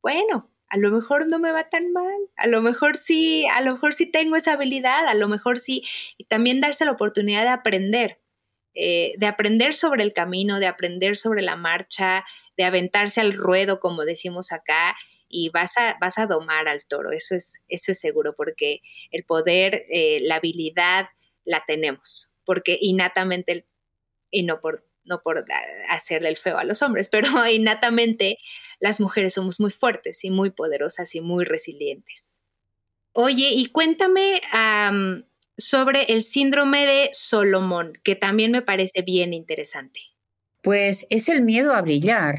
bueno, 0.01 0.51
a 0.69 0.77
lo 0.77 0.91
mejor 0.91 1.27
no 1.27 1.39
me 1.39 1.51
va 1.51 1.69
tan 1.69 1.91
mal, 1.91 2.17
a 2.35 2.47
lo 2.47 2.61
mejor 2.61 2.97
sí, 2.97 3.45
a 3.47 3.61
lo 3.61 3.73
mejor 3.73 3.93
sí 3.93 4.05
tengo 4.05 4.35
esa 4.35 4.53
habilidad, 4.53 5.07
a 5.07 5.13
lo 5.13 5.27
mejor 5.27 5.59
sí, 5.59 5.83
y 6.17 6.25
también 6.25 6.61
darse 6.61 6.85
la 6.85 6.91
oportunidad 6.91 7.43
de 7.43 7.49
aprender, 7.49 8.19
eh, 8.73 9.13
de 9.17 9.27
aprender 9.27 9.73
sobre 9.73 10.03
el 10.03 10.13
camino, 10.13 10.59
de 10.59 10.67
aprender 10.67 11.17
sobre 11.17 11.41
la 11.41 11.55
marcha, 11.55 12.25
de 12.57 12.65
aventarse 12.65 13.21
al 13.21 13.33
ruedo, 13.33 13.79
como 13.79 14.03
decimos 14.03 14.51
acá, 14.51 14.95
y 15.29 15.49
vas 15.49 15.77
a, 15.77 15.97
vas 15.99 16.17
a 16.17 16.25
domar 16.25 16.67
al 16.67 16.85
toro, 16.85 17.11
eso 17.11 17.35
es, 17.35 17.55
eso 17.67 17.91
es 17.91 17.99
seguro, 17.99 18.35
porque 18.35 18.81
el 19.11 19.23
poder, 19.23 19.85
eh, 19.89 20.19
la 20.21 20.35
habilidad 20.35 21.07
la 21.45 21.63
tenemos, 21.65 22.31
porque 22.45 22.77
innatamente, 22.81 23.65
y 24.31 24.43
no 24.43 24.59
por, 24.59 24.85
no 25.05 25.21
por 25.21 25.45
hacerle 25.87 26.29
el 26.29 26.37
feo 26.37 26.57
a 26.57 26.63
los 26.63 26.81
hombres, 26.81 27.09
pero 27.11 27.29
innatamente 27.47 28.37
las 28.79 28.99
mujeres 28.99 29.33
somos 29.33 29.59
muy 29.59 29.71
fuertes 29.71 30.23
y 30.23 30.29
muy 30.29 30.51
poderosas 30.51 31.15
y 31.15 31.21
muy 31.21 31.45
resilientes. 31.45 32.35
Oye, 33.13 33.49
y 33.51 33.67
cuéntame 33.67 34.41
sobre 35.57 36.03
el 36.03 36.21
síndrome 36.21 36.85
de 36.85 37.09
Solomón, 37.13 37.93
que 38.03 38.15
también 38.15 38.51
me 38.51 38.61
parece 38.61 39.01
bien 39.01 39.33
interesante. 39.33 39.99
Pues 40.61 41.07
es 41.09 41.29
el 41.29 41.41
miedo 41.41 41.73
a 41.73 41.81
brillar. 41.81 42.35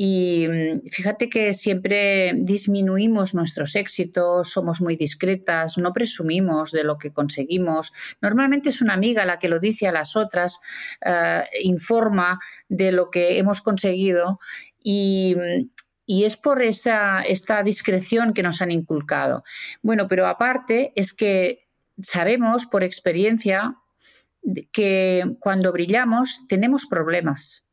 Y 0.00 0.46
mm, 0.46 0.86
fíjate 0.90 1.28
que 1.28 1.52
siempre 1.54 2.32
disminuimos 2.36 3.34
nuestros 3.34 3.74
éxitos, 3.74 4.48
somos 4.48 4.80
muy 4.80 4.96
discretas, 4.96 5.76
no 5.76 5.92
presumimos 5.92 6.70
de 6.70 6.84
lo 6.84 6.98
que 6.98 7.12
conseguimos. 7.12 7.92
Normalmente 8.20 8.68
es 8.68 8.80
una 8.80 8.94
amiga 8.94 9.24
la 9.24 9.40
que 9.40 9.48
lo 9.48 9.58
dice 9.58 9.88
a 9.88 9.92
las 9.92 10.14
otras, 10.14 10.60
eh, 11.04 11.42
informa 11.62 12.38
de 12.68 12.92
lo 12.92 13.10
que 13.10 13.38
hemos 13.38 13.60
conseguido 13.60 14.38
y, 14.84 15.34
y 16.08 16.24
es 16.24 16.38
por 16.38 16.62
esa, 16.62 17.20
esta 17.20 17.62
discreción 17.62 18.32
que 18.32 18.42
nos 18.42 18.62
han 18.62 18.70
inculcado. 18.70 19.44
Bueno, 19.82 20.06
pero 20.08 20.26
aparte 20.26 20.90
es 20.96 21.12
que 21.12 21.68
sabemos 22.00 22.64
por 22.64 22.82
experiencia 22.82 23.76
que 24.72 25.36
cuando 25.38 25.70
brillamos 25.70 26.40
tenemos 26.48 26.86
problemas 26.86 27.68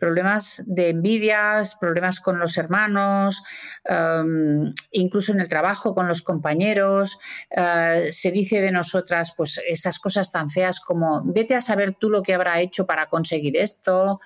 problemas 0.00 0.62
de 0.66 0.88
envidias, 0.88 1.76
problemas 1.76 2.20
con 2.20 2.38
los 2.38 2.56
hermanos, 2.56 3.42
em, 3.84 4.72
incluso 4.90 5.32
en 5.32 5.40
el 5.40 5.48
trabajo 5.48 5.94
con 5.94 6.08
los 6.08 6.22
compañeros. 6.22 7.18
Eh, 7.50 8.08
se 8.10 8.30
dice 8.32 8.60
de 8.60 8.72
nosotras 8.72 9.34
pues 9.36 9.60
esas 9.68 9.98
cosas 9.98 10.32
tan 10.32 10.48
feas 10.48 10.80
como 10.80 11.22
vete 11.24 11.54
a 11.54 11.60
saber 11.60 11.94
tú 12.00 12.08
lo 12.10 12.22
que 12.22 12.34
habrá 12.34 12.60
hecho 12.60 12.86
para 12.86 13.08
conseguir 13.08 13.56
esto, 13.56 14.20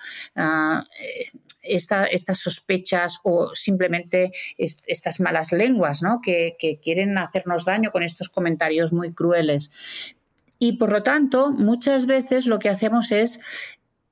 estas 1.65 2.39
sospechas 2.39 3.19
o 3.23 3.51
simplemente 3.53 4.31
estas 4.57 5.19
malas 5.19 5.51
lenguas 5.51 6.01
¿no? 6.01 6.19
que, 6.21 6.55
que 6.59 6.79
quieren 6.79 7.17
hacernos 7.17 7.65
daño 7.65 7.91
con 7.91 8.03
estos 8.03 8.29
comentarios 8.29 8.93
muy 8.93 9.13
crueles. 9.13 9.71
Y 10.59 10.73
por 10.73 10.91
lo 10.91 11.03
tanto, 11.03 11.51
muchas 11.51 12.05
veces 12.05 12.47
lo 12.47 12.59
que 12.59 12.69
hacemos 12.69 13.11
es 13.11 13.39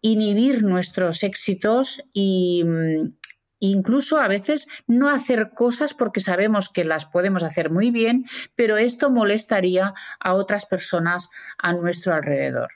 inhibir 0.01 0.63
nuestros 0.63 1.23
éxitos 1.23 2.03
y 2.13 2.63
mm, 2.65 3.13
incluso 3.59 4.19
a 4.19 4.27
veces 4.27 4.67
no 4.85 5.09
hacer 5.09 5.51
cosas 5.55 5.93
porque 5.93 6.19
sabemos 6.19 6.69
que 6.69 6.83
las 6.83 7.05
podemos 7.05 7.43
hacer 7.43 7.71
muy 7.71 7.89
bien, 7.91 8.25
pero 8.55 8.77
esto 8.77 9.09
molestaría 9.09 9.93
a 10.19 10.33
otras 10.33 10.65
personas 10.65 11.29
a 11.57 11.71
nuestro 11.71 12.13
alrededor. 12.13 12.71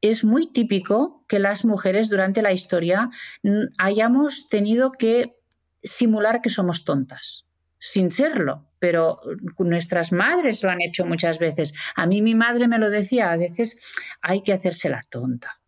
Es 0.00 0.24
muy 0.24 0.50
típico 0.52 1.24
que 1.28 1.38
las 1.38 1.64
mujeres 1.64 2.08
durante 2.08 2.42
la 2.42 2.52
historia 2.52 3.10
mm, 3.42 3.66
hayamos 3.78 4.48
tenido 4.48 4.92
que 4.92 5.36
simular 5.82 6.42
que 6.42 6.50
somos 6.50 6.84
tontas, 6.84 7.46
sin 7.78 8.10
serlo, 8.10 8.66
pero 8.78 9.18
nuestras 9.58 10.12
madres 10.12 10.62
lo 10.62 10.70
han 10.70 10.80
hecho 10.80 11.04
muchas 11.04 11.38
veces. 11.38 11.74
A 11.96 12.06
mí 12.06 12.22
mi 12.22 12.34
madre 12.34 12.68
me 12.68 12.78
lo 12.78 12.90
decía, 12.90 13.30
a 13.30 13.36
veces 13.36 13.78
hay 14.20 14.42
que 14.42 14.52
hacerse 14.52 14.88
la 14.88 15.00
tonta 15.08 15.60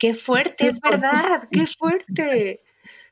Qué 0.00 0.14
fuerte, 0.14 0.66
es 0.66 0.80
verdad, 0.80 1.46
qué 1.52 1.66
fuerte. 1.66 2.62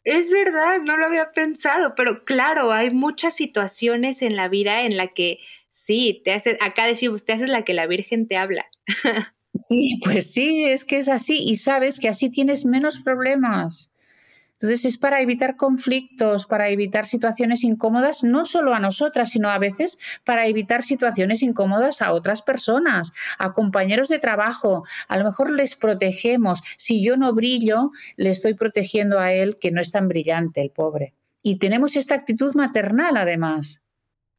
Es 0.05 0.33
verdad, 0.33 0.81
no 0.81 0.97
lo 0.97 1.05
había 1.05 1.33
pensado, 1.33 1.95
pero 1.95 2.25
claro, 2.25 2.73
hay 2.73 2.91
muchas 2.91 3.37
situaciones 3.37 4.23
en 4.23 4.37
la 4.37 4.49
vida 4.49 4.85
en 4.85 4.97
la 4.97 5.09
que 5.09 5.39
sí, 5.69 6.23
te 6.25 6.33
haces, 6.33 6.57
acá 6.63 6.87
decimos, 6.87 7.27
te 7.27 7.35
haces 7.35 7.51
la 7.51 7.63
que 7.63 7.75
la 7.75 7.87
Virgen 7.87 8.27
te 8.27 8.39
habla. 8.39 8.67
Sí, 9.59 10.01
pues 10.05 10.33
sí, 10.33 10.65
es 10.65 10.85
que 10.85 10.99
es 10.99 11.09
así 11.09 11.43
y 11.43 11.57
sabes 11.57 12.01
que 12.01 12.09
así 12.09 12.31
tienes 12.31 12.65
menos 12.65 12.99
problemas. 13.01 13.91
Entonces 14.61 14.85
es 14.87 14.99
para 14.99 15.21
evitar 15.21 15.55
conflictos, 15.55 16.47
para 16.47 16.69
evitar 16.69 17.07
situaciones 17.07 17.63
incómodas, 17.63 18.25
no 18.25 18.45
solo 18.45 18.75
a 18.75 18.81
nosotras, 18.81 19.31
sino 19.31 19.51
a 19.51 19.59
veces 19.59 20.01
para 20.25 20.49
evitar 20.49 20.83
situaciones 20.83 21.45
incómodas 21.45 22.03
a 22.03 22.13
otras 22.13 22.43
personas, 22.43 23.13
a 23.39 23.53
compañeros 23.53 24.09
de 24.09 24.19
trabajo. 24.19 24.85
A 25.07 25.17
lo 25.17 25.25
mejor 25.25 25.53
les 25.53 25.77
protegemos. 25.77 26.61
Si 26.77 27.05
yo 27.05 27.17
no 27.17 27.33
brillo, 27.35 27.93
le 28.17 28.31
estoy 28.31 28.55
protegiendo 28.55 29.21
a 29.21 29.33
él 29.33 29.59
que 29.61 29.71
no 29.71 29.81
es 29.81 29.93
tan 29.93 30.09
brillante, 30.09 30.61
el 30.61 30.71
pobre. 30.71 31.15
Y 31.45 31.59
tenemos 31.59 31.95
esta 31.95 32.17
actitud 32.17 32.57
maternal 32.57 33.17
además. 33.17 33.81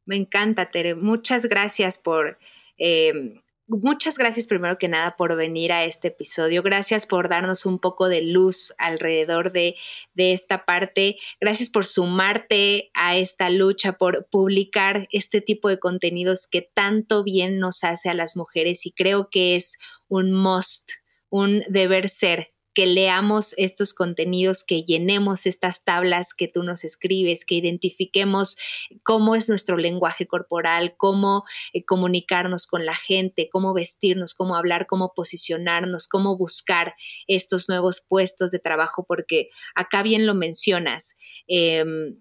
Me 0.04 0.16
encanta, 0.16 0.68
Tere. 0.68 0.94
Muchas 0.94 1.46
gracias 1.46 1.96
por 1.96 2.38
eh, 2.76 3.40
muchas 3.70 4.18
gracias 4.18 4.46
primero 4.46 4.78
que 4.78 4.88
nada 4.88 5.16
por 5.16 5.36
venir 5.36 5.72
a 5.72 5.84
este 5.84 6.08
episodio. 6.08 6.62
Gracias 6.62 7.06
por 7.06 7.28
darnos 7.28 7.64
un 7.64 7.78
poco 7.78 8.08
de 8.08 8.22
luz 8.22 8.74
alrededor 8.78 9.52
de, 9.52 9.76
de, 10.14 10.32
esta 10.32 10.64
parte. 10.64 11.18
Gracias 11.40 11.70
por 11.70 11.86
sumarte 11.86 12.90
a 12.94 13.16
esta 13.16 13.48
lucha, 13.48 13.92
por 13.92 14.26
publicar 14.30 15.08
este 15.12 15.40
tipo 15.40 15.68
de 15.68 15.78
contenidos 15.78 16.46
que 16.46 16.68
tanto 16.74 17.24
bien 17.24 17.58
nos 17.58 17.84
hace 17.84 18.10
a 18.10 18.14
las 18.14 18.36
mujeres 18.36 18.84
y 18.86 18.92
creo 18.92 19.30
que 19.30 19.56
es 19.56 19.78
un 20.08 20.32
must, 20.32 20.90
un 21.28 21.62
deber 21.68 22.08
ser 22.08 22.48
que 22.74 22.86
leamos 22.86 23.54
estos 23.56 23.92
contenidos, 23.92 24.64
que 24.64 24.84
llenemos 24.84 25.46
estas 25.46 25.82
tablas 25.82 26.34
que 26.34 26.48
tú 26.48 26.62
nos 26.62 26.84
escribes, 26.84 27.44
que 27.44 27.56
identifiquemos 27.56 28.56
cómo 29.02 29.34
es 29.34 29.48
nuestro 29.48 29.76
lenguaje 29.76 30.26
corporal, 30.26 30.94
cómo 30.96 31.44
eh, 31.72 31.84
comunicarnos 31.84 32.66
con 32.66 32.86
la 32.86 32.94
gente, 32.94 33.48
cómo 33.50 33.74
vestirnos, 33.74 34.34
cómo 34.34 34.56
hablar, 34.56 34.86
cómo 34.86 35.12
posicionarnos, 35.14 36.06
cómo 36.06 36.36
buscar 36.36 36.94
estos 37.26 37.68
nuevos 37.68 38.00
puestos 38.00 38.52
de 38.52 38.60
trabajo, 38.60 39.04
porque 39.06 39.50
acá 39.74 40.02
bien 40.02 40.26
lo 40.26 40.34
mencionas. 40.34 41.16
Em, 41.48 42.16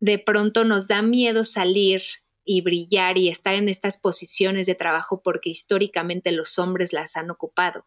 de 0.00 0.18
pronto 0.18 0.64
nos 0.64 0.88
da 0.88 1.02
miedo 1.02 1.44
salir 1.44 2.02
y 2.44 2.60
brillar 2.60 3.18
y 3.18 3.28
estar 3.28 3.54
en 3.54 3.68
estas 3.68 3.98
posiciones 3.98 4.66
de 4.66 4.74
trabajo 4.74 5.20
porque 5.22 5.50
históricamente 5.50 6.32
los 6.32 6.58
hombres 6.58 6.92
las 6.92 7.16
han 7.16 7.30
ocupado 7.30 7.86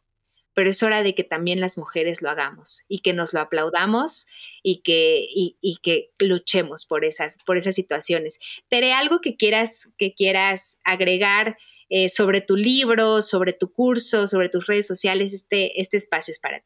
pero 0.53 0.69
es 0.69 0.83
hora 0.83 1.03
de 1.03 1.15
que 1.15 1.23
también 1.23 1.61
las 1.61 1.77
mujeres 1.77 2.21
lo 2.21 2.29
hagamos 2.29 2.83
y 2.87 2.99
que 2.99 3.13
nos 3.13 3.33
lo 3.33 3.41
aplaudamos 3.41 4.27
y 4.63 4.81
que, 4.81 5.25
y, 5.29 5.77
que 5.81 6.11
luchemos 6.19 6.85
por 6.85 7.05
esas, 7.05 7.37
por 7.45 7.57
esas 7.57 7.75
situaciones. 7.75 8.39
Tere, 8.67 8.93
algo 8.93 9.21
que 9.21 9.35
quieras, 9.37 9.89
que 9.97 10.13
quieras 10.13 10.77
agregar 10.83 11.57
eh, 11.89 12.09
sobre 12.09 12.41
tu 12.41 12.55
libro, 12.55 13.21
sobre 13.21 13.53
tu 13.53 13.71
curso, 13.71 14.27
sobre 14.27 14.49
tus 14.49 14.67
redes 14.67 14.85
sociales, 14.85 15.33
este, 15.33 15.79
este 15.81 15.97
espacio 15.97 16.31
es 16.31 16.39
para 16.39 16.59
ti. 16.59 16.65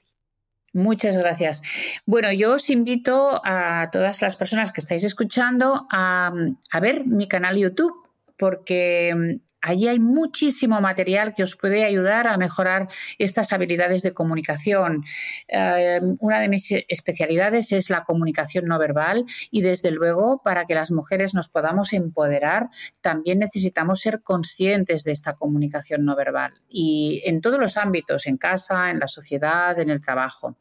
Muchas 0.73 1.15
gracias. 1.15 1.61
Bueno, 2.05 2.33
yo 2.33 2.53
os 2.53 2.69
invito 2.71 3.39
a 3.45 3.89
todas 3.91 4.23
las 4.23 4.35
personas 4.35 4.71
que 4.71 4.81
estáis 4.81 5.03
escuchando 5.03 5.87
a, 5.91 6.33
a 6.71 6.79
ver 6.79 7.05
mi 7.05 7.27
canal 7.27 7.57
YouTube 7.57 7.93
porque 8.37 9.39
Allí 9.63 9.87
hay 9.87 9.99
muchísimo 9.99 10.81
material 10.81 11.33
que 11.33 11.41
os 11.41 11.55
puede 11.55 11.85
ayudar 11.85 12.27
a 12.27 12.37
mejorar 12.37 12.89
estas 13.17 13.53
habilidades 13.53 14.01
de 14.01 14.13
comunicación. 14.13 15.05
Eh, 15.47 16.01
una 16.19 16.41
de 16.41 16.49
mis 16.49 16.69
especialidades 16.89 17.71
es 17.71 17.89
la 17.89 18.03
comunicación 18.03 18.65
no 18.65 18.77
verbal 18.77 19.23
y 19.51 19.61
desde 19.61 19.91
luego 19.91 20.41
para 20.43 20.65
que 20.65 20.75
las 20.75 20.91
mujeres 20.91 21.33
nos 21.33 21.47
podamos 21.47 21.93
empoderar 21.93 22.67
también 22.99 23.39
necesitamos 23.39 24.01
ser 24.01 24.21
conscientes 24.21 25.05
de 25.05 25.13
esta 25.13 25.35
comunicación 25.35 26.03
no 26.03 26.17
verbal 26.17 26.51
y 26.67 27.21
en 27.23 27.39
todos 27.39 27.57
los 27.57 27.77
ámbitos, 27.77 28.27
en 28.27 28.35
casa, 28.35 28.91
en 28.91 28.99
la 28.99 29.07
sociedad, 29.07 29.79
en 29.79 29.89
el 29.89 30.01
trabajo. 30.01 30.57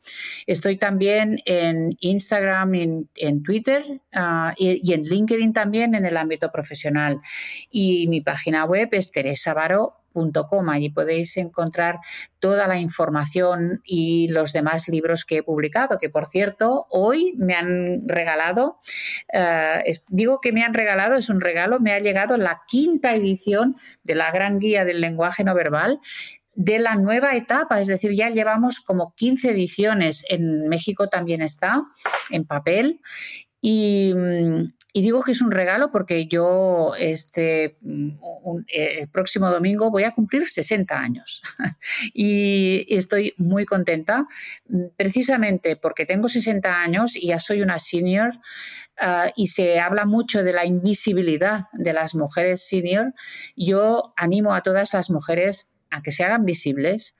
Estoy 0.46 0.76
también 0.76 1.40
en 1.44 1.96
Instagram, 1.98 2.74
en, 2.76 3.10
en 3.16 3.42
Twitter 3.42 4.00
ah, 4.14 4.54
y, 4.56 4.78
y 4.88 4.92
en 4.92 5.02
LinkedIn 5.02 5.52
también 5.52 5.96
en 5.96 6.06
el 6.06 6.16
ámbito 6.16 6.52
profesional. 6.52 7.18
Y 7.68 8.06
mi 8.06 8.20
página 8.20 8.64
web 8.64 8.91
es 8.98 9.12
teresavaro.com. 9.12 10.68
Allí 10.68 10.90
podéis 10.90 11.36
encontrar 11.36 11.98
toda 12.38 12.66
la 12.66 12.78
información 12.78 13.80
y 13.84 14.28
los 14.28 14.52
demás 14.52 14.88
libros 14.88 15.24
que 15.24 15.38
he 15.38 15.42
publicado, 15.42 15.98
que 15.98 16.10
por 16.10 16.26
cierto, 16.26 16.86
hoy 16.90 17.34
me 17.36 17.54
han 17.54 18.06
regalado, 18.06 18.78
eh, 19.32 19.82
digo 20.08 20.40
que 20.40 20.52
me 20.52 20.62
han 20.62 20.74
regalado, 20.74 21.16
es 21.16 21.28
un 21.28 21.40
regalo, 21.40 21.80
me 21.80 21.92
ha 21.92 21.98
llegado 21.98 22.36
la 22.36 22.62
quinta 22.68 23.14
edición 23.14 23.76
de 24.04 24.14
la 24.14 24.30
Gran 24.30 24.58
Guía 24.58 24.84
del 24.84 25.00
Lenguaje 25.00 25.44
No 25.44 25.54
Verbal 25.54 25.98
de 26.54 26.78
la 26.78 26.96
nueva 26.96 27.34
etapa, 27.34 27.80
es 27.80 27.88
decir, 27.88 28.12
ya 28.12 28.28
llevamos 28.28 28.80
como 28.80 29.14
15 29.16 29.52
ediciones, 29.52 30.24
en 30.28 30.68
México 30.68 31.08
también 31.08 31.40
está 31.40 31.82
en 32.30 32.44
papel 32.44 33.00
y, 33.60 34.12
mm, 34.14 34.74
y 34.92 35.00
digo 35.02 35.22
que 35.22 35.32
es 35.32 35.40
un 35.40 35.50
regalo 35.50 35.90
porque 35.90 36.26
yo 36.26 36.92
este 36.98 37.78
mm, 37.80 38.10
eh, 38.68 38.96
el 39.00 39.08
próximo 39.08 39.50
domingo 39.50 39.90
voy 39.90 40.04
a 40.04 40.12
cumplir 40.12 40.46
60 40.46 40.98
años 40.98 41.40
y 42.14 42.84
estoy 42.94 43.34
muy 43.38 43.64
contenta 43.64 44.26
mm, 44.68 44.88
precisamente 44.96 45.76
porque 45.76 46.04
tengo 46.04 46.28
60 46.28 46.82
años 46.82 47.16
y 47.16 47.28
ya 47.28 47.40
soy 47.40 47.62
una 47.62 47.78
senior 47.78 48.30
ah, 49.00 49.32
y 49.34 49.46
se 49.46 49.80
habla 49.80 50.04
mucho 50.04 50.42
de 50.42 50.52
la 50.52 50.66
invisibilidad 50.66 51.64
de 51.72 51.92
las 51.92 52.14
mujeres 52.14 52.66
senior. 52.68 53.14
Yo 53.56 54.12
animo 54.16 54.54
a 54.54 54.62
todas 54.62 54.92
las 54.92 55.10
mujeres 55.10 55.71
a 55.92 56.02
que 56.02 56.10
se 56.10 56.24
hagan 56.24 56.44
visibles, 56.44 57.14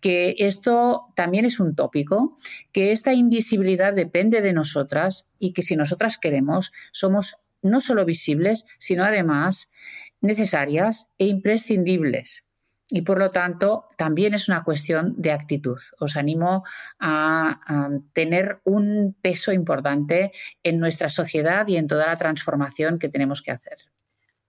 que 0.00 0.34
esto 0.38 1.12
también 1.14 1.44
es 1.44 1.60
un 1.60 1.76
tópico, 1.76 2.36
que 2.72 2.90
esta 2.90 3.12
invisibilidad 3.12 3.92
depende 3.92 4.40
de 4.40 4.52
nosotras 4.52 5.28
y 5.38 5.52
que 5.52 5.62
si 5.62 5.76
nosotras 5.76 6.18
queremos, 6.18 6.72
somos 6.90 7.36
no 7.62 7.80
solo 7.80 8.04
visibles, 8.04 8.66
sino 8.78 9.04
además 9.04 9.70
necesarias 10.20 11.08
e 11.18 11.26
imprescindibles. 11.26 12.44
Y 12.90 13.02
por 13.02 13.18
lo 13.18 13.30
tanto, 13.30 13.88
también 13.96 14.34
es 14.34 14.48
una 14.48 14.62
cuestión 14.62 15.14
de 15.16 15.32
actitud. 15.32 15.78
Os 15.98 16.16
animo 16.16 16.64
a, 16.98 17.60
a, 17.66 17.88
tener 18.12 18.60
un 18.64 19.16
peso 19.22 19.52
importante 19.52 20.32
en 20.62 20.78
nuestra 20.78 21.08
sociedad 21.08 21.66
y 21.66 21.76
en 21.76 21.86
toda 21.86 22.06
la 22.06 22.16
transformación 22.16 22.98
que 22.98 23.08
tenemos 23.08 23.40
que 23.40 23.52
hacer. 23.52 23.78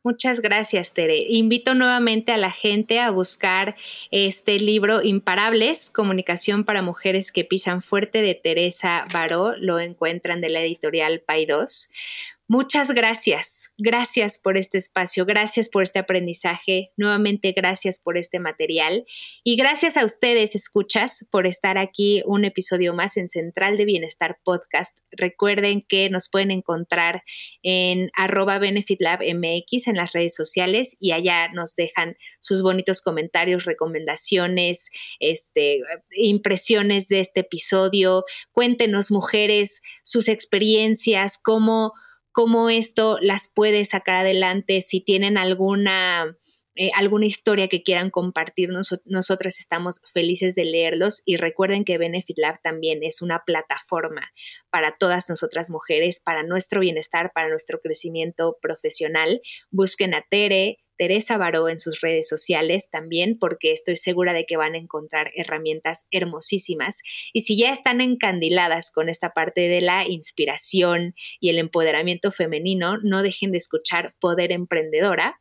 Muchas 0.05 0.39
gracias, 0.39 0.93
Tere. 0.93 1.25
Invito 1.29 1.73
nuevamente 1.73 2.31
a 2.31 2.37
la 2.37 2.51
gente 2.51 2.99
a 2.99 3.09
buscar 3.09 3.75
este 4.11 4.59
libro 4.59 5.01
Imparables, 5.01 5.89
Comunicación 5.89 6.63
para 6.63 6.83
Mujeres 6.83 7.31
que 7.31 7.43
Pisan 7.43 7.81
Fuerte 7.81 8.21
de 8.21 8.35
Teresa 8.35 9.05
Baró. 9.11 9.55
Lo 9.57 9.79
encuentran 9.79 10.41
de 10.41 10.49
la 10.49 10.59
editorial 10.59 11.21
Paidós. 11.25 11.89
Muchas 12.47 12.91
gracias. 12.91 13.64
Gracias 13.77 14.39
por 14.39 14.55
este 14.55 14.77
espacio, 14.77 15.25
gracias 15.25 15.67
por 15.67 15.83
este 15.83 15.99
aprendizaje, 15.99 16.93
nuevamente 16.95 17.51
gracias 17.51 17.99
por 17.99 18.17
este 18.17 18.39
material 18.39 19.05
y 19.43 19.57
gracias 19.57 19.97
a 19.97 20.05
ustedes, 20.05 20.55
escuchas, 20.55 21.25
por 21.29 21.45
estar 21.45 21.77
aquí 21.77 22.23
un 22.25 22.45
episodio 22.45 22.93
más 22.93 23.17
en 23.17 23.27
Central 23.27 23.75
de 23.75 23.83
Bienestar 23.83 24.39
Podcast. 24.45 24.97
Recuerden 25.11 25.81
que 25.81 26.09
nos 26.09 26.29
pueden 26.29 26.51
encontrar 26.51 27.23
en 27.63 28.11
arroba 28.15 28.59
BenefitLabMX 28.59 29.87
en 29.87 29.97
las 29.97 30.13
redes 30.13 30.35
sociales 30.35 30.95
y 31.01 31.11
allá 31.11 31.49
nos 31.49 31.75
dejan 31.75 32.15
sus 32.39 32.61
bonitos 32.61 33.01
comentarios, 33.01 33.65
recomendaciones, 33.65 34.87
este, 35.19 35.81
impresiones 36.13 37.09
de 37.09 37.19
este 37.19 37.41
episodio. 37.41 38.23
Cuéntenos, 38.53 39.11
mujeres, 39.11 39.81
sus 40.03 40.29
experiencias, 40.29 41.37
cómo 41.37 41.91
cómo 42.35 42.69
esto 42.69 43.17
las 43.21 43.47
puede 43.47 43.85
sacar 43.85 44.17
adelante, 44.17 44.81
si 44.81 44.99
tienen 44.99 45.37
alguna, 45.37 46.37
eh, 46.75 46.91
alguna 46.93 47.27
historia 47.27 47.69
que 47.69 47.81
quieran 47.81 48.09
compartir, 48.09 48.71
nosotras 49.05 49.59
estamos 49.61 50.01
felices 50.13 50.53
de 50.53 50.65
leerlos 50.65 51.23
y 51.25 51.37
recuerden 51.37 51.85
que 51.85 51.97
Benefit 51.97 52.37
Lab 52.37 52.61
también 52.61 53.03
es 53.03 53.21
una 53.21 53.43
plataforma 53.45 54.33
para 54.69 54.97
todas 54.99 55.29
nosotras 55.29 55.69
mujeres, 55.69 56.19
para 56.19 56.43
nuestro 56.43 56.81
bienestar, 56.81 57.31
para 57.33 57.47
nuestro 57.47 57.79
crecimiento 57.79 58.57
profesional. 58.61 59.41
Busquen 59.71 60.13
a 60.13 60.25
Tere, 60.29 60.79
Teresa 60.97 61.37
Baró 61.37 61.69
en 61.69 61.79
sus 61.79 62.01
redes 62.01 62.27
sociales 62.27 62.89
también, 62.91 63.37
porque 63.39 63.71
estoy 63.71 63.97
segura 63.97 64.33
de 64.33 64.45
que 64.45 64.57
van 64.57 64.75
a 64.75 64.77
encontrar 64.77 65.31
herramientas 65.35 66.07
hermosísimas. 66.11 66.99
Y 67.33 67.41
si 67.41 67.57
ya 67.57 67.71
están 67.71 68.01
encandiladas 68.01 68.91
con 68.91 69.09
esta 69.09 69.31
parte 69.31 69.67
de 69.67 69.81
la 69.81 70.07
inspiración 70.07 71.15
y 71.39 71.49
el 71.49 71.59
empoderamiento 71.59 72.31
femenino, 72.31 72.97
no 73.03 73.23
dejen 73.23 73.51
de 73.51 73.57
escuchar 73.57 74.15
Poder 74.19 74.51
Emprendedora, 74.51 75.39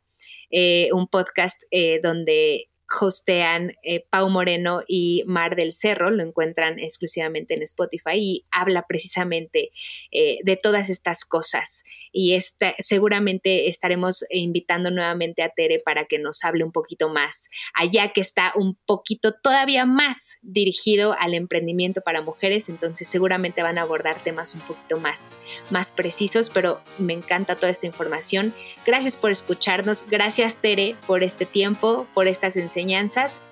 eh, 0.51 0.89
un 0.93 1.07
podcast 1.07 1.61
eh, 1.71 1.99
donde 2.01 2.69
hostean 2.87 3.73
eh, 3.83 4.05
Pau 4.09 4.29
Moreno 4.29 4.83
y 4.87 5.23
Mar 5.25 5.55
del 5.55 5.71
Cerro, 5.71 6.11
lo 6.11 6.23
encuentran 6.23 6.79
exclusivamente 6.79 7.55
en 7.55 7.63
Spotify 7.63 8.15
y 8.15 8.45
habla 8.51 8.85
precisamente 8.87 9.71
eh, 10.11 10.39
de 10.43 10.55
todas 10.55 10.89
estas 10.89 11.25
cosas. 11.25 11.83
Y 12.11 12.37
seguramente 12.79 13.67
estaremos 13.69 14.23
invitando 14.29 14.91
nuevamente 14.91 15.41
a 15.41 15.49
Tere 15.49 15.79
para 15.79 16.05
que 16.05 16.19
nos 16.19 16.43
hable 16.43 16.63
un 16.63 16.71
poquito 16.71 17.09
más, 17.09 17.49
allá 17.73 18.09
que 18.13 18.21
está 18.21 18.53
un 18.55 18.77
poquito 18.85 19.33
todavía 19.33 19.85
más 19.85 20.37
dirigido 20.41 21.15
al 21.19 21.33
emprendimiento 21.33 22.01
para 22.01 22.21
mujeres, 22.21 22.69
entonces 22.69 23.07
seguramente 23.07 23.63
van 23.63 23.77
a 23.77 23.81
abordar 23.81 24.23
temas 24.23 24.53
un 24.53 24.61
poquito 24.61 24.97
más, 24.97 25.33
más 25.69 25.91
precisos, 25.91 26.49
pero 26.49 26.81
me 26.97 27.13
encanta 27.13 27.55
toda 27.55 27.69
esta 27.69 27.87
información. 27.87 28.53
Gracias 28.85 29.17
por 29.17 29.31
escucharnos, 29.31 30.05
gracias 30.07 30.57
Tere 30.57 30.95
por 31.07 31.23
este 31.23 31.45
tiempo, 31.45 32.07
por 32.13 32.27
estas 32.27 32.55
enseñanzas 32.55 32.74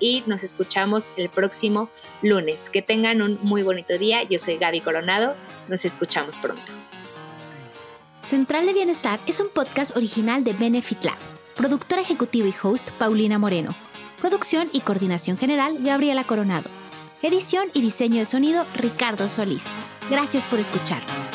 y 0.00 0.22
nos 0.26 0.42
escuchamos 0.44 1.10
el 1.16 1.30
próximo 1.30 1.88
lunes. 2.22 2.70
Que 2.70 2.82
tengan 2.82 3.22
un 3.22 3.38
muy 3.42 3.62
bonito 3.62 3.96
día. 3.96 4.22
Yo 4.22 4.38
soy 4.38 4.58
Gaby 4.58 4.80
Coronado. 4.80 5.34
Nos 5.68 5.84
escuchamos 5.84 6.38
pronto. 6.38 6.72
Central 8.22 8.66
de 8.66 8.72
Bienestar 8.72 9.20
es 9.26 9.40
un 9.40 9.48
podcast 9.48 9.96
original 9.96 10.44
de 10.44 10.52
Benefit 10.52 11.04
Lab. 11.04 11.18
Productora 11.56 12.02
ejecutiva 12.02 12.48
y 12.48 12.54
host 12.62 12.90
Paulina 12.92 13.38
Moreno. 13.38 13.74
Producción 14.20 14.68
y 14.72 14.80
coordinación 14.80 15.38
general 15.38 15.78
Gabriela 15.80 16.24
Coronado. 16.24 16.68
Edición 17.22 17.68
y 17.72 17.80
diseño 17.80 18.18
de 18.18 18.26
sonido 18.26 18.66
Ricardo 18.74 19.28
Solís. 19.28 19.64
Gracias 20.10 20.46
por 20.46 20.58
escucharnos. 20.58 21.30